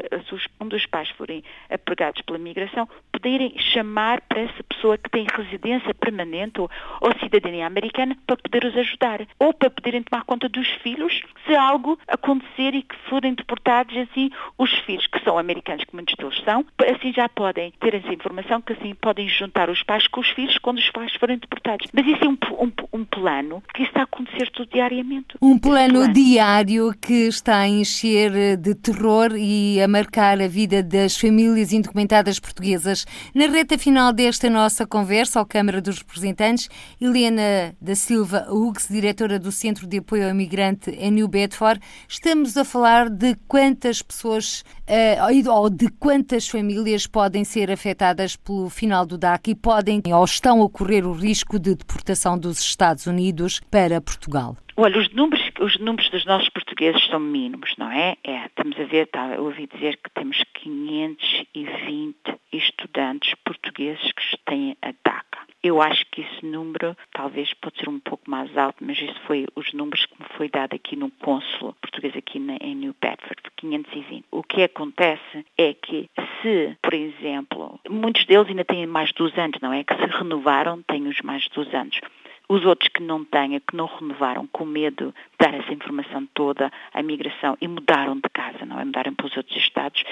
um 0.59 0.67
dos 0.67 0.85
pais 0.85 1.09
forem 1.11 1.43
pegados 1.85 2.21
pela 2.23 2.39
migração, 2.39 2.87
poderem 3.11 3.57
chamar 3.57 4.21
para 4.21 4.41
essa 4.41 4.63
pessoa 4.63 4.97
que 4.97 5.09
tem 5.09 5.25
residência 5.33 5.93
permanente 5.93 6.59
ou, 6.59 6.69
ou 7.01 7.13
cidadania 7.19 7.65
americana 7.65 8.17
para 8.25 8.37
poder 8.37 8.65
os 8.65 8.77
ajudar. 8.77 9.25
Ou 9.39 9.53
para 9.53 9.69
poderem 9.69 10.03
tomar 10.03 10.23
conta 10.25 10.49
dos 10.49 10.67
filhos 10.81 11.21
se 11.45 11.55
algo 11.55 11.97
acontecer 12.07 12.73
e 12.73 12.81
que 12.81 12.95
forem 13.09 13.33
deportados 13.33 13.74
assim, 13.81 14.29
os 14.57 14.71
filhos 14.85 15.07
que 15.07 15.23
são 15.23 15.37
americanos, 15.37 15.83
que 15.83 15.93
muitos 15.93 16.15
deles 16.15 16.41
são, 16.43 16.65
assim 16.93 17.13
já 17.13 17.27
podem 17.27 17.73
ter 17.79 17.95
essa 17.95 18.13
informação, 18.13 18.61
que 18.61 18.73
assim 18.73 18.93
podem 18.95 19.27
juntar 19.27 19.69
os 19.69 19.81
pais 19.83 20.07
com 20.07 20.21
os 20.21 20.29
filhos 20.29 20.57
quando 20.59 20.77
os 20.77 20.89
pais 20.91 21.13
forem 21.15 21.37
deportados. 21.37 21.87
Mas 21.93 22.05
isso 22.05 22.23
é 22.23 22.27
um, 22.27 22.37
um, 22.59 22.71
um 22.93 23.05
plano 23.05 23.63
que 23.73 23.83
está 23.83 24.01
a 24.01 24.03
acontecer 24.03 24.49
tudo 24.51 24.69
diariamente. 24.71 25.37
Um 25.41 25.57
plano, 25.57 25.99
plano 25.99 26.13
diário 26.13 26.93
que 27.01 27.27
está 27.27 27.59
a 27.59 27.67
encher 27.67 28.57
de 28.57 28.75
terror 28.75 29.35
e 29.35 29.81
a 29.81 29.87
marcar 29.87 30.41
a 30.41 30.47
vida 30.47 30.81
das 30.81 31.17
famílias 31.17 31.73
indocumentadas 31.73 32.39
portuguesas. 32.39 33.05
Na 33.33 33.47
reta 33.47 33.77
final 33.77 34.13
desta 34.13 34.49
nossa 34.49 34.85
conversa, 34.85 35.39
ao 35.39 35.45
Câmara 35.45 35.81
dos 35.81 35.99
Representantes, 35.99 36.69
Helena 36.99 37.75
da 37.81 37.95
Silva 37.95 38.47
Hughes, 38.49 38.87
diretora 38.89 39.39
do 39.39 39.51
Centro 39.51 39.87
de 39.87 39.97
Apoio 39.97 40.25
ao 40.25 40.31
Imigrante 40.31 40.91
em 40.91 41.11
New 41.11 41.27
Bedford, 41.27 41.79
estamos 42.07 42.57
a 42.57 42.65
falar 42.65 43.09
de 43.09 43.35
quantas 43.65 44.03
pessoas 44.03 44.63
uh, 44.87 45.51
ou 45.51 45.71
de 45.71 45.89
quantas 45.89 46.47
famílias 46.47 47.07
podem 47.07 47.43
ser 47.43 47.71
afetadas 47.71 48.35
pelo 48.35 48.69
final 48.69 49.07
do 49.07 49.17
DAC 49.17 49.49
e 49.49 49.55
podem 49.55 50.03
ou 50.13 50.23
estão 50.23 50.61
a 50.61 50.69
correr 50.69 51.03
o 51.03 51.13
risco 51.13 51.57
de 51.57 51.73
deportação 51.73 52.37
dos 52.37 52.59
Estados 52.59 53.07
Unidos 53.07 53.59
para 53.71 53.99
Portugal. 53.99 54.55
Olha, 54.77 54.99
os 54.99 55.11
números, 55.13 55.41
os 55.59 55.79
números 55.79 56.11
dos 56.11 56.25
nossos 56.25 56.49
portugueses 56.49 57.03
são 57.07 57.19
mínimos, 57.19 57.73
não 57.75 57.89
é? 57.89 58.17
é 58.23 58.45
estamos 58.45 58.79
a 58.79 58.83
ver, 58.83 59.07
tá, 59.07 59.33
eu 59.33 59.45
ouvi 59.45 59.67
dizer 59.73 59.97
que 59.97 60.11
temos 60.13 60.37
520 60.61 62.15
estudantes 62.53 63.33
portugueses 63.43 64.11
que 64.11 64.37
têm 64.45 64.77
a 64.83 64.91
DACA. 65.03 65.24
Eu 65.65 65.81
acho 65.81 66.05
que 66.11 66.21
esse 66.21 66.45
número 66.45 66.95
talvez 67.11 67.51
pode 67.55 67.79
ser 67.79 67.89
um 67.89 67.99
pouco 67.99 68.29
mais 68.29 68.55
alto, 68.55 68.85
mas 68.85 69.01
isso 69.01 69.19
foi 69.25 69.47
os 69.55 69.73
números 69.73 70.05
que 70.05 70.13
me 70.21 70.29
foi 70.37 70.47
dado 70.47 70.75
aqui 70.75 70.95
no 70.95 71.09
cônsulo 71.09 71.75
português 71.81 72.15
aqui 72.15 72.37
na, 72.37 72.55
em 72.57 72.75
New 72.75 72.95
Bedford, 73.01 73.41
520. 73.55 74.25
O 74.29 74.43
que 74.43 74.61
acontece 74.61 75.43
é 75.57 75.73
que 75.73 76.07
se, 76.39 76.77
por 76.83 76.93
exemplo, 76.93 77.79
muitos 77.89 78.27
deles 78.27 78.47
ainda 78.47 78.63
têm 78.63 78.85
mais 78.85 79.09
de 79.09 79.15
dois 79.15 79.35
anos, 79.39 79.59
não 79.59 79.73
é? 79.73 79.83
Que 79.83 79.95
se 79.95 80.05
renovaram, 80.05 80.83
têm 80.83 81.07
os 81.07 81.19
mais 81.21 81.41
de 81.45 81.49
dois 81.49 81.73
anos. 81.73 81.99
Os 82.47 82.63
outros 82.63 82.89
que 82.89 83.01
não 83.01 83.25
têm, 83.25 83.59
que 83.59 83.75
não 83.75 83.87
renovaram 83.87 84.45
com 84.45 84.65
medo 84.65 85.07
de 85.07 85.47
dar 85.47 85.55
essa 85.55 85.73
informação 85.73 86.27
toda 86.35 86.71
à 86.93 87.01
migração 87.01 87.57
e 87.59 87.67
mudaram 87.67 88.17
de 88.17 88.29
casa, 88.31 88.67
não 88.67 88.79
é? 88.79 88.85
Mudaram 88.85 89.15
para 89.15 89.25
os 89.25 89.35
outros 89.35 89.57
estados. 89.57 90.03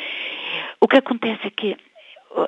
O 0.81 0.87
que 0.87 0.97
acontece 0.97 1.45
é 1.45 1.51
que 1.51 1.77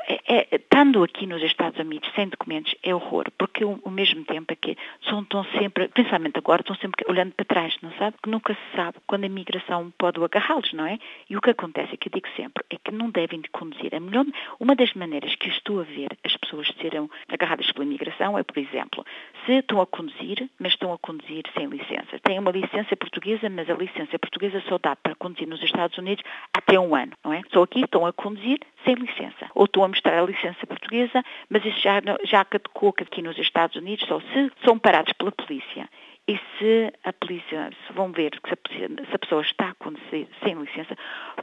é, 0.08 0.22
é, 0.28 0.56
estando 0.56 1.04
aqui 1.04 1.28
nos 1.28 1.42
Estados 1.44 1.80
Unidos 1.80 2.10
sem 2.16 2.28
documentos 2.28 2.74
é 2.82 2.94
horror, 2.94 3.26
porque 3.38 3.64
ao 3.64 3.92
mesmo 3.92 4.24
tempo 4.26 4.52
é 4.52 4.56
que 4.56 4.78
são, 5.08 5.22
estão 5.22 5.44
sempre, 5.60 5.88
principalmente 5.90 6.38
agora, 6.38 6.62
estão 6.62 6.76
sempre 6.78 7.06
olhando 7.08 7.34
para 7.34 7.46
trás, 7.46 7.78
não 7.82 7.92
sabe? 7.94 8.18
Que 8.22 8.30
nunca 8.30 8.54
se 8.54 8.76
sabe 8.76 8.98
quando 9.06 9.26
a 9.26 9.30
migração 9.30 9.94
pode 9.98 10.24
agarrá-los, 10.24 10.74
não 10.74 10.86
é? 10.86 10.98
E 11.30 11.38
o 11.38 11.42
que 11.42 11.52
acontece, 11.52 11.94
é 11.94 11.98
que 11.98 12.08
eu 12.08 12.12
digo 12.14 12.28
sempre, 12.36 12.64
é 12.70 12.78
que 12.78 12.92
não 12.92 13.10
devem 13.12 13.42
de 13.42 13.50
conduzir. 13.50 13.94
A 13.94 14.00
melhor, 14.00 14.26
uma 14.60 14.76
das 14.76 14.94
maneiras 14.94 15.36
que 15.36 15.50
eu 15.50 15.54
estou 15.54 15.80
a 15.82 15.84
ver 15.84 16.10
as 16.24 16.36
pessoas 16.38 16.68
serem 16.82 17.08
agarradas 17.30 17.72
pela 17.72 17.86
migração 17.86 18.38
é, 18.38 18.44
por 18.44 18.58
exemplo, 18.58 19.06
se 19.46 19.54
estão 19.54 19.80
a 19.82 19.86
conduzir, 19.86 20.50
mas 20.60 20.74
estão 20.74 20.94
a 20.94 20.98
conduzir 20.98 21.44
sem 21.56 21.68
licença. 21.68 22.20
Têm 22.24 22.40
uma 22.40 22.52
licença 22.52 22.96
portuguesa, 22.96 23.50
mas 23.50 23.70
a 23.70 23.74
licença 23.74 24.18
portuguesa 24.18 24.62
só 24.68 24.80
dá 24.80 24.96
para 24.96 25.16
conduzir 25.16 25.48
nos 25.48 25.62
Estados 25.62 25.98
Unidos 25.98 26.24
até 26.54 26.80
um 26.80 26.96
ano, 26.96 27.12
não 27.24 27.34
é? 27.34 27.42
Só 27.52 27.64
aqui 27.64 27.82
estão 27.82 28.06
a 28.06 28.14
conduzir 28.14 28.60
sem 28.86 28.96
licença. 28.96 29.50
Ou 29.54 29.66
estão 29.66 29.84
a 29.84 29.88
mostrar 29.88 30.20
a 30.20 30.26
licença 30.26 30.66
portuguesa, 30.66 31.24
mas 31.50 31.66
isso 31.66 31.80
já, 31.80 32.02
já 32.24 32.46
caducou 32.46 32.94
aqui 32.98 33.22
nos 33.22 33.38
Estados 33.38 33.76
Unidos, 33.76 34.08
só 34.08 34.20
se 34.20 34.52
são 34.64 34.80
parados 34.80 35.12
pela 35.14 35.32
polícia. 35.32 35.90
E 36.28 36.40
se 36.58 36.92
a 37.04 37.14
polícia, 37.14 37.70
se 37.86 37.94
vão 37.94 38.12
ver 38.12 38.32
que 38.32 38.50
se 38.50 39.14
a 39.14 39.20
pessoa 39.20 39.44
está 39.44 39.70
a 39.70 39.76
conduzir 39.76 40.28
sem 40.44 40.56
licença, 40.56 40.98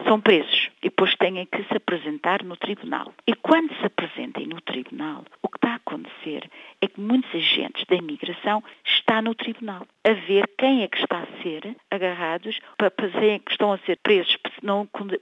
são 0.04 0.20
presos 0.20 0.70
e 0.82 0.88
depois 0.88 1.14
têm 1.14 1.46
que 1.46 1.62
se 1.64 1.76
apresentar 1.76 2.42
no 2.42 2.56
tribunal. 2.56 3.14
E 3.24 3.34
quando 3.36 3.72
se 3.76 3.86
apresentem 3.86 4.48
no 4.48 4.60
tribunal, 4.60 5.24
o 5.40 5.48
que 5.48 5.56
está 5.56 5.74
a 5.74 5.76
acontecer 5.76 6.50
é 6.80 6.88
que 6.88 7.00
muitos 7.00 7.32
agentes 7.32 7.84
da 7.86 7.94
imigração 7.94 8.62
estão 8.84 9.22
no 9.22 9.36
tribunal 9.36 9.86
a 10.04 10.12
ver 10.12 10.48
quem 10.58 10.82
é 10.82 10.88
que 10.88 10.98
está 10.98 11.22
a 11.22 11.42
ser 11.42 11.76
agarrados 11.88 12.58
para 12.76 12.90
fazer, 12.90 13.38
que 13.40 13.52
estão 13.52 13.72
a 13.72 13.78
ser 13.78 13.98
presos 13.98 14.36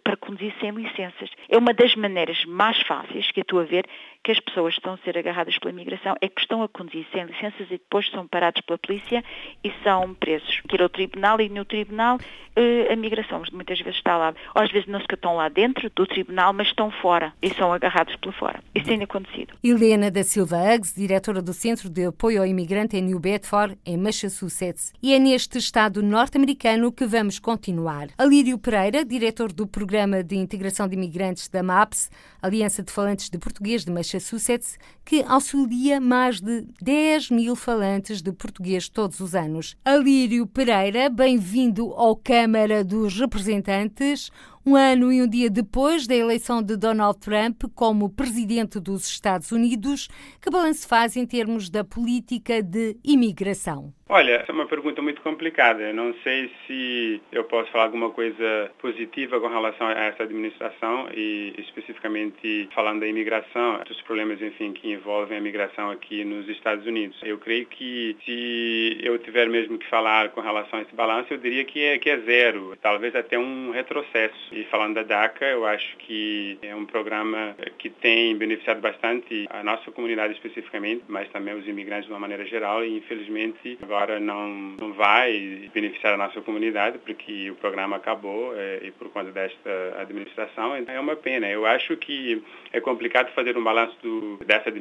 para 0.03 0.17
conduzir 0.17 0.55
sem 0.59 0.71
licenças. 0.71 1.31
É 1.51 1.59
uma 1.59 1.75
das 1.75 1.95
maneiras 1.97 2.45
mais 2.47 2.81
fáceis 2.83 3.31
que 3.31 3.41
eu 3.41 3.43
estou 3.43 3.61
a 3.61 3.65
ver 3.65 3.85
que 4.23 4.33
as 4.33 4.41
pessoas 4.41 4.75
estão 4.75 4.95
a 4.95 4.99
ser 4.99 5.17
agarradas 5.19 5.59
pela 5.59 5.73
imigração 5.73 6.15
é 6.21 6.29
que 6.29 6.41
estão 6.41 6.63
a 6.63 6.69
conduzir 6.69 7.07
sem 7.13 7.25
licenças 7.25 7.67
e 7.67 7.79
depois 7.79 8.09
são 8.11 8.27
parados 8.27 8.61
pela 8.63 8.79
polícia 8.79 9.25
e 9.63 9.73
são 9.83 10.15
presos. 10.15 10.61
Que 10.69 10.81
ao 10.81 10.89
tribunal 10.89 11.41
e 11.41 11.49
no 11.49 11.65
tribunal 11.65 12.19
eh, 12.57 12.93
a 12.93 12.97
migração 12.97 13.43
muitas 13.53 13.79
vezes 13.81 13.97
está 13.97 14.17
lá. 14.17 14.35
Ou 14.55 14.63
às 14.63 14.71
vezes 14.71 14.89
não 14.89 14.99
se 15.01 15.07
estão 15.11 15.37
lá 15.37 15.49
dentro 15.49 15.91
do 15.95 16.07
tribunal, 16.07 16.53
mas 16.53 16.69
estão 16.69 16.91
fora 16.91 17.33
e 17.43 17.51
são 17.55 17.73
agarrados 17.73 18.17
pela 18.17 18.33
fora. 18.33 18.61
Isso 18.75 18.87
tem 18.87 19.03
acontecido. 19.03 19.55
Helena 19.63 20.11
da 20.11 20.23
Silva 20.23 20.57
Uggs, 20.75 20.95
diretora 20.95 21.41
do 21.41 21.53
Centro 21.53 21.89
de 21.89 22.07
Apoio 22.07 22.41
ao 22.41 22.47
Imigrante 22.47 22.97
em 22.97 23.03
New 23.03 23.19
Bedford, 23.19 23.79
em 23.85 23.97
Massachusetts. 23.97 24.93
E 25.03 25.15
é 25.15 25.19
neste 25.19 25.59
estado 25.59 26.03
norte-americano 26.03 26.93
que 26.93 27.07
vamos 27.07 27.39
continuar. 27.39 28.09
Alírio 28.19 28.59
Pereira, 28.59 29.05
diretor 29.05 29.53
do 29.53 29.67
Programa 29.67 30.23
de 30.23 30.37
Integração 30.37 30.89
de 30.89 30.95
Imigrantes 30.95 31.49
da 31.49 31.63
MAPS, 31.63 32.11
Aliança 32.43 32.83
de 32.83 32.91
Falantes 32.93 33.31
de 33.31 33.39
Português 33.39 33.85
de 33.85 33.93
Massachusetts, 33.93 34.79
que 35.11 35.25
auxilia 35.27 36.01
mais 36.01 36.41
de 36.41 36.65
10 36.81 37.31
mil 37.31 37.57
falantes 37.57 38.23
de 38.23 38.31
português 38.31 38.89
todos 38.89 39.19
os 39.19 39.35
anos. 39.35 39.77
Alírio 39.85 40.47
Pereira, 40.47 41.11
bem-vindo 41.11 41.93
ao 41.95 42.15
Câmara 42.15 42.85
dos 42.85 43.19
Representantes 43.19 44.31
um 44.67 44.77
ano 44.77 45.11
e 45.11 45.23
um 45.23 45.29
dia 45.29 45.49
depois 45.49 46.07
da 46.07 46.15
eleição 46.15 46.63
de 46.63 46.77
Donald 46.77 47.19
Trump 47.19 47.63
como 47.75 48.15
presidente 48.15 48.79
dos 48.79 49.09
Estados 49.09 49.51
Unidos, 49.53 50.09
que 50.41 50.51
balanço 50.51 50.87
faz 50.87 51.17
em 51.17 51.27
termos 51.27 51.71
da 51.71 51.83
política 51.83 52.63
de 52.63 52.97
imigração? 53.03 53.93
Olha, 54.09 54.45
é 54.47 54.53
uma 54.53 54.67
pergunta 54.67 55.01
muito 55.01 55.23
complicada. 55.23 55.83
Eu 55.83 55.95
não 55.95 56.13
sei 56.23 56.51
se 56.67 57.23
eu 57.33 57.45
posso 57.45 57.71
falar 57.71 57.85
alguma 57.85 58.11
coisa 58.11 58.71
positiva 58.81 59.41
com 59.41 59.49
relação 59.49 59.87
a 59.87 59.93
essa 59.93 60.25
administração 60.25 61.09
e 61.15 61.55
especificamente 61.59 62.69
falando 62.75 63.01
da 63.01 63.07
imigração, 63.07 63.81
dos 63.87 64.01
problemas, 64.03 64.43
enfim, 64.43 64.73
que 64.73 64.93
envolvem 65.01 65.39
a 65.39 65.41
imigração 65.41 65.91
aqui 65.91 66.25
nos 66.25 66.49
Estados 66.49 66.87
Unidos. 66.87 67.19
Eu 67.23 67.39
creio 67.39 67.67
que 67.67 68.17
se 68.25 68.99
eu 69.03 69.19
tiver 69.19 69.49
mesmo 69.49 69.79
que 69.79 69.87
falar 69.89 70.29
com 70.31 70.41
relação 70.41 70.79
a 70.79 70.83
esse 70.83 70.95
balanço, 70.95 71.33
eu 71.33 71.39
diria 71.39 71.65
que 71.65 71.83
é, 71.83 71.99
que 71.99 72.11
é 72.11 72.19
zero, 72.19 72.77
talvez 72.81 73.17
até 73.17 73.39
um 73.39 73.71
retrocesso. 73.71 74.37
E 74.53 74.65
falando 74.65 74.95
da 74.95 75.03
DACA, 75.03 75.47
eu 75.47 75.67
acho 75.67 75.97
que 75.99 76.59
é 76.63 76.75
um 76.75 76.85
programa 76.85 77.57
que 77.79 77.89
tem 77.89 78.37
beneficiado 78.37 78.81
bastante 78.81 79.47
a 79.51 79.65
nossa 79.65 79.91
comunidade 79.91 80.35
especificamente, 80.35 81.05
mas 81.09 81.29
também 81.31 81.55
os 81.55 81.67
imigrantes 81.67 82.07
de 82.07 82.13
uma 82.13 82.21
maneira 82.21 82.45
geral 82.45 82.85
e 82.85 82.99
infelizmente 82.99 83.79
agora 83.83 84.21
não, 84.21 84.49
não 84.79 84.93
vai 84.93 85.71
beneficiar 85.73 86.15
a 86.15 86.17
nossa 86.17 86.41
comunidade 86.43 86.99
porque 86.99 87.51
o 87.51 87.55
programa 87.57 87.97
acabou 87.97 88.55
é, 88.55 88.81
e 88.83 88.91
por 88.91 89.09
conta 89.11 89.31
desta 89.31 89.97
administração. 89.99 90.77
É 90.77 91.01
uma 91.01 91.17
pena. 91.17 91.49
Eu 91.49 91.65
acho 91.65 91.97
que 91.97 92.43
é 92.73 92.81
complicado 92.81 93.33
fazer 93.33 93.57
um 93.57 93.65
balanço 93.65 93.97
do, 94.03 94.37
dessa 94.45 94.69
administração 94.69 94.80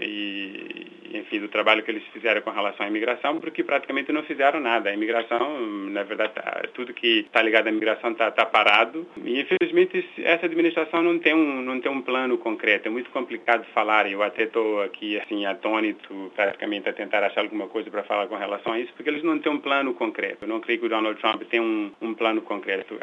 e, 0.00 0.86
enfim, 1.12 1.40
do 1.40 1.48
trabalho 1.48 1.82
que 1.82 1.90
eles 1.90 2.02
fizeram 2.12 2.40
com 2.42 2.50
relação 2.50 2.86
à 2.86 2.88
imigração, 2.88 3.38
porque 3.38 3.62
praticamente 3.62 4.12
não 4.12 4.22
fizeram 4.22 4.60
nada. 4.60 4.90
A 4.90 4.94
imigração, 4.94 5.60
na 5.90 6.02
verdade, 6.02 6.32
tá, 6.34 6.62
tudo 6.74 6.92
que 6.92 7.20
está 7.20 7.42
ligado 7.42 7.66
à 7.66 7.70
imigração 7.70 8.12
está 8.12 8.30
tá 8.30 8.46
parado 8.46 9.06
e 9.24 9.40
infelizmente 9.40 10.04
essa 10.18 10.46
administração 10.46 11.02
não 11.02 11.18
tem 11.18 11.34
um 11.34 11.62
não 11.62 11.80
tem 11.80 11.90
um 11.90 12.02
plano 12.02 12.38
concreto. 12.38 12.88
É 12.88 12.90
muito 12.90 13.10
complicado 13.10 13.64
falar. 13.72 14.10
Eu 14.10 14.22
até 14.22 14.44
estou 14.44 14.82
aqui 14.82 15.18
assim 15.18 15.46
atônito 15.46 16.32
praticamente 16.34 16.88
a 16.88 16.92
tentar 16.92 17.22
achar 17.22 17.42
alguma 17.42 17.68
coisa 17.68 17.90
para 17.90 18.02
falar 18.04 18.26
com 18.26 18.36
relação 18.36 18.72
a 18.72 18.80
isso, 18.80 18.92
porque 18.94 19.10
eles 19.10 19.22
não 19.22 19.38
têm 19.38 19.52
um 19.52 19.58
plano 19.58 19.94
concreto. 19.94 20.44
Eu 20.44 20.48
não 20.48 20.60
creio 20.60 20.80
que 20.80 20.86
o 20.86 20.88
Donald 20.88 21.20
Trump 21.20 21.42
tenha 21.44 21.62
um, 21.62 21.92
um 22.00 22.14
plano 22.14 22.42
concreto. 22.42 22.98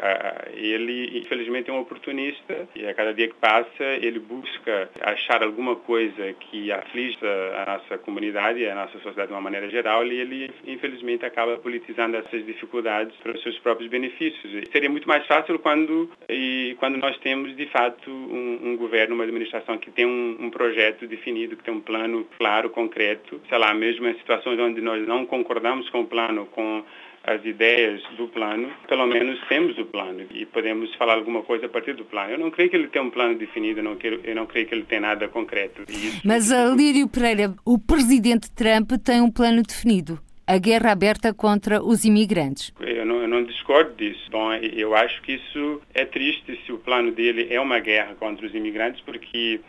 Ele 0.54 1.18
infelizmente 1.18 1.70
é 1.70 1.72
um 1.72 1.80
oportunista 1.80 2.68
e 2.74 2.86
a 2.86 2.94
cada 2.94 3.14
dia 3.14 3.28
que 3.28 3.34
passa 3.34 3.84
ele 4.00 4.18
busca 4.18 4.90
achar 5.00 5.42
alguma 5.42 5.76
coisa 5.76 6.01
que 6.50 6.72
aflige 6.72 7.18
a 7.22 7.72
nossa 7.72 7.98
comunidade, 7.98 8.66
a 8.66 8.74
nossa 8.74 8.98
sociedade 8.98 9.28
de 9.28 9.34
uma 9.34 9.40
maneira 9.40 9.68
geral 9.68 10.06
e 10.06 10.20
ele 10.20 10.50
infelizmente 10.66 11.24
acaba 11.24 11.56
politizando 11.58 12.16
essas 12.16 12.44
dificuldades 12.44 13.14
para 13.22 13.32
os 13.32 13.42
seus 13.42 13.58
próprios 13.58 13.90
benefícios. 13.90 14.52
Seria 14.70 14.90
muito 14.90 15.08
mais 15.08 15.26
fácil 15.26 15.58
quando, 15.58 16.10
e 16.28 16.76
quando 16.78 16.98
nós 16.98 17.16
temos, 17.18 17.56
de 17.56 17.66
fato, 17.66 18.10
um, 18.10 18.72
um 18.72 18.76
governo, 18.76 19.14
uma 19.14 19.24
administração 19.24 19.78
que 19.78 19.90
tem 19.90 20.06
um, 20.06 20.36
um, 20.40 20.50
projeto 20.50 21.06
definido, 21.06 21.56
que 21.56 21.64
tem 21.64 21.74
um 21.74 21.80
plano 21.80 22.26
claro, 22.38 22.70
concreto, 22.70 23.40
sei 23.48 23.58
lá, 23.58 23.74
mesmo 23.74 24.06
em 24.06 24.14
situações 24.14 24.58
onde 24.58 24.80
nós 24.80 25.06
não 25.06 25.26
concordamos 25.26 25.88
com 25.90 26.00
o 26.00 26.06
plano, 26.06 26.46
com 26.46 26.84
as 27.24 27.44
ideias 27.44 28.02
do 28.16 28.28
plano, 28.28 28.70
pelo 28.88 29.06
menos 29.06 29.38
temos 29.48 29.76
o 29.78 29.84
plano 29.84 30.26
e 30.32 30.46
podemos 30.46 30.94
falar 30.96 31.14
alguma 31.14 31.42
coisa 31.42 31.66
a 31.66 31.68
partir 31.68 31.94
do 31.94 32.04
plano. 32.04 32.32
Eu 32.32 32.38
não 32.38 32.50
creio 32.50 32.70
que 32.70 32.76
ele 32.76 32.88
tenha 32.88 33.04
um 33.04 33.10
plano 33.10 33.36
definido, 33.36 33.80
eu 33.80 33.84
não, 33.84 33.96
quero, 33.96 34.20
eu 34.24 34.34
não 34.34 34.46
creio 34.46 34.66
que 34.66 34.74
ele 34.74 34.84
tenha 34.84 35.00
nada 35.02 35.28
concreto. 35.28 35.82
Isso... 35.88 36.20
Mas, 36.24 36.50
Lírio 36.76 37.08
Pereira, 37.08 37.54
o 37.64 37.78
presidente 37.78 38.50
Trump 38.50 38.92
tem 39.04 39.20
um 39.20 39.30
plano 39.30 39.62
definido 39.62 40.18
a 40.44 40.58
guerra 40.58 40.90
aberta 40.90 41.32
contra 41.32 41.82
os 41.82 42.04
imigrantes. 42.04 42.72
Eu 42.80 43.06
não, 43.06 43.22
eu 43.22 43.28
não 43.28 43.32
não 43.42 43.44
discordo 43.44 43.94
disso. 43.94 44.30
Bom, 44.30 44.52
eu 44.52 44.94
acho 44.94 45.20
que 45.22 45.32
isso 45.32 45.82
é 45.94 46.04
triste 46.04 46.58
se 46.64 46.72
o 46.72 46.78
plano 46.78 47.10
dele 47.10 47.48
é 47.50 47.60
uma 47.60 47.80
guerra 47.80 48.14
contra 48.14 48.46
os 48.46 48.54
imigrantes, 48.54 49.00
porque 49.02 49.60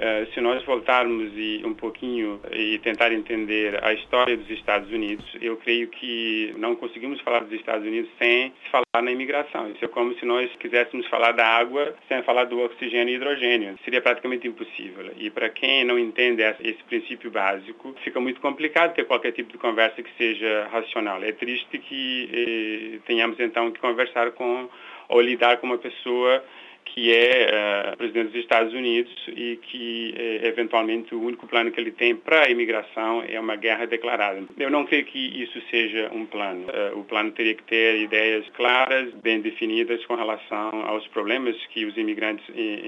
Uh, 0.00 0.32
se 0.32 0.40
nós 0.40 0.64
voltarmos 0.64 1.30
e 1.36 1.60
um 1.62 1.74
pouquinho 1.74 2.40
e 2.50 2.78
tentar 2.78 3.12
entender 3.12 3.84
a 3.84 3.92
história 3.92 4.34
dos 4.34 4.48
Estados 4.48 4.90
Unidos, 4.90 5.26
eu 5.42 5.58
creio 5.58 5.88
que 5.88 6.54
não 6.56 6.74
conseguimos 6.74 7.20
falar 7.20 7.40
dos 7.40 7.52
Estados 7.52 7.86
Unidos 7.86 8.10
sem 8.18 8.50
falar 8.70 9.02
na 9.02 9.12
imigração. 9.12 9.70
Isso 9.70 9.84
é 9.84 9.88
como 9.88 10.14
se 10.14 10.24
nós 10.24 10.50
quiséssemos 10.56 11.06
falar 11.08 11.32
da 11.32 11.46
água 11.46 11.94
sem 12.08 12.22
falar 12.22 12.44
do 12.44 12.60
oxigênio 12.60 13.12
e 13.12 13.16
hidrogênio. 13.16 13.78
Seria 13.84 14.00
praticamente 14.00 14.48
impossível. 14.48 15.12
E 15.18 15.28
para 15.28 15.50
quem 15.50 15.84
não 15.84 15.98
entende 15.98 16.42
esse 16.60 16.82
princípio 16.84 17.30
básico, 17.30 17.94
fica 18.02 18.18
muito 18.18 18.40
complicado 18.40 18.94
ter 18.94 19.04
qualquer 19.04 19.32
tipo 19.32 19.52
de 19.52 19.58
conversa 19.58 20.02
que 20.02 20.10
seja 20.16 20.66
racional. 20.72 21.22
É 21.22 21.32
triste 21.32 21.76
que 21.76 22.30
eh, 22.32 22.98
tenhamos 23.06 23.38
então 23.38 23.70
que 23.70 23.78
conversar 23.78 24.30
com 24.30 24.66
ou 25.10 25.20
lidar 25.20 25.58
com 25.58 25.66
uma 25.66 25.78
pessoa 25.78 26.42
que 26.94 27.12
é 27.12 27.92
uh, 27.92 27.96
presidente 27.96 28.32
dos 28.32 28.40
Estados 28.40 28.72
Unidos 28.72 29.12
e 29.28 29.58
que 29.62 30.14
uh, 30.16 30.46
eventualmente 30.46 31.14
o 31.14 31.22
único 31.22 31.46
plano 31.46 31.70
que 31.70 31.80
ele 31.80 31.92
tem 31.92 32.16
para 32.16 32.42
a 32.42 32.50
imigração 32.50 33.22
é 33.28 33.38
uma 33.38 33.56
guerra 33.56 33.86
declarada. 33.86 34.42
Eu 34.58 34.70
não 34.70 34.84
creio 34.84 35.04
que 35.04 35.42
isso 35.42 35.60
seja 35.70 36.10
um 36.12 36.26
plano. 36.26 36.66
Uh, 36.66 36.98
o 36.98 37.04
plano 37.04 37.30
teria 37.32 37.54
que 37.54 37.62
ter 37.64 38.00
ideias 38.00 38.48
claras, 38.50 39.12
bem 39.22 39.40
definidas 39.40 40.04
com 40.06 40.14
relação 40.14 40.86
aos 40.86 41.06
problemas 41.08 41.56
que 41.72 41.84
os 41.84 41.96
imigrantes 41.96 42.44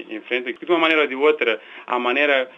enfrentam, 0.09 0.53
de 0.53 0.71
uma 0.71 0.79
maneira 0.79 1.03
ou 1.03 1.07
de 1.07 1.15
outra, 1.15 1.59
a 1.87 1.97
maneira 1.97 2.49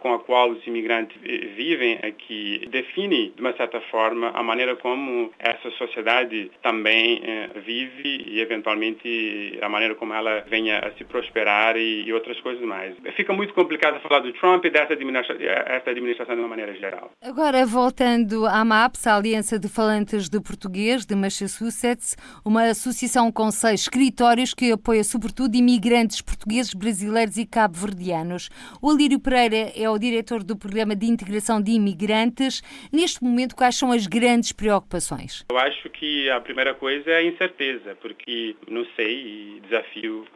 com 0.00 0.14
a 0.14 0.18
qual 0.18 0.50
os 0.50 0.66
imigrantes 0.66 1.16
vivem 1.56 1.98
aqui 2.02 2.66
define, 2.70 3.32
de 3.34 3.40
uma 3.40 3.52
certa 3.56 3.80
forma, 3.90 4.30
a 4.30 4.42
maneira 4.42 4.76
como 4.76 5.32
essa 5.38 5.70
sociedade 5.72 6.50
também 6.62 7.20
eh, 7.24 7.50
vive 7.64 8.24
e, 8.26 8.40
eventualmente, 8.40 9.58
a 9.62 9.68
maneira 9.68 9.94
como 9.94 10.14
ela 10.14 10.44
venha 10.48 10.78
a 10.78 10.92
se 10.92 11.04
prosperar 11.04 11.76
e, 11.76 12.12
outras 12.12 12.40
coisas 12.40 12.62
mais. 12.62 12.94
Fica 13.16 13.32
muito 13.32 13.54
complicado 13.54 14.00
falar 14.00 14.20
do 14.20 14.32
Trump 14.34 14.64
e 14.64 14.70
dessa 14.70 14.92
administração, 14.92 15.36
essa 15.46 15.90
administração 15.90 16.34
de 16.34 16.40
uma 16.40 16.48
maneira 16.48 16.74
geral. 16.74 17.10
Agora, 17.22 17.64
voltando 17.66 18.46
à 18.46 18.64
MAPS, 18.64 19.06
a 19.06 19.16
Aliança 19.16 19.58
de 19.58 19.68
Falantes 19.68 20.28
de 20.28 20.40
Português 20.40 21.04
de 21.04 21.14
Massachusetts, 21.14 22.16
uma 22.44 22.64
associação 22.64 23.30
com 23.30 23.50
seis 23.50 23.82
escritórios 23.82 24.54
que 24.54 24.72
apoia 24.72 25.04
sobretudo 25.04 25.54
imigrantes 25.54 26.20
portugueses, 26.20 26.74
brasileiros 26.74 27.36
e 27.36 27.46
cabo-verdianos. 27.46 28.48
O 28.82 28.90
Alírio 28.90 29.20
Pereira 29.20 29.67
é 29.74 29.88
o 29.88 29.98
diretor 29.98 30.42
do 30.42 30.56
Programa 30.56 30.94
de 30.94 31.06
Integração 31.06 31.60
de 31.60 31.72
Imigrantes. 31.72 32.62
Neste 32.92 33.22
momento, 33.22 33.56
quais 33.56 33.76
são 33.76 33.92
as 33.92 34.06
grandes 34.06 34.52
preocupações? 34.52 35.44
Eu 35.50 35.58
acho 35.58 35.88
que 35.90 36.28
a 36.30 36.40
primeira 36.40 36.74
coisa 36.74 37.10
é 37.10 37.16
a 37.16 37.22
incerteza, 37.22 37.96
porque 38.00 38.56
não 38.68 38.84
sei 38.96 39.60
desafio 39.68 40.26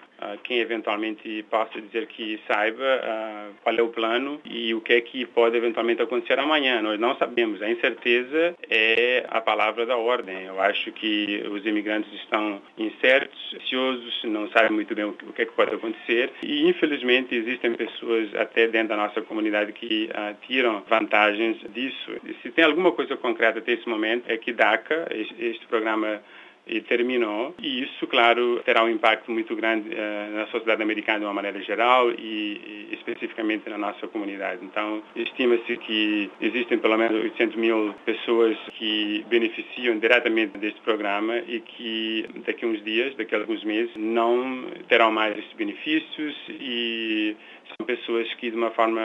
quem 0.42 0.58
eventualmente 0.58 1.44
possa 1.50 1.80
dizer 1.80 2.06
que 2.06 2.40
saiba 2.46 2.82
uh, 2.82 3.54
qual 3.62 3.76
é 3.76 3.82
o 3.82 3.88
plano 3.88 4.40
e 4.44 4.74
o 4.74 4.80
que 4.80 4.94
é 4.94 5.00
que 5.00 5.24
pode 5.26 5.56
eventualmente 5.56 6.02
acontecer 6.02 6.38
amanhã. 6.38 6.80
Nós 6.82 6.98
não 6.98 7.16
sabemos. 7.16 7.62
A 7.62 7.70
incerteza 7.70 8.54
é 8.68 9.24
a 9.28 9.40
palavra 9.40 9.86
da 9.86 9.96
ordem. 9.96 10.44
Eu 10.44 10.60
acho 10.60 10.92
que 10.92 11.42
os 11.50 11.64
imigrantes 11.66 12.12
estão 12.14 12.60
incertos, 12.78 13.54
ansiosos, 13.54 14.24
não 14.24 14.48
sabem 14.50 14.72
muito 14.72 14.94
bem 14.94 15.04
o 15.04 15.12
que 15.12 15.42
é 15.42 15.46
que 15.46 15.52
pode 15.52 15.74
acontecer 15.74 16.30
e, 16.42 16.68
infelizmente, 16.68 17.34
existem 17.34 17.74
pessoas 17.74 18.34
até 18.34 18.66
dentro 18.68 18.88
da 18.88 18.96
nossa 18.96 19.20
comunidade 19.22 19.72
que 19.72 20.10
uh, 20.10 20.36
tiram 20.46 20.82
vantagens 20.88 21.58
disso. 21.72 22.12
Se 22.42 22.50
tem 22.50 22.64
alguma 22.64 22.92
coisa 22.92 23.16
concreta 23.16 23.58
até 23.58 23.72
esse 23.72 23.88
momento 23.88 24.24
é 24.28 24.36
que 24.36 24.52
DACA, 24.52 25.08
este 25.38 25.66
programa 25.66 26.20
e 26.66 26.80
terminou. 26.80 27.54
E 27.60 27.82
isso, 27.82 28.06
claro, 28.06 28.62
terá 28.64 28.84
um 28.84 28.88
impacto 28.88 29.30
muito 29.30 29.54
grande 29.56 29.88
uh, 29.88 30.36
na 30.36 30.46
sociedade 30.46 30.82
americana 30.82 31.20
de 31.20 31.24
uma 31.24 31.34
maneira 31.34 31.60
geral 31.62 32.10
e, 32.10 32.88
e 32.90 32.94
especificamente 32.94 33.68
na 33.68 33.78
nossa 33.78 34.06
comunidade. 34.08 34.64
Então, 34.64 35.02
estima-se 35.16 35.76
que 35.78 36.30
existem 36.40 36.78
pelo 36.78 36.96
menos 36.96 37.22
800 37.22 37.56
mil 37.56 37.94
pessoas 38.04 38.56
que 38.78 39.24
beneficiam 39.28 39.98
diretamente 39.98 40.58
deste 40.58 40.80
programa 40.82 41.38
e 41.38 41.60
que 41.60 42.26
daqui 42.46 42.64
a 42.64 42.68
uns 42.68 42.82
dias, 42.84 43.14
daqui 43.16 43.34
a 43.34 43.38
alguns 43.38 43.64
meses, 43.64 43.92
não 43.96 44.66
terão 44.88 45.10
mais 45.10 45.36
esses 45.36 45.52
benefícios 45.54 46.34
e 46.48 47.36
são 47.76 47.86
pessoas 47.86 48.32
que, 48.34 48.50
de 48.50 48.56
uma 48.56 48.70
forma 48.70 49.00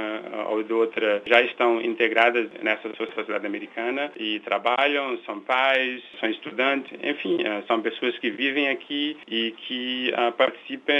ou 0.49 0.63
de 0.63 0.73
outra, 0.73 1.21
já 1.25 1.41
estão 1.41 1.81
integradas 1.81 2.49
nessa 2.61 2.89
sociedade 2.95 3.45
americana 3.45 4.11
e 4.17 4.39
trabalham, 4.41 5.17
são 5.25 5.39
pais, 5.39 6.01
são 6.19 6.29
estudantes, 6.29 6.91
enfim, 7.03 7.37
eh, 7.43 7.63
são 7.67 7.81
pessoas 7.81 8.17
que 8.19 8.29
vivem 8.29 8.69
aqui 8.69 9.17
e 9.27 9.51
que 9.51 10.13
uh, 10.13 10.31
participam 10.33 10.93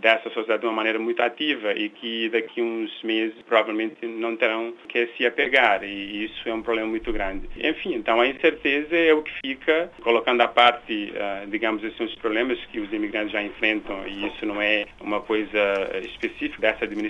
dessa 0.00 0.30
sociedade 0.30 0.60
de 0.60 0.66
uma 0.66 0.72
maneira 0.72 0.98
muito 0.98 1.20
ativa 1.20 1.72
e 1.72 1.88
que 1.88 2.28
daqui 2.28 2.62
uns 2.62 2.90
meses 3.02 3.34
provavelmente 3.42 4.06
não 4.06 4.36
terão 4.36 4.74
que 4.88 5.06
se 5.16 5.26
apegar 5.26 5.82
e 5.84 6.24
isso 6.24 6.48
é 6.48 6.54
um 6.54 6.62
problema 6.62 6.88
muito 6.88 7.12
grande. 7.12 7.48
Enfim, 7.56 7.94
então 7.94 8.20
a 8.20 8.26
incerteza 8.26 8.96
é 8.96 9.12
o 9.12 9.22
que 9.22 9.32
fica, 9.44 9.90
colocando 10.02 10.40
à 10.40 10.48
parte, 10.48 11.12
digamos 11.48 11.84
assim, 11.84 12.04
os 12.04 12.14
problemas 12.16 12.58
que 12.66 12.80
os 12.80 12.92
imigrantes 12.92 13.32
já 13.32 13.42
enfrentam 13.42 14.06
e 14.06 14.26
isso 14.26 14.46
não 14.46 14.60
é 14.60 14.86
uma 15.00 15.20
coisa 15.20 16.00
específica 16.02 16.60
dessa 16.60 16.84
administração, 16.84 17.05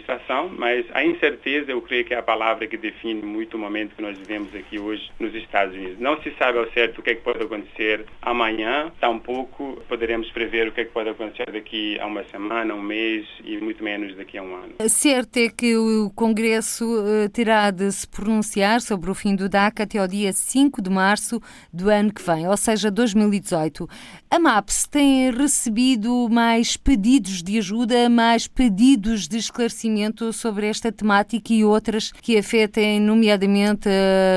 mas 0.57 0.85
a 0.93 1.05
incerteza 1.05 1.71
eu 1.71 1.81
creio 1.81 2.05
que 2.05 2.15
é 2.15 2.19
a 2.19 2.23
palavra 2.23 2.67
que 2.67 2.77
define 2.77 3.23
muito 3.23 3.57
o 3.57 3.61
momento 3.61 3.95
que 3.95 4.03
nós 4.03 4.19
vivemos 4.19 4.55
aqui 4.55 4.79
hoje 4.79 5.11
nos 5.19 5.35
Estados 5.35 5.75
Unidos. 5.75 5.99
Não 5.99 6.21
se 6.23 6.33
sabe 6.39 6.59
ao 6.59 6.71
certo 6.73 6.99
o 6.99 7.03
que, 7.03 7.11
é 7.11 7.15
que 7.15 7.23
pode 7.23 7.43
acontecer 7.43 8.05
amanhã, 8.21 8.93
tampouco 9.01 9.83
poderemos 9.89 10.31
prever 10.31 10.69
o 10.69 10.73
que, 10.73 10.83
é 10.83 10.85
que 10.85 10.93
pode 10.93 11.09
acontecer 11.09 11.51
daqui 11.51 11.99
a 12.01 12.07
uma 12.07 12.25
semana, 12.25 12.75
um 12.75 12.83
mês 12.83 13.27
e 13.45 13.59
muito 13.59 13.83
menos 13.83 14.17
daqui 14.17 14.39
a 14.39 14.43
um 14.43 14.55
ano. 14.55 14.75
Certo 14.89 15.37
é 15.39 15.49
que 15.49 15.77
o 15.77 16.11
Congresso 16.15 16.85
uh, 16.85 17.29
terá 17.31 17.71
de 17.71 17.91
se 17.93 18.07
pronunciar 18.09 18.81
sobre 18.81 19.11
o 19.11 19.15
fim 19.15 19.35
do 19.35 19.49
DACA 19.49 19.85
até 19.85 19.99
ao 19.99 20.09
dia 20.09 20.33
5 20.33 20.83
de 20.83 20.91
março 20.91 21.41
do 21.73 21.89
ano 21.89 22.13
que 22.13 22.23
vem, 22.23 22.47
ou 22.49 22.57
seja, 22.57 22.91
2018. 22.91 23.89
A 24.31 24.39
MAPS 24.39 24.87
tem 24.87 25.31
recebido 25.31 26.29
mais 26.29 26.77
pedidos 26.77 27.43
de 27.43 27.59
ajuda, 27.59 28.09
mais 28.09 28.47
pedidos 28.47 29.29
de 29.29 29.39
esclarecimento 29.39 29.86
sobre 30.33 30.67
esta 30.67 30.91
temática 30.91 31.53
e 31.53 31.65
outras 31.65 32.13
que 32.13 32.37
afetem, 32.37 33.01
nomeadamente, 33.01 33.89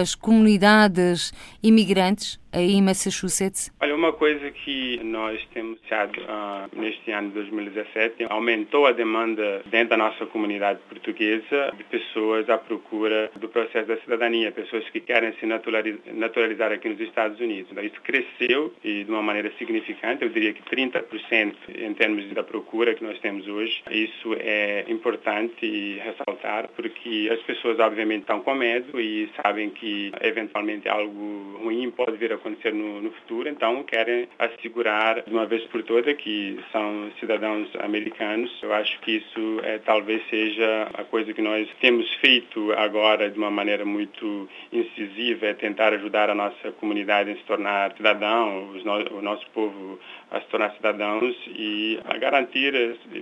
as 0.01 0.15
comunidades 0.15 1.33
imigrantes? 1.61 2.39
Aí 2.51 2.73
em 2.73 2.81
Massachusetts? 2.81 3.71
Olha, 3.79 3.95
uma 3.95 4.13
coisa 4.13 4.49
que 4.51 4.99
nós 5.03 5.43
temos 5.53 5.79
iniciado 5.79 6.19
uh, 6.21 6.79
neste 6.79 7.11
ano 7.11 7.29
de 7.29 7.35
2017 7.35 8.25
aumentou 8.29 8.85
a 8.85 8.91
demanda 8.91 9.61
dentro 9.65 9.89
da 9.89 9.97
nossa 9.97 10.25
comunidade 10.27 10.79
portuguesa 10.87 11.73
de 11.75 11.83
pessoas 11.85 12.49
à 12.49 12.57
procura 12.57 13.31
do 13.35 13.49
processo 13.49 13.87
da 13.87 13.97
cidadania, 13.97 14.51
pessoas 14.51 14.87
que 14.89 14.99
querem 14.99 15.33
se 15.33 15.45
naturalizar 15.45 16.71
aqui 16.71 16.89
nos 16.89 16.99
Estados 16.99 17.39
Unidos. 17.39 17.71
Isso 17.83 18.01
cresceu 18.01 18.73
e 18.83 19.03
de 19.03 19.11
uma 19.11 19.21
maneira 19.21 19.51
significante, 19.57 20.23
eu 20.23 20.29
diria 20.29 20.53
que 20.53 20.61
30% 20.63 21.55
em 21.75 21.93
termos 21.93 22.29
da 22.33 22.43
procura 22.43 22.93
que 22.93 23.03
nós 23.03 23.19
temos 23.19 23.47
hoje. 23.47 23.81
Isso 23.89 24.35
é 24.39 24.85
importante 24.87 25.99
ressaltar 26.03 26.69
porque 26.75 27.29
as 27.31 27.41
pessoas 27.43 27.79
obviamente 27.79 28.21
estão 28.21 28.41
com 28.41 28.53
medo 28.53 28.99
e 28.99 29.29
sabem 29.41 29.69
que 29.69 30.11
eventualmente 30.21 30.87
algo 30.87 31.59
ruim 31.63 31.89
pode 31.91 32.17
vir 32.17 32.33
a 32.33 32.37
acontecer 32.39 32.73
no, 32.73 33.01
no, 33.01 33.11
futuro, 33.11 33.47
então 33.47 33.83
querem 33.83 34.27
assegurar 34.37 35.21
de 35.21 35.31
uma 35.31 35.45
vez 35.45 35.63
por 35.65 35.83
todas 35.83 36.15
que 36.15 36.59
são 36.71 37.11
cidadãos 37.19 37.67
americanos. 37.79 38.51
Eu 38.61 38.73
acho 38.73 38.99
que 39.01 39.17
isso 39.17 39.59
é, 39.63 39.77
talvez 39.79 40.21
seja 40.29 40.89
a 40.93 41.03
coisa 41.03 41.33
que 41.33 41.41
nós 41.41 41.67
temos 41.79 42.11
feito 42.15 42.71
agora 42.73 43.29
de 43.29 43.37
uma 43.37 43.51
maneira 43.51 43.85
muito 43.85 44.49
incisiva, 44.71 45.47
é 45.47 45.53
tentar 45.53 45.93
ajudar 45.93 46.29
a 46.29 46.35
nossa 46.35 46.71
comunidade 46.73 47.31
a 47.31 47.35
se 47.35 47.43
tornar 47.43 47.95
cidadão, 47.95 48.73
no, 48.83 49.17
o 49.17 49.21
nosso 49.21 49.45
povo 49.51 49.99
a 50.31 50.39
se 50.41 50.47
tornar 50.47 50.71
cidadãos 50.75 51.35
e 51.47 51.99
a 52.05 52.17
garantir 52.17 52.73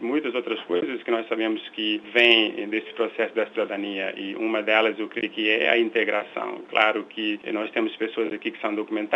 muitas 0.02 0.36
outras 0.36 0.60
coisas 0.62 1.02
que 1.04 1.12
nós 1.12 1.28
sabemos 1.28 1.62
que 1.70 2.02
vêm 2.14 2.68
desse 2.68 2.94
processo 2.94 3.34
da 3.34 3.46
cidadania 3.48 4.14
e 4.18 4.36
uma 4.36 4.62
delas 4.62 5.00
eu 5.00 5.08
creio 5.08 5.30
que 5.30 5.50
é 5.50 5.70
a 5.70 5.78
integração. 5.78 6.62
Claro 6.70 7.06
que 7.06 7.40
nós 7.54 7.72
temos 7.72 7.96
pessoas 7.96 8.34
aqui 8.34 8.52
que 8.52 8.60
são 8.60 8.76
documentadas, 8.76 9.07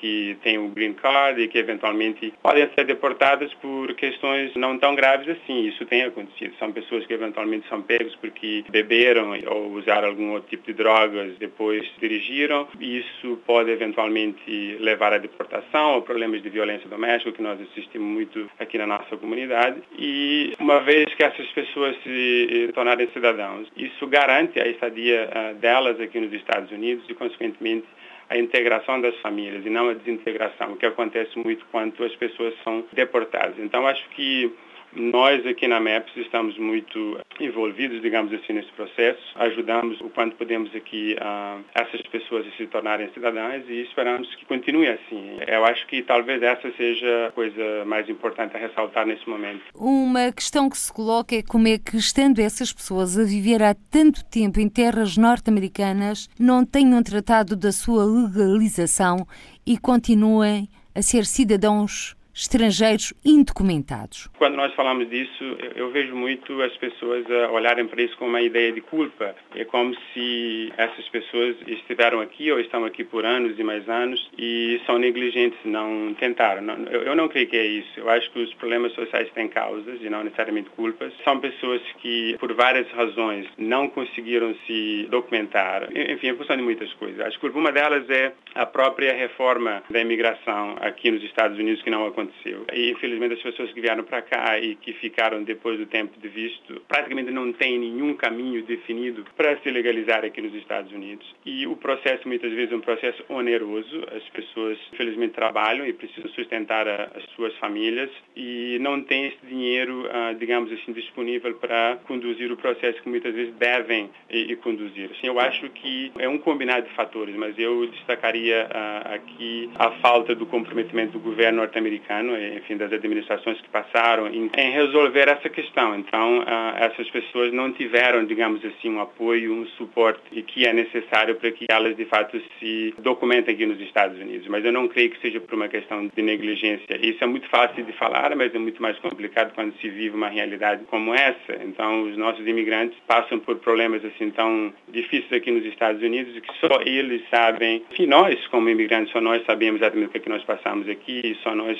que 0.00 0.36
têm 0.42 0.58
o 0.58 0.68
green 0.68 0.94
card 0.94 1.40
e 1.40 1.48
que 1.48 1.58
eventualmente 1.58 2.32
podem 2.42 2.68
ser 2.74 2.84
deportadas 2.84 3.52
por 3.54 3.94
questões 3.94 4.54
não 4.54 4.78
tão 4.78 4.94
graves 4.94 5.28
assim. 5.28 5.66
Isso 5.66 5.84
tem 5.86 6.02
acontecido. 6.02 6.54
São 6.58 6.72
pessoas 6.72 7.06
que 7.06 7.12
eventualmente 7.12 7.68
são 7.68 7.82
pegos 7.82 8.14
porque 8.16 8.64
beberam 8.70 9.32
ou 9.46 9.72
usaram 9.72 10.08
algum 10.08 10.32
outro 10.32 10.50
tipo 10.50 10.66
de 10.66 10.72
drogas, 10.72 11.36
depois 11.38 11.84
dirigiram. 12.00 12.68
Isso 12.80 13.38
pode 13.46 13.70
eventualmente 13.70 14.76
levar 14.80 15.12
à 15.12 15.18
deportação 15.18 15.94
ou 15.94 16.02
problemas 16.02 16.42
de 16.42 16.48
violência 16.48 16.88
doméstica 16.88 17.32
que 17.32 17.42
nós 17.42 17.60
assistimos 17.60 18.06
muito 18.06 18.50
aqui 18.58 18.78
na 18.78 18.86
nossa 18.86 19.16
comunidade. 19.16 19.82
E 19.98 20.54
uma 20.58 20.80
vez 20.80 21.12
que 21.14 21.22
essas 21.22 21.46
pessoas 21.48 21.96
se 22.02 22.68
eh, 22.68 22.72
tornarem 22.72 23.08
cidadãos, 23.12 23.68
isso 23.76 24.06
garante 24.06 24.60
a 24.60 24.66
estadia 24.66 25.28
uh, 25.28 25.54
delas 25.56 26.00
aqui 26.00 26.18
nos 26.20 26.32
Estados 26.32 26.70
Unidos 26.70 27.04
e, 27.08 27.14
consequentemente, 27.14 27.86
a 28.32 28.38
integração 28.38 28.98
das 28.98 29.14
famílias 29.18 29.64
e 29.66 29.68
não 29.68 29.90
a 29.90 29.92
desintegração, 29.92 30.74
que 30.76 30.86
acontece 30.86 31.38
muito 31.38 31.66
quando 31.70 32.02
as 32.02 32.16
pessoas 32.16 32.54
são 32.64 32.82
deportadas. 32.90 33.58
Então, 33.58 33.86
acho 33.86 34.08
que 34.10 34.50
nós 34.94 35.44
aqui 35.46 35.66
na 35.66 35.80
MEPS 35.80 36.16
estamos 36.16 36.56
muito 36.58 37.18
envolvidos, 37.40 38.00
digamos 38.02 38.32
assim, 38.32 38.52
nesse 38.52 38.70
processo. 38.72 39.20
Ajudamos 39.36 40.00
o 40.00 40.10
quanto 40.10 40.36
podemos 40.36 40.74
aqui 40.74 41.16
a 41.20 41.58
essas 41.74 42.02
pessoas 42.02 42.46
a 42.46 42.56
se 42.56 42.66
tornarem 42.66 43.10
cidadãs 43.12 43.64
e 43.68 43.82
esperamos 43.82 44.32
que 44.34 44.44
continue 44.44 44.88
assim. 44.88 45.38
Eu 45.46 45.64
acho 45.64 45.86
que 45.86 46.02
talvez 46.02 46.42
essa 46.42 46.70
seja 46.76 47.28
a 47.28 47.32
coisa 47.32 47.84
mais 47.86 48.08
importante 48.08 48.56
a 48.56 48.60
ressaltar 48.60 49.06
nesse 49.06 49.28
momento. 49.28 49.62
Uma 49.74 50.30
questão 50.32 50.68
que 50.68 50.78
se 50.78 50.92
coloca 50.92 51.34
é 51.34 51.42
como 51.42 51.68
é 51.68 51.78
que, 51.78 51.96
estando 51.96 52.38
essas 52.38 52.72
pessoas 52.72 53.18
a 53.18 53.24
viver 53.24 53.62
há 53.62 53.74
tanto 53.90 54.24
tempo 54.26 54.60
em 54.60 54.68
terras 54.68 55.16
norte-americanas, 55.16 56.28
não 56.38 56.64
tenham 56.64 57.02
tratado 57.02 57.56
da 57.56 57.72
sua 57.72 58.04
legalização 58.04 59.26
e 59.66 59.78
continuem 59.78 60.68
a 60.94 61.00
ser 61.00 61.24
cidadãos 61.24 62.14
estrangeiros 62.34 63.12
indocumentados. 63.24 64.28
Quando 64.38 64.56
nós 64.56 64.74
falamos 64.74 65.08
disso, 65.08 65.44
eu 65.74 65.90
vejo 65.90 66.14
muito 66.14 66.60
as 66.62 66.76
pessoas 66.76 67.24
olharem 67.52 67.86
para 67.86 68.02
isso 68.02 68.16
com 68.16 68.26
uma 68.26 68.40
ideia 68.40 68.72
de 68.72 68.80
culpa. 68.80 69.34
É 69.54 69.64
como 69.64 69.94
se 70.12 70.72
essas 70.76 71.08
pessoas 71.08 71.56
estiveram 71.66 72.20
aqui 72.20 72.50
ou 72.50 72.58
estão 72.60 72.84
aqui 72.84 73.04
por 73.04 73.24
anos 73.24 73.58
e 73.58 73.62
mais 73.62 73.88
anos 73.88 74.30
e 74.38 74.80
são 74.86 74.98
negligentes, 74.98 75.58
não 75.64 76.14
tentaram. 76.18 76.62
Eu 76.86 77.14
não 77.14 77.28
creio 77.28 77.46
que 77.46 77.56
é 77.56 77.66
isso. 77.66 78.00
Eu 78.00 78.08
acho 78.08 78.30
que 78.32 78.40
os 78.40 78.52
problemas 78.54 78.92
sociais 78.92 79.30
têm 79.32 79.48
causas 79.48 80.00
e 80.00 80.08
não 80.08 80.24
necessariamente 80.24 80.70
culpas. 80.70 81.12
São 81.24 81.38
pessoas 81.38 81.82
que, 82.00 82.36
por 82.38 82.52
várias 82.54 82.88
razões, 82.92 83.46
não 83.58 83.88
conseguiram 83.88 84.54
se 84.66 85.06
documentar. 85.10 85.88
Enfim, 85.94 86.28
é 86.28 86.34
função 86.34 86.56
de 86.56 86.62
muitas 86.62 86.92
coisas. 86.94 87.20
Acho 87.20 87.38
que 87.38 87.46
uma 87.46 87.72
delas 87.72 88.08
é 88.08 88.32
a 88.54 88.64
própria 88.64 89.12
reforma 89.12 89.82
da 89.90 90.00
imigração 90.00 90.76
aqui 90.80 91.10
nos 91.10 91.22
Estados 91.22 91.58
Unidos 91.58 91.82
que 91.82 91.90
não 91.90 92.06
aconteceu 92.06 92.21
aconteceu. 92.22 92.64
E, 92.72 92.90
infelizmente, 92.90 93.34
as 93.34 93.42
pessoas 93.42 93.72
que 93.72 93.80
vieram 93.80 94.04
para 94.04 94.22
cá 94.22 94.58
e 94.58 94.76
que 94.76 94.92
ficaram 94.94 95.42
depois 95.42 95.78
do 95.78 95.86
tempo 95.86 96.18
de 96.18 96.28
visto 96.28 96.80
praticamente 96.88 97.30
não 97.30 97.52
têm 97.52 97.78
nenhum 97.78 98.14
caminho 98.14 98.62
definido 98.62 99.24
para 99.36 99.56
se 99.58 99.70
legalizar 99.70 100.24
aqui 100.24 100.40
nos 100.40 100.54
Estados 100.54 100.92
Unidos. 100.92 101.26
E 101.44 101.66
o 101.66 101.76
processo, 101.76 102.26
muitas 102.26 102.52
vezes, 102.52 102.72
é 102.72 102.76
um 102.76 102.80
processo 102.80 103.24
oneroso. 103.28 104.04
As 104.14 104.22
pessoas, 104.30 104.78
infelizmente, 104.92 105.34
trabalham 105.34 105.86
e 105.86 105.92
precisam 105.92 106.30
sustentar 106.30 106.88
as 106.88 107.24
suas 107.34 107.54
famílias 107.56 108.10
e 108.36 108.78
não 108.80 109.02
têm 109.02 109.26
esse 109.26 109.46
dinheiro, 109.46 110.06
uh, 110.06 110.34
digamos 110.38 110.72
assim, 110.72 110.92
disponível 110.92 111.54
para 111.54 111.98
conduzir 112.06 112.50
o 112.52 112.56
processo 112.56 113.00
que 113.02 113.08
muitas 113.08 113.34
vezes 113.34 113.54
devem 113.54 114.10
e, 114.30 114.52
e 114.52 114.56
conduzir. 114.56 115.10
Assim, 115.12 115.26
eu 115.26 115.38
acho 115.38 115.68
que 115.70 116.12
é 116.18 116.28
um 116.28 116.38
combinado 116.38 116.86
de 116.86 116.94
fatores, 116.94 117.34
mas 117.36 117.58
eu 117.58 117.86
destacaria 117.86 118.66
uh, 118.66 119.14
aqui 119.14 119.70
a 119.74 119.90
falta 120.00 120.34
do 120.34 120.46
comprometimento 120.46 121.12
do 121.12 121.20
governo 121.20 121.58
norte-americano 121.58 122.11
americano, 122.12 122.36
enfim, 122.56 122.76
das 122.76 122.92
administrações 122.92 123.60
que 123.60 123.68
passaram, 123.68 124.28
em, 124.28 124.50
em 124.56 124.70
resolver 124.70 125.28
essa 125.28 125.48
questão. 125.48 125.96
Então, 125.96 126.40
uh, 126.40 126.76
essas 126.76 127.08
pessoas 127.10 127.52
não 127.52 127.72
tiveram, 127.72 128.24
digamos 128.24 128.62
assim, 128.64 128.90
um 128.90 129.00
apoio, 129.00 129.52
um 129.52 129.66
suporte 129.78 130.42
que 130.42 130.66
é 130.66 130.72
necessário 130.72 131.36
para 131.36 131.50
que 131.50 131.66
elas, 131.70 131.96
de 131.96 132.04
fato, 132.04 132.40
se 132.58 132.94
documentem 132.98 133.54
aqui 133.54 133.64
nos 133.64 133.80
Estados 133.80 134.18
Unidos. 134.20 134.46
Mas 134.48 134.64
eu 134.64 134.72
não 134.72 134.88
creio 134.88 135.10
que 135.10 135.20
seja 135.20 135.40
por 135.40 135.54
uma 135.54 135.68
questão 135.68 136.06
de 136.14 136.22
negligência. 136.22 136.98
Isso 137.00 137.22
é 137.22 137.26
muito 137.26 137.48
fácil 137.48 137.84
de 137.84 137.92
falar, 137.92 138.34
mas 138.36 138.54
é 138.54 138.58
muito 138.58 138.82
mais 138.82 138.98
complicado 138.98 139.52
quando 139.54 139.74
se 139.80 139.88
vive 139.88 140.14
uma 140.14 140.28
realidade 140.28 140.84
como 140.90 141.14
essa. 141.14 141.62
Então, 141.64 142.02
os 142.04 142.16
nossos 142.16 142.46
imigrantes 142.46 142.98
passam 143.06 143.38
por 143.38 143.56
problemas 143.56 144.04
assim 144.04 144.30
tão 144.30 144.72
difíceis 144.88 145.32
aqui 145.32 145.50
nos 145.50 145.64
Estados 145.64 146.02
Unidos 146.02 146.38
que 146.40 146.66
só 146.66 146.80
eles 146.84 147.22
sabem. 147.30 147.82
Enfim, 147.90 148.06
nós, 148.06 148.46
como 148.48 148.68
imigrantes, 148.68 149.12
só 149.12 149.20
nós 149.20 149.44
sabemos 149.44 149.80
exatamente 149.80 150.08
o 150.08 150.10
que, 150.10 150.18
é 150.18 150.20
que 150.20 150.28
nós 150.28 150.42
passamos 150.44 150.88
aqui, 150.88 151.36
só 151.42 151.54
nós 151.54 151.78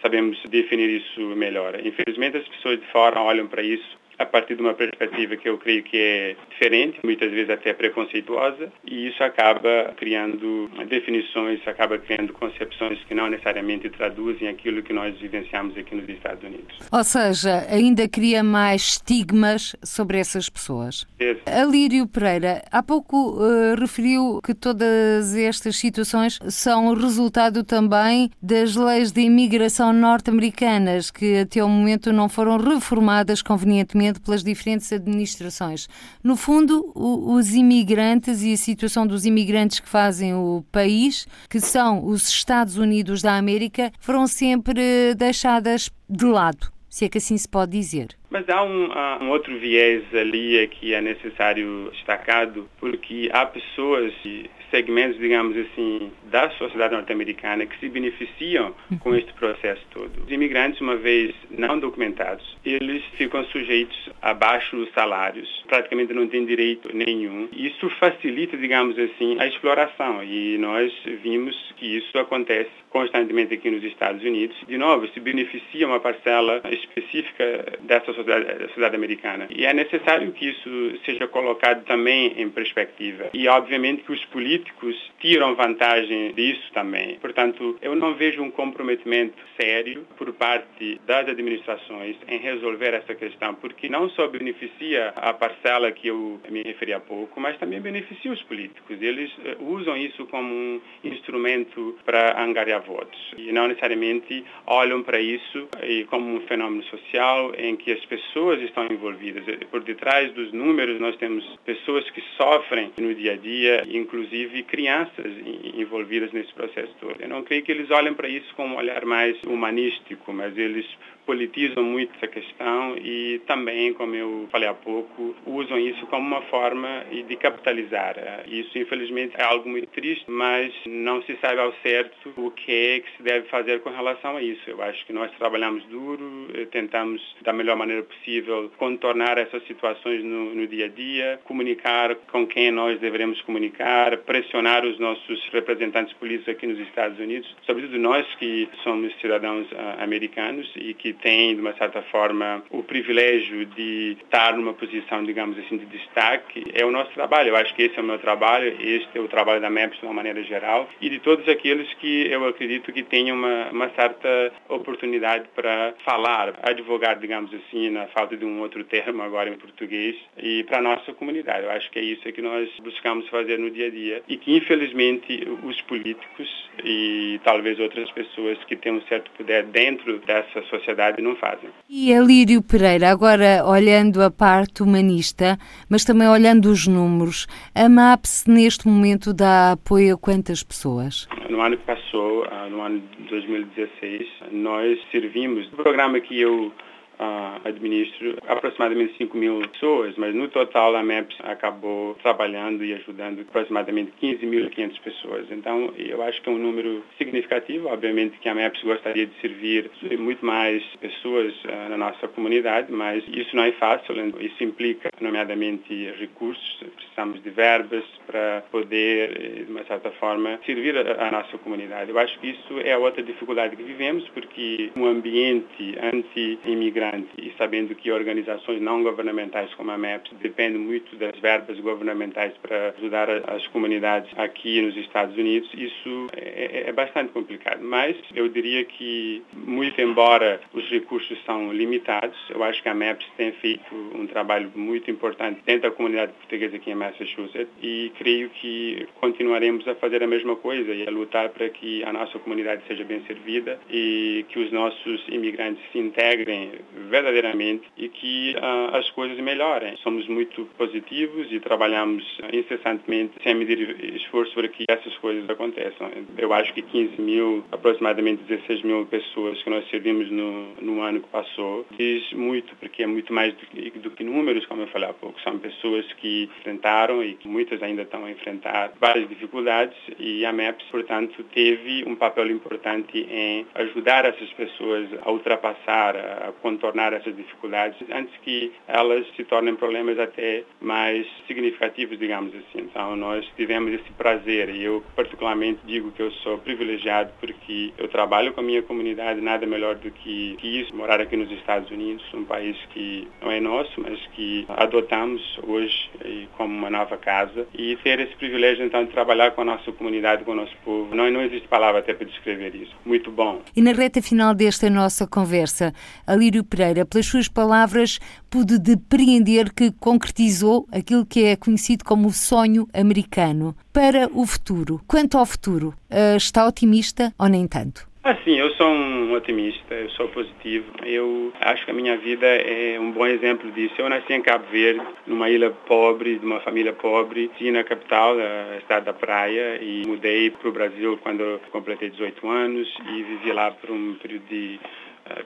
sabemos 0.00 0.38
definir 0.48 0.88
isso 0.88 1.20
melhor. 1.36 1.78
Infelizmente, 1.84 2.36
as 2.36 2.48
pessoas 2.48 2.80
de 2.80 2.86
fora 2.86 3.20
olham 3.20 3.46
para 3.46 3.62
isso 3.62 3.97
a 4.18 4.26
partir 4.26 4.56
de 4.56 4.62
uma 4.62 4.74
perspectiva 4.74 5.36
que 5.36 5.48
eu 5.48 5.56
creio 5.58 5.82
que 5.82 5.96
é 5.96 6.36
diferente, 6.50 6.98
muitas 7.04 7.30
vezes 7.30 7.50
até 7.50 7.72
preconceituosa, 7.72 8.72
e 8.84 9.08
isso 9.08 9.22
acaba 9.22 9.94
criando 9.96 10.68
definições, 10.88 11.60
acaba 11.66 11.98
criando 11.98 12.32
concepções 12.32 12.98
que 13.04 13.14
não 13.14 13.28
necessariamente 13.28 13.88
traduzem 13.90 14.48
aquilo 14.48 14.82
que 14.82 14.92
nós 14.92 15.16
vivenciamos 15.18 15.76
aqui 15.76 15.94
nos 15.94 16.08
Estados 16.08 16.42
Unidos. 16.42 16.78
Ou 16.90 17.04
seja, 17.04 17.66
ainda 17.70 18.08
cria 18.08 18.42
mais 18.42 18.82
estigmas 18.82 19.76
sobre 19.84 20.18
essas 20.18 20.48
pessoas. 20.48 21.06
Alírio 21.46 22.06
Pereira, 22.06 22.62
há 22.72 22.82
pouco 22.82 23.36
uh, 23.36 23.74
referiu 23.78 24.40
que 24.44 24.54
todas 24.54 25.36
estas 25.36 25.76
situações 25.76 26.38
são 26.48 26.92
resultado 26.94 27.62
também 27.62 28.30
das 28.42 28.74
leis 28.74 29.12
de 29.12 29.20
imigração 29.20 29.92
norte-americanas, 29.92 31.10
que 31.10 31.38
até 31.38 31.62
o 31.62 31.68
momento 31.68 32.12
não 32.12 32.28
foram 32.28 32.56
reformadas 32.56 33.42
convenientemente 33.42 34.07
pelas 34.14 34.42
diferentes 34.42 34.92
administrações. 34.92 35.88
No 36.22 36.36
fundo, 36.36 36.90
o, 36.94 37.34
os 37.34 37.54
imigrantes 37.54 38.42
e 38.42 38.52
a 38.52 38.56
situação 38.56 39.06
dos 39.06 39.24
imigrantes 39.24 39.80
que 39.80 39.88
fazem 39.88 40.34
o 40.34 40.64
país, 40.72 41.26
que 41.48 41.60
são 41.60 42.04
os 42.04 42.28
Estados 42.28 42.76
Unidos 42.76 43.22
da 43.22 43.36
América, 43.36 43.92
foram 44.00 44.26
sempre 44.26 45.14
deixadas 45.14 45.90
de 46.08 46.24
lado, 46.24 46.72
se 46.88 47.04
é 47.04 47.08
que 47.08 47.18
assim 47.18 47.38
se 47.38 47.48
pode 47.48 47.72
dizer. 47.72 48.17
Mas 48.30 48.48
há 48.48 48.62
um, 48.62 48.92
há 48.92 49.18
um, 49.22 49.30
outro 49.30 49.58
viés 49.58 50.02
ali 50.14 50.66
que 50.68 50.92
é 50.92 51.00
necessário 51.00 51.88
destacado, 51.92 52.68
porque 52.78 53.30
há 53.32 53.46
pessoas 53.46 54.12
e 54.24 54.50
segmentos, 54.70 55.18
digamos 55.18 55.56
assim, 55.56 56.12
da 56.30 56.50
sociedade 56.50 56.94
norte-americana 56.94 57.64
que 57.64 57.78
se 57.78 57.88
beneficiam 57.88 58.74
com 59.00 59.14
este 59.14 59.32
processo 59.32 59.82
todo. 59.90 60.10
Os 60.24 60.30
imigrantes, 60.30 60.80
uma 60.80 60.96
vez 60.96 61.34
não 61.50 61.78
documentados, 61.78 62.56
eles 62.64 63.02
ficam 63.16 63.44
sujeitos 63.46 64.10
a 64.20 64.34
baixos 64.34 64.90
salários, 64.92 65.48
praticamente 65.66 66.12
não 66.12 66.28
têm 66.28 66.44
direito 66.44 66.94
nenhum. 66.94 67.48
Isso 67.52 67.88
facilita, 67.98 68.56
digamos 68.56 68.98
assim, 68.98 69.36
a 69.38 69.46
exploração 69.46 70.22
e 70.22 70.58
nós 70.58 70.92
vimos 71.22 71.56
que 71.76 71.96
isso 71.96 72.18
acontece 72.18 72.70
constantemente 72.90 73.54
aqui 73.54 73.70
nos 73.70 73.84
Estados 73.84 74.22
Unidos. 74.22 74.56
De 74.66 74.78
novo, 74.78 75.06
se 75.08 75.20
beneficia 75.20 75.86
uma 75.86 76.00
parcela 76.00 76.60
específica 76.70 77.78
dessa 77.80 78.12
sociedade, 78.18 78.66
sociedade 78.68 78.96
americana. 78.96 79.46
E 79.50 79.64
é 79.64 79.72
necessário 79.72 80.32
que 80.32 80.48
isso 80.50 81.00
seja 81.04 81.26
colocado 81.28 81.84
também 81.84 82.40
em 82.40 82.48
perspectiva. 82.50 83.30
E, 83.32 83.48
obviamente, 83.48 84.02
que 84.02 84.12
os 84.12 84.24
políticos 84.26 84.96
tiram 85.20 85.54
vantagem 85.54 86.32
disso 86.32 86.72
também. 86.72 87.18
Portanto, 87.20 87.78
eu 87.80 87.94
não 87.94 88.14
vejo 88.14 88.42
um 88.42 88.50
comprometimento 88.50 89.36
sério 89.60 90.06
por 90.16 90.32
parte 90.32 91.00
das 91.06 91.28
administrações 91.28 92.16
em 92.26 92.38
resolver 92.38 92.94
essa 92.94 93.14
questão, 93.14 93.54
porque 93.54 93.88
não 93.88 94.08
só 94.10 94.28
beneficia 94.28 95.12
a 95.16 95.32
parcela 95.32 95.92
que 95.92 96.08
eu 96.08 96.40
me 96.48 96.62
referi 96.62 96.92
há 96.92 97.00
pouco, 97.00 97.40
mas 97.40 97.56
também 97.58 97.80
beneficia 97.80 98.32
os 98.32 98.42
políticos. 98.42 99.00
Eles 99.00 99.30
eh, 99.44 99.56
usam 99.60 99.96
isso 99.96 100.26
como 100.26 100.52
um 100.52 100.80
instrumento 101.04 101.98
para 102.04 102.42
angariar 102.42 102.82
votos 102.82 103.18
e 103.36 103.52
não 103.52 103.68
necessariamente 103.68 104.44
olham 104.66 105.02
para 105.02 105.20
isso 105.20 105.68
como 106.08 106.36
um 106.36 106.40
fenômeno 106.42 106.82
social 106.84 107.52
em 107.56 107.76
que 107.76 107.92
as 107.92 108.04
pessoas 108.08 108.60
estão 108.62 108.86
envolvidas. 108.90 109.44
Por 109.70 109.82
detrás 109.82 110.32
dos 110.32 110.52
números, 110.52 111.00
nós 111.00 111.16
temos 111.16 111.44
pessoas 111.64 112.08
que 112.10 112.22
sofrem 112.36 112.92
no 112.98 113.14
dia 113.14 113.32
a 113.32 113.36
dia, 113.36 113.84
inclusive 113.88 114.62
crianças 114.64 115.32
envolvidas 115.74 116.32
nesse 116.32 116.52
processo 116.54 116.94
todo. 117.00 117.16
Eu 117.20 117.28
não 117.28 117.42
creio 117.42 117.62
que 117.62 117.72
eles 117.72 117.90
olhem 117.90 118.14
para 118.14 118.28
isso 118.28 118.52
com 118.54 118.66
um 118.66 118.76
olhar 118.76 119.04
mais 119.04 119.40
humanístico, 119.44 120.32
mas 120.32 120.56
eles 120.56 120.86
politizam 121.28 121.84
muito 121.84 122.10
essa 122.16 122.26
questão 122.26 122.96
e 122.96 123.38
também, 123.46 123.92
como 123.92 124.14
eu 124.14 124.48
falei 124.50 124.66
há 124.66 124.72
pouco, 124.72 125.36
usam 125.44 125.78
isso 125.78 126.06
como 126.06 126.26
uma 126.26 126.40
forma 126.46 127.04
de 127.10 127.36
capitalizar. 127.36 128.16
Isso, 128.46 128.78
infelizmente, 128.78 129.34
é 129.36 129.42
algo 129.42 129.68
muito 129.68 129.88
triste, 129.88 130.24
mas 130.26 130.72
não 130.86 131.22
se 131.24 131.36
sabe 131.36 131.60
ao 131.60 131.70
certo 131.82 132.32
o 132.34 132.50
que 132.50 132.72
é 132.72 133.00
que 133.00 133.14
se 133.14 133.22
deve 133.22 133.46
fazer 133.48 133.80
com 133.80 133.90
relação 133.90 134.38
a 134.38 134.42
isso. 134.42 134.62
Eu 134.70 134.80
acho 134.82 135.04
que 135.04 135.12
nós 135.12 135.30
trabalhamos 135.32 135.84
duro, 135.84 136.48
eh, 136.54 136.64
tentamos, 136.64 137.20
da 137.42 137.52
melhor 137.52 137.76
maneira 137.76 138.04
possível, 138.04 138.72
contornar 138.78 139.36
essas 139.36 139.62
situações 139.66 140.24
no, 140.24 140.54
no 140.54 140.66
dia 140.66 140.86
a 140.86 140.88
dia, 140.88 141.38
comunicar 141.44 142.14
com 142.32 142.46
quem 142.46 142.70
nós 142.70 142.98
devemos 143.00 143.38
comunicar, 143.42 144.16
pressionar 144.18 144.82
os 144.86 144.98
nossos 144.98 145.46
representantes 145.52 146.14
políticos 146.14 146.54
aqui 146.54 146.66
nos 146.66 146.78
Estados 146.78 147.18
Unidos, 147.18 147.54
sobretudo 147.66 147.98
nós 147.98 148.26
que 148.36 148.66
somos 148.82 149.14
cidadãos 149.20 149.70
uh, 149.72 150.02
americanos 150.02 150.72
e 150.74 150.94
que 150.94 151.17
tem, 151.22 151.54
de 151.54 151.60
uma 151.60 151.74
certa 151.74 152.02
forma, 152.02 152.62
o 152.70 152.82
privilégio 152.82 153.66
de 153.66 154.16
estar 154.22 154.56
numa 154.56 154.74
posição, 154.74 155.24
digamos 155.24 155.58
assim, 155.58 155.76
de 155.76 155.86
destaque, 155.86 156.64
é 156.74 156.84
o 156.84 156.90
nosso 156.90 157.12
trabalho. 157.12 157.48
Eu 157.48 157.56
acho 157.56 157.74
que 157.74 157.82
esse 157.82 157.98
é 157.98 158.02
o 158.02 158.04
meu 158.04 158.18
trabalho, 158.18 158.76
este 158.80 159.16
é 159.16 159.20
o 159.20 159.28
trabalho 159.28 159.60
da 159.60 159.70
MEPS 159.70 159.98
de 159.98 160.06
uma 160.06 160.14
maneira 160.14 160.42
geral 160.42 160.88
e 161.00 161.08
de 161.08 161.18
todos 161.20 161.48
aqueles 161.48 161.92
que 161.94 162.30
eu 162.30 162.46
acredito 162.46 162.92
que 162.92 163.02
tenham 163.02 163.36
uma, 163.36 163.70
uma 163.70 163.90
certa 163.90 164.52
oportunidade 164.68 165.48
para 165.54 165.94
falar, 166.04 166.54
advogar, 166.62 167.18
digamos 167.18 167.52
assim, 167.54 167.90
na 167.90 168.06
falta 168.08 168.36
de 168.36 168.44
um 168.44 168.60
outro 168.60 168.84
termo 168.84 169.22
agora 169.22 169.50
em 169.50 169.58
português, 169.58 170.16
e 170.36 170.64
para 170.64 170.78
a 170.78 170.82
nossa 170.82 171.12
comunidade. 171.12 171.64
Eu 171.64 171.70
acho 171.70 171.90
que 171.90 171.98
é 171.98 172.02
isso 172.02 172.22
que 172.32 172.42
nós 172.42 172.68
buscamos 172.82 173.28
fazer 173.28 173.58
no 173.58 173.70
dia 173.70 173.86
a 173.86 173.90
dia 173.90 174.22
e 174.28 174.36
que, 174.36 174.56
infelizmente, 174.56 175.46
os 175.62 175.80
políticos 175.82 176.68
e 176.84 177.40
talvez 177.42 177.78
outras 177.80 178.10
pessoas 178.12 178.62
que 178.64 178.76
têm 178.76 178.92
um 178.92 179.02
certo 179.02 179.30
poder 179.32 179.64
dentro 179.64 180.18
dessa 180.20 180.62
sociedade 180.62 181.07
não 181.22 181.36
fazem. 181.36 181.70
E 181.88 182.12
Alírio 182.12 182.62
Pereira, 182.62 183.10
agora 183.10 183.64
olhando 183.64 184.22
a 184.22 184.30
parte 184.30 184.82
humanista, 184.82 185.58
mas 185.88 186.04
também 186.04 186.28
olhando 186.28 186.66
os 186.66 186.86
números, 186.86 187.46
a 187.74 187.88
MAPS 187.88 188.44
neste 188.46 188.86
momento 188.86 189.32
dá 189.32 189.72
apoio 189.72 190.14
a 190.14 190.18
quantas 190.18 190.62
pessoas? 190.62 191.26
No 191.48 191.60
ano 191.60 191.76
que 191.76 191.84
passou, 191.84 192.44
ah, 192.50 192.68
no 192.68 192.82
ano 192.82 193.00
de 193.16 193.24
2016, 193.24 194.28
nós 194.52 194.98
servimos, 195.10 195.66
o 195.72 195.76
programa 195.76 196.20
que 196.20 196.38
eu 196.40 196.72
uh, 197.18 197.68
administro 197.68 198.36
aproximadamente 198.46 199.16
5 199.18 199.36
mil 199.36 199.60
pessoas, 199.68 200.14
mas 200.16 200.34
no 200.34 200.48
total 200.48 200.96
a 200.96 201.02
MEPS 201.02 201.36
acabou 201.42 202.14
trabalhando 202.22 202.84
e 202.84 202.94
ajudando 202.94 203.40
aproximadamente 203.40 204.12
15.500 204.22 205.00
pessoas. 205.00 205.46
Então, 205.50 205.92
eu 205.96 206.22
acho 206.22 206.40
que 206.42 206.48
é 206.48 206.52
um 206.52 206.58
número 206.58 207.02
significativo. 207.16 207.88
Obviamente 207.88 208.38
que 208.38 208.48
a 208.48 208.54
MEPS 208.54 208.82
gostaria 208.82 209.26
de 209.26 209.34
servir 209.40 209.90
muito 210.18 210.44
mais 210.44 210.82
pessoas 211.00 211.54
uh, 211.64 211.90
na 211.90 211.96
nossa 211.96 212.28
comunidade, 212.28 212.90
mas 212.92 213.24
isso 213.28 213.54
não 213.54 213.64
é 213.64 213.72
fácil. 213.72 214.14
Isso 214.40 214.62
implica, 214.62 215.10
nomeadamente, 215.20 216.12
recursos. 216.18 216.84
Precisamos 216.96 217.42
de 217.42 217.50
verbas 217.50 218.04
para 218.26 218.62
poder, 218.70 219.30
eh, 219.30 219.64
de 219.64 219.70
uma 219.70 219.84
certa 219.84 220.10
forma, 220.12 220.58
servir 220.64 220.96
a, 220.96 221.28
a 221.28 221.30
nossa 221.30 221.56
comunidade. 221.58 222.10
Eu 222.10 222.18
acho 222.18 222.38
que 222.38 222.48
isso 222.50 222.80
é 222.84 222.96
outra 222.96 223.22
dificuldade 223.22 223.74
que 223.76 223.82
vivemos, 223.82 224.28
porque 224.28 224.90
um 224.96 225.06
ambiente 225.06 225.96
anti-imigrante 226.00 227.07
e 227.36 227.52
sabendo 227.56 227.94
que 227.94 228.10
organizações 228.10 228.80
não 228.80 229.02
governamentais 229.02 229.72
como 229.74 229.90
a 229.90 229.98
MEPS 229.98 230.32
dependem 230.40 230.80
muito 230.80 231.16
das 231.16 231.38
verbas 231.40 231.78
governamentais 231.80 232.52
para 232.62 232.94
ajudar 232.98 233.28
as 233.50 233.66
comunidades 233.68 234.30
aqui 234.36 234.80
nos 234.82 234.96
Estados 234.96 235.36
Unidos, 235.36 235.70
isso 235.74 236.26
é, 236.36 236.84
é, 236.86 236.88
é 236.88 236.92
bastante 236.92 237.32
complicado. 237.32 237.82
Mas 237.82 238.16
eu 238.34 238.48
diria 238.48 238.84
que, 238.84 239.42
muito 239.52 240.00
embora 240.00 240.60
os 240.72 240.88
recursos 240.90 241.38
são 241.44 241.72
limitados, 241.72 242.38
eu 242.50 242.62
acho 242.62 242.82
que 242.82 242.88
a 242.88 242.94
MEPS 242.94 243.26
tem 243.36 243.52
feito 243.52 243.94
um 244.14 244.26
trabalho 244.26 244.70
muito 244.74 245.10
importante 245.10 245.60
dentro 245.64 245.82
da 245.82 245.90
comunidade 245.90 246.32
portuguesa 246.32 246.76
aqui 246.76 246.90
em 246.90 246.94
Massachusetts 246.94 247.72
e 247.82 248.12
creio 248.18 248.50
que 248.50 249.06
continuaremos 249.20 249.86
a 249.88 249.94
fazer 249.94 250.22
a 250.22 250.26
mesma 250.26 250.56
coisa 250.56 250.92
e 250.92 251.06
a 251.06 251.10
lutar 251.10 251.48
para 251.50 251.68
que 251.68 252.02
a 252.04 252.12
nossa 252.12 252.38
comunidade 252.38 252.82
seja 252.86 253.04
bem 253.04 253.22
servida 253.26 253.78
e 253.90 254.44
que 254.48 254.58
os 254.58 254.72
nossos 254.72 255.26
imigrantes 255.28 255.82
se 255.92 255.98
integrem 255.98 256.72
verdadeiramente 257.10 257.84
e 257.96 258.08
que 258.08 258.54
uh, 258.56 258.96
as 258.96 259.10
coisas 259.10 259.38
melhorem. 259.38 259.96
Somos 259.98 260.26
muito 260.28 260.64
positivos 260.76 261.50
e 261.50 261.60
trabalhamos 261.60 262.24
incessantemente 262.52 263.34
sem 263.42 263.54
medir 263.54 263.96
esforço 264.16 264.54
para 264.54 264.68
que 264.68 264.84
essas 264.88 265.16
coisas 265.18 265.48
aconteçam. 265.48 266.10
Eu 266.36 266.52
acho 266.52 266.72
que 266.74 266.82
15 266.82 267.20
mil, 267.20 267.64
aproximadamente 267.70 268.42
16 268.44 268.82
mil 268.82 269.06
pessoas 269.06 269.62
que 269.62 269.70
nós 269.70 269.88
servimos 269.90 270.30
no, 270.30 270.74
no 270.80 271.00
ano 271.00 271.20
que 271.20 271.28
passou, 271.28 271.86
diz 271.96 272.32
muito, 272.32 272.74
porque 272.76 273.02
é 273.02 273.06
muito 273.06 273.32
mais 273.32 273.54
do 273.54 273.66
que, 273.66 273.90
do 273.98 274.10
que 274.10 274.24
números, 274.24 274.66
como 274.66 274.82
eu 274.82 274.88
falei 274.88 275.08
há 275.08 275.12
pouco. 275.12 275.40
São 275.42 275.58
pessoas 275.58 276.04
que 276.14 276.48
enfrentaram 276.58 277.22
e 277.22 277.34
que 277.34 277.48
muitas 277.48 277.82
ainda 277.82 278.02
estão 278.02 278.24
a 278.24 278.30
enfrentar 278.30 278.92
várias 279.00 279.28
dificuldades 279.28 279.96
e 280.18 280.44
a 280.44 280.52
MEPS, 280.52 280.84
portanto, 280.90 281.44
teve 281.54 282.04
um 282.06 282.14
papel 282.16 282.50
importante 282.50 283.18
em 283.30 283.66
ajudar 283.74 284.24
essas 284.24 284.50
pessoas 284.54 285.08
a 285.22 285.30
ultrapassar, 285.30 286.16
a 286.16 286.52
contornar 286.60 286.87
contornar 286.88 287.12
essas 287.12 287.36
dificuldades 287.36 287.98
antes 288.10 288.34
que 288.42 288.72
elas 288.86 289.26
se 289.36 289.44
tornem 289.44 289.74
problemas 289.74 290.18
até 290.18 290.64
mais 290.80 291.26
significativos, 291.46 292.18
digamos 292.18 292.54
assim. 292.54 292.86
Então, 292.90 293.14
nós 293.16 293.44
tivemos 293.56 293.92
esse 293.92 294.10
prazer 294.12 294.70
e 294.70 294.84
eu 294.84 295.02
particularmente 295.14 295.80
digo 295.84 296.10
que 296.12 296.22
eu 296.22 296.30
sou 296.42 296.58
privilegiado 296.58 297.30
porque 297.40 297.92
eu 297.98 298.08
trabalho 298.08 298.52
com 298.52 298.60
a 298.60 298.62
minha 298.62 298.82
comunidade, 298.82 299.40
nada 299.40 299.66
melhor 299.66 299.96
do 299.96 300.10
que, 300.10 300.56
que 300.58 300.80
isso, 300.80 300.94
morar 300.94 301.20
aqui 301.20 301.36
nos 301.36 301.50
Estados 301.50 301.90
Unidos, 301.90 302.24
um 302.32 302.44
país 302.44 302.76
que 302.90 303.28
não 303.42 303.50
é 303.50 303.60
nosso, 303.60 304.00
mas 304.00 304.18
que 304.34 304.64
adotamos 304.68 305.42
hoje 305.66 306.10
como 306.56 306.74
uma 306.74 306.90
nova 306.90 307.16
casa 307.16 307.66
e 307.74 307.96
ter 307.96 308.20
esse 308.20 308.34
privilégio 308.36 308.84
então 308.84 309.04
de 309.04 309.10
trabalhar 309.10 309.50
com 309.52 309.62
a 309.62 309.64
nossa 309.64 309.92
comunidade, 309.92 310.44
com 310.44 310.52
o 310.52 310.54
nosso 310.54 310.76
povo. 310.84 311.14
Não, 311.14 311.30
não 311.30 311.42
existe 311.42 311.68
palavra 311.68 312.00
até 312.00 312.14
para 312.14 312.26
descrever 312.26 312.74
isso. 312.74 312.94
Muito 313.04 313.30
bom. 313.30 313.60
E 313.76 313.82
na 313.82 313.92
reta 313.92 314.22
final 314.22 314.54
desta 314.54 314.88
nossa 314.88 315.26
conversa, 315.26 315.92
Alírio 316.26 316.64
Pereira, 316.78 317.04
pelas 317.04 317.26
suas 317.26 317.48
palavras, 317.48 318.20
pude 318.48 318.78
depreender 318.78 319.74
que 319.74 319.90
concretizou 319.90 320.86
aquilo 320.92 321.26
que 321.26 321.44
é 321.44 321.56
conhecido 321.56 322.04
como 322.04 322.28
o 322.28 322.32
sonho 322.32 322.86
americano 322.94 323.74
para 323.92 324.28
o 324.32 324.46
futuro. 324.46 325.00
Quanto 325.08 325.36
ao 325.36 325.44
futuro, 325.44 325.92
eh, 326.08 326.36
está 326.36 326.64
otimista 326.68 327.34
ou 327.36 327.48
nem 327.48 327.66
tanto? 327.66 328.06
Assim, 328.22 328.56
eu 328.56 328.70
sou 328.74 328.88
um 328.90 329.32
otimista, 329.32 329.92
eu 329.92 330.10
sou 330.10 330.28
positivo. 330.28 330.86
Eu 331.04 331.52
acho 331.60 331.84
que 331.84 331.90
a 331.90 331.94
minha 331.94 332.16
vida 332.16 332.46
é 332.46 332.96
um 333.00 333.10
bom 333.10 333.26
exemplo 333.26 333.72
disso. 333.72 333.94
Eu 333.98 334.08
nasci 334.08 334.32
em 334.32 334.42
Cabo 334.42 334.66
Verde, 334.70 335.00
numa 335.26 335.50
ilha 335.50 335.70
pobre, 335.70 336.38
de 336.38 336.46
uma 336.46 336.60
família 336.60 336.92
pobre, 336.92 337.50
e 337.58 337.70
na 337.72 337.82
capital, 337.82 338.36
a 338.38 338.76
estado 338.76 339.06
da 339.06 339.12
praia, 339.12 339.82
e 339.82 340.06
mudei 340.06 340.50
para 340.50 340.68
o 340.68 340.72
Brasil 340.72 341.18
quando 341.22 341.60
completei 341.72 342.10
18 342.10 342.48
anos 342.48 342.88
e 343.12 343.22
vivi 343.22 343.50
lá 343.50 343.72
por 343.72 343.90
um 343.90 344.14
período 344.14 344.46
de 344.46 344.78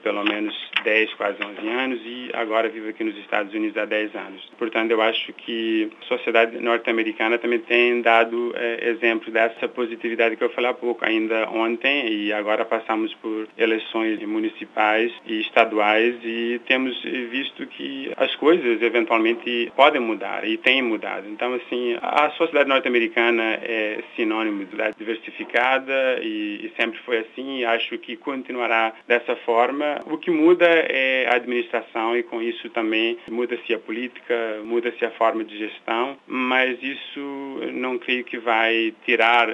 pelo 0.01 0.23
menos 0.23 0.53
10, 0.83 1.13
quase 1.15 1.37
11 1.43 1.67
anos 1.69 1.99
e 2.05 2.29
agora 2.33 2.69
vivo 2.69 2.89
aqui 2.89 3.03
nos 3.03 3.17
Estados 3.17 3.53
Unidos 3.53 3.77
há 3.77 3.85
10 3.85 4.15
anos. 4.15 4.51
Portanto, 4.57 4.91
eu 4.91 5.01
acho 5.01 5.33
que 5.33 5.89
a 6.01 6.05
sociedade 6.05 6.59
norte-americana 6.59 7.37
também 7.37 7.59
tem 7.59 8.01
dado 8.01 8.53
é, 8.55 8.89
exemplo 8.89 9.31
dessa 9.31 9.67
positividade 9.67 10.35
que 10.35 10.43
eu 10.43 10.49
falei 10.49 10.71
há 10.71 10.73
pouco, 10.73 11.05
ainda 11.05 11.49
ontem 11.49 12.07
e 12.11 12.33
agora 12.33 12.65
passamos 12.65 13.13
por 13.15 13.47
eleições 13.57 14.21
municipais 14.23 15.11
e 15.25 15.41
estaduais 15.41 16.15
e 16.23 16.61
temos 16.67 17.01
visto 17.03 17.65
que 17.67 18.11
as 18.17 18.35
coisas 18.35 18.81
eventualmente 18.81 19.71
podem 19.75 20.01
mudar 20.01 20.47
e 20.47 20.57
têm 20.57 20.81
mudado. 20.81 21.27
Então, 21.29 21.53
assim, 21.53 21.97
a 22.01 22.29
sociedade 22.31 22.69
norte-americana 22.69 23.59
é 23.61 24.03
sinônimo 24.15 24.65
de 24.65 24.73
diversificada 24.97 26.19
e, 26.21 26.65
e 26.65 26.73
sempre 26.75 26.99
foi 26.99 27.19
assim 27.19 27.59
e 27.59 27.65
acho 27.65 27.97
que 27.97 28.15
continuará 28.17 28.93
dessa 29.07 29.35
forma 29.37 29.72
forma, 29.73 29.99
o 30.05 30.17
que 30.17 30.29
muda 30.29 30.65
é 30.65 31.27
a 31.29 31.35
administração 31.35 32.15
e 32.15 32.23
com 32.23 32.41
isso 32.41 32.69
também 32.69 33.17
muda-se 33.29 33.73
a 33.73 33.79
política, 33.79 34.61
muda-se 34.63 35.03
a 35.03 35.11
forma 35.11 35.43
de 35.43 35.57
gestão, 35.57 36.17
mas 36.27 36.77
isso 36.81 37.59
não 37.73 37.97
creio 37.97 38.23
que 38.23 38.37
vai 38.37 38.93
tirar 39.05 39.47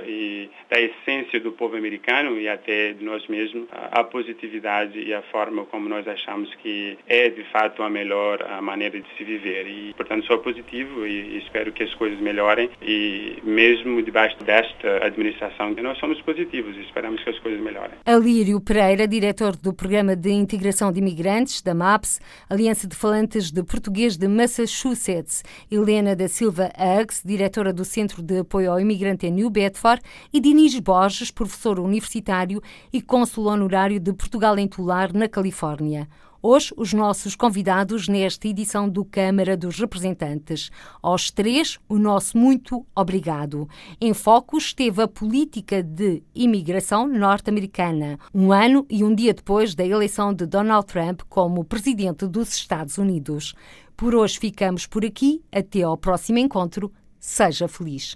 da 0.70 0.80
essência 0.80 1.40
do 1.40 1.52
povo 1.52 1.78
americano 1.78 2.40
e 2.40 2.48
até 2.48 2.94
de 2.94 3.04
nós 3.04 3.26
mesmos 3.28 3.68
a, 3.72 4.04
positividade 4.04 5.00
e 5.00 5.14
a 5.14 5.22
forma 5.24 5.66
como 5.66 5.88
nós 5.88 6.08
achamos 6.08 6.54
que 6.56 6.98
é 7.08 7.30
de 7.30 7.44
fato 7.46 7.82
a 7.84 7.90
melhor 7.90 8.40
maneira 8.62 9.00
de 9.00 9.08
se 9.18 9.24
viver. 9.24 9.68
E, 9.68 9.94
portanto, 9.94 10.26
sou 10.26 10.40
positivo 10.40 11.06
e 11.06 11.38
espero 11.38 11.72
que 11.72 11.84
as 11.84 11.94
coisas 11.96 12.20
melhorem 12.20 12.70
e 12.82 13.38
mesmo 13.44 14.02
debaixo 14.02 14.38
desta 14.44 15.06
administração 15.06 15.76
nós 15.80 15.98
somos 15.98 16.20
positivos 16.22 16.76
e 16.76 16.82
esperamos 16.82 17.24
que 17.24 17.30
as 17.30 17.40
coisas 17.40 17.62
melhorem. 17.62 17.98
Alírio 18.06 18.60
Pereira, 18.60 19.08
diretor 19.08 19.56
do 19.56 19.74
programa 19.74 20.09
Programa 20.10 20.16
de 20.16 20.32
Integração 20.32 20.92
de 20.92 21.00
Imigrantes, 21.00 21.62
da 21.62 21.74
MAPS, 21.74 22.20
Aliança 22.50 22.88
de 22.88 22.96
Falantes 22.96 23.52
de 23.52 23.62
Português 23.64 24.18
de 24.18 24.28
Massachusetts, 24.28 25.44
Helena 25.70 26.16
da 26.16 26.28
Silva 26.28 26.72
Uggs, 27.00 27.22
diretora 27.24 27.72
do 27.72 27.86
Centro 27.86 28.22
de 28.24 28.40
Apoio 28.40 28.72
ao 28.72 28.80
Imigrante 28.80 29.28
em 29.28 29.32
New 29.32 29.50
Bedford, 29.50 30.02
e 30.34 30.40
Dinis 30.40 30.80
Borges, 30.80 31.30
professor 31.32 31.80
universitário 31.80 32.62
e 32.92 33.02
cônsul 33.02 33.46
honorário 33.48 34.00
de 34.00 34.14
Portugal 34.14 34.58
em 34.58 34.68
Tular, 34.68 35.14
na 35.14 35.28
Califórnia. 35.28 36.08
Hoje, 36.42 36.74
os 36.78 36.94
nossos 36.94 37.36
convidados 37.36 38.08
nesta 38.08 38.48
edição 38.48 38.88
do 38.88 39.04
Câmara 39.04 39.58
dos 39.58 39.78
Representantes. 39.78 40.72
Aos 41.02 41.30
três, 41.30 41.78
o 41.90 41.98
nosso 41.98 42.38
muito 42.38 42.86
obrigado. 42.96 43.68
Em 44.00 44.14
foco 44.14 44.58
esteve 44.58 45.02
a 45.02 45.08
política 45.08 45.84
de 45.84 46.24
imigração 46.34 47.08
norte-americana, 47.08 48.18
um 48.34 48.54
ano 48.54 48.86
e 48.90 49.04
um 49.04 49.14
dia 49.14 49.34
depois 49.34 49.76
da 49.76 49.86
eleição 49.86 50.34
de 50.34 50.46
Donald 50.46 50.88
Trump 50.88 51.22
como 51.28 51.66
presidente 51.66 52.26
dos 52.26 52.54
Estados 52.54 52.98
Unidos. 52.98 53.54
Por 53.98 54.16
hoje 54.16 54.40
ficamos 54.40 54.88
por 54.88 55.04
aqui. 55.04 55.42
Até 55.52 55.82
ao 55.82 55.98
próximo 55.98 56.38
encontro. 56.38 56.90
Seja 57.20 57.68
feliz. 57.68 58.16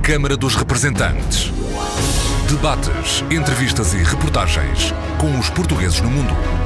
Câmara 0.00 0.36
dos 0.36 0.54
Representantes. 0.54 1.50
Debates, 2.48 3.22
entrevistas 3.22 3.92
e 3.94 3.96
reportagens 3.96 4.92
com 5.20 5.36
os 5.40 5.50
portugueses 5.50 6.00
no 6.00 6.08
mundo. 6.08 6.65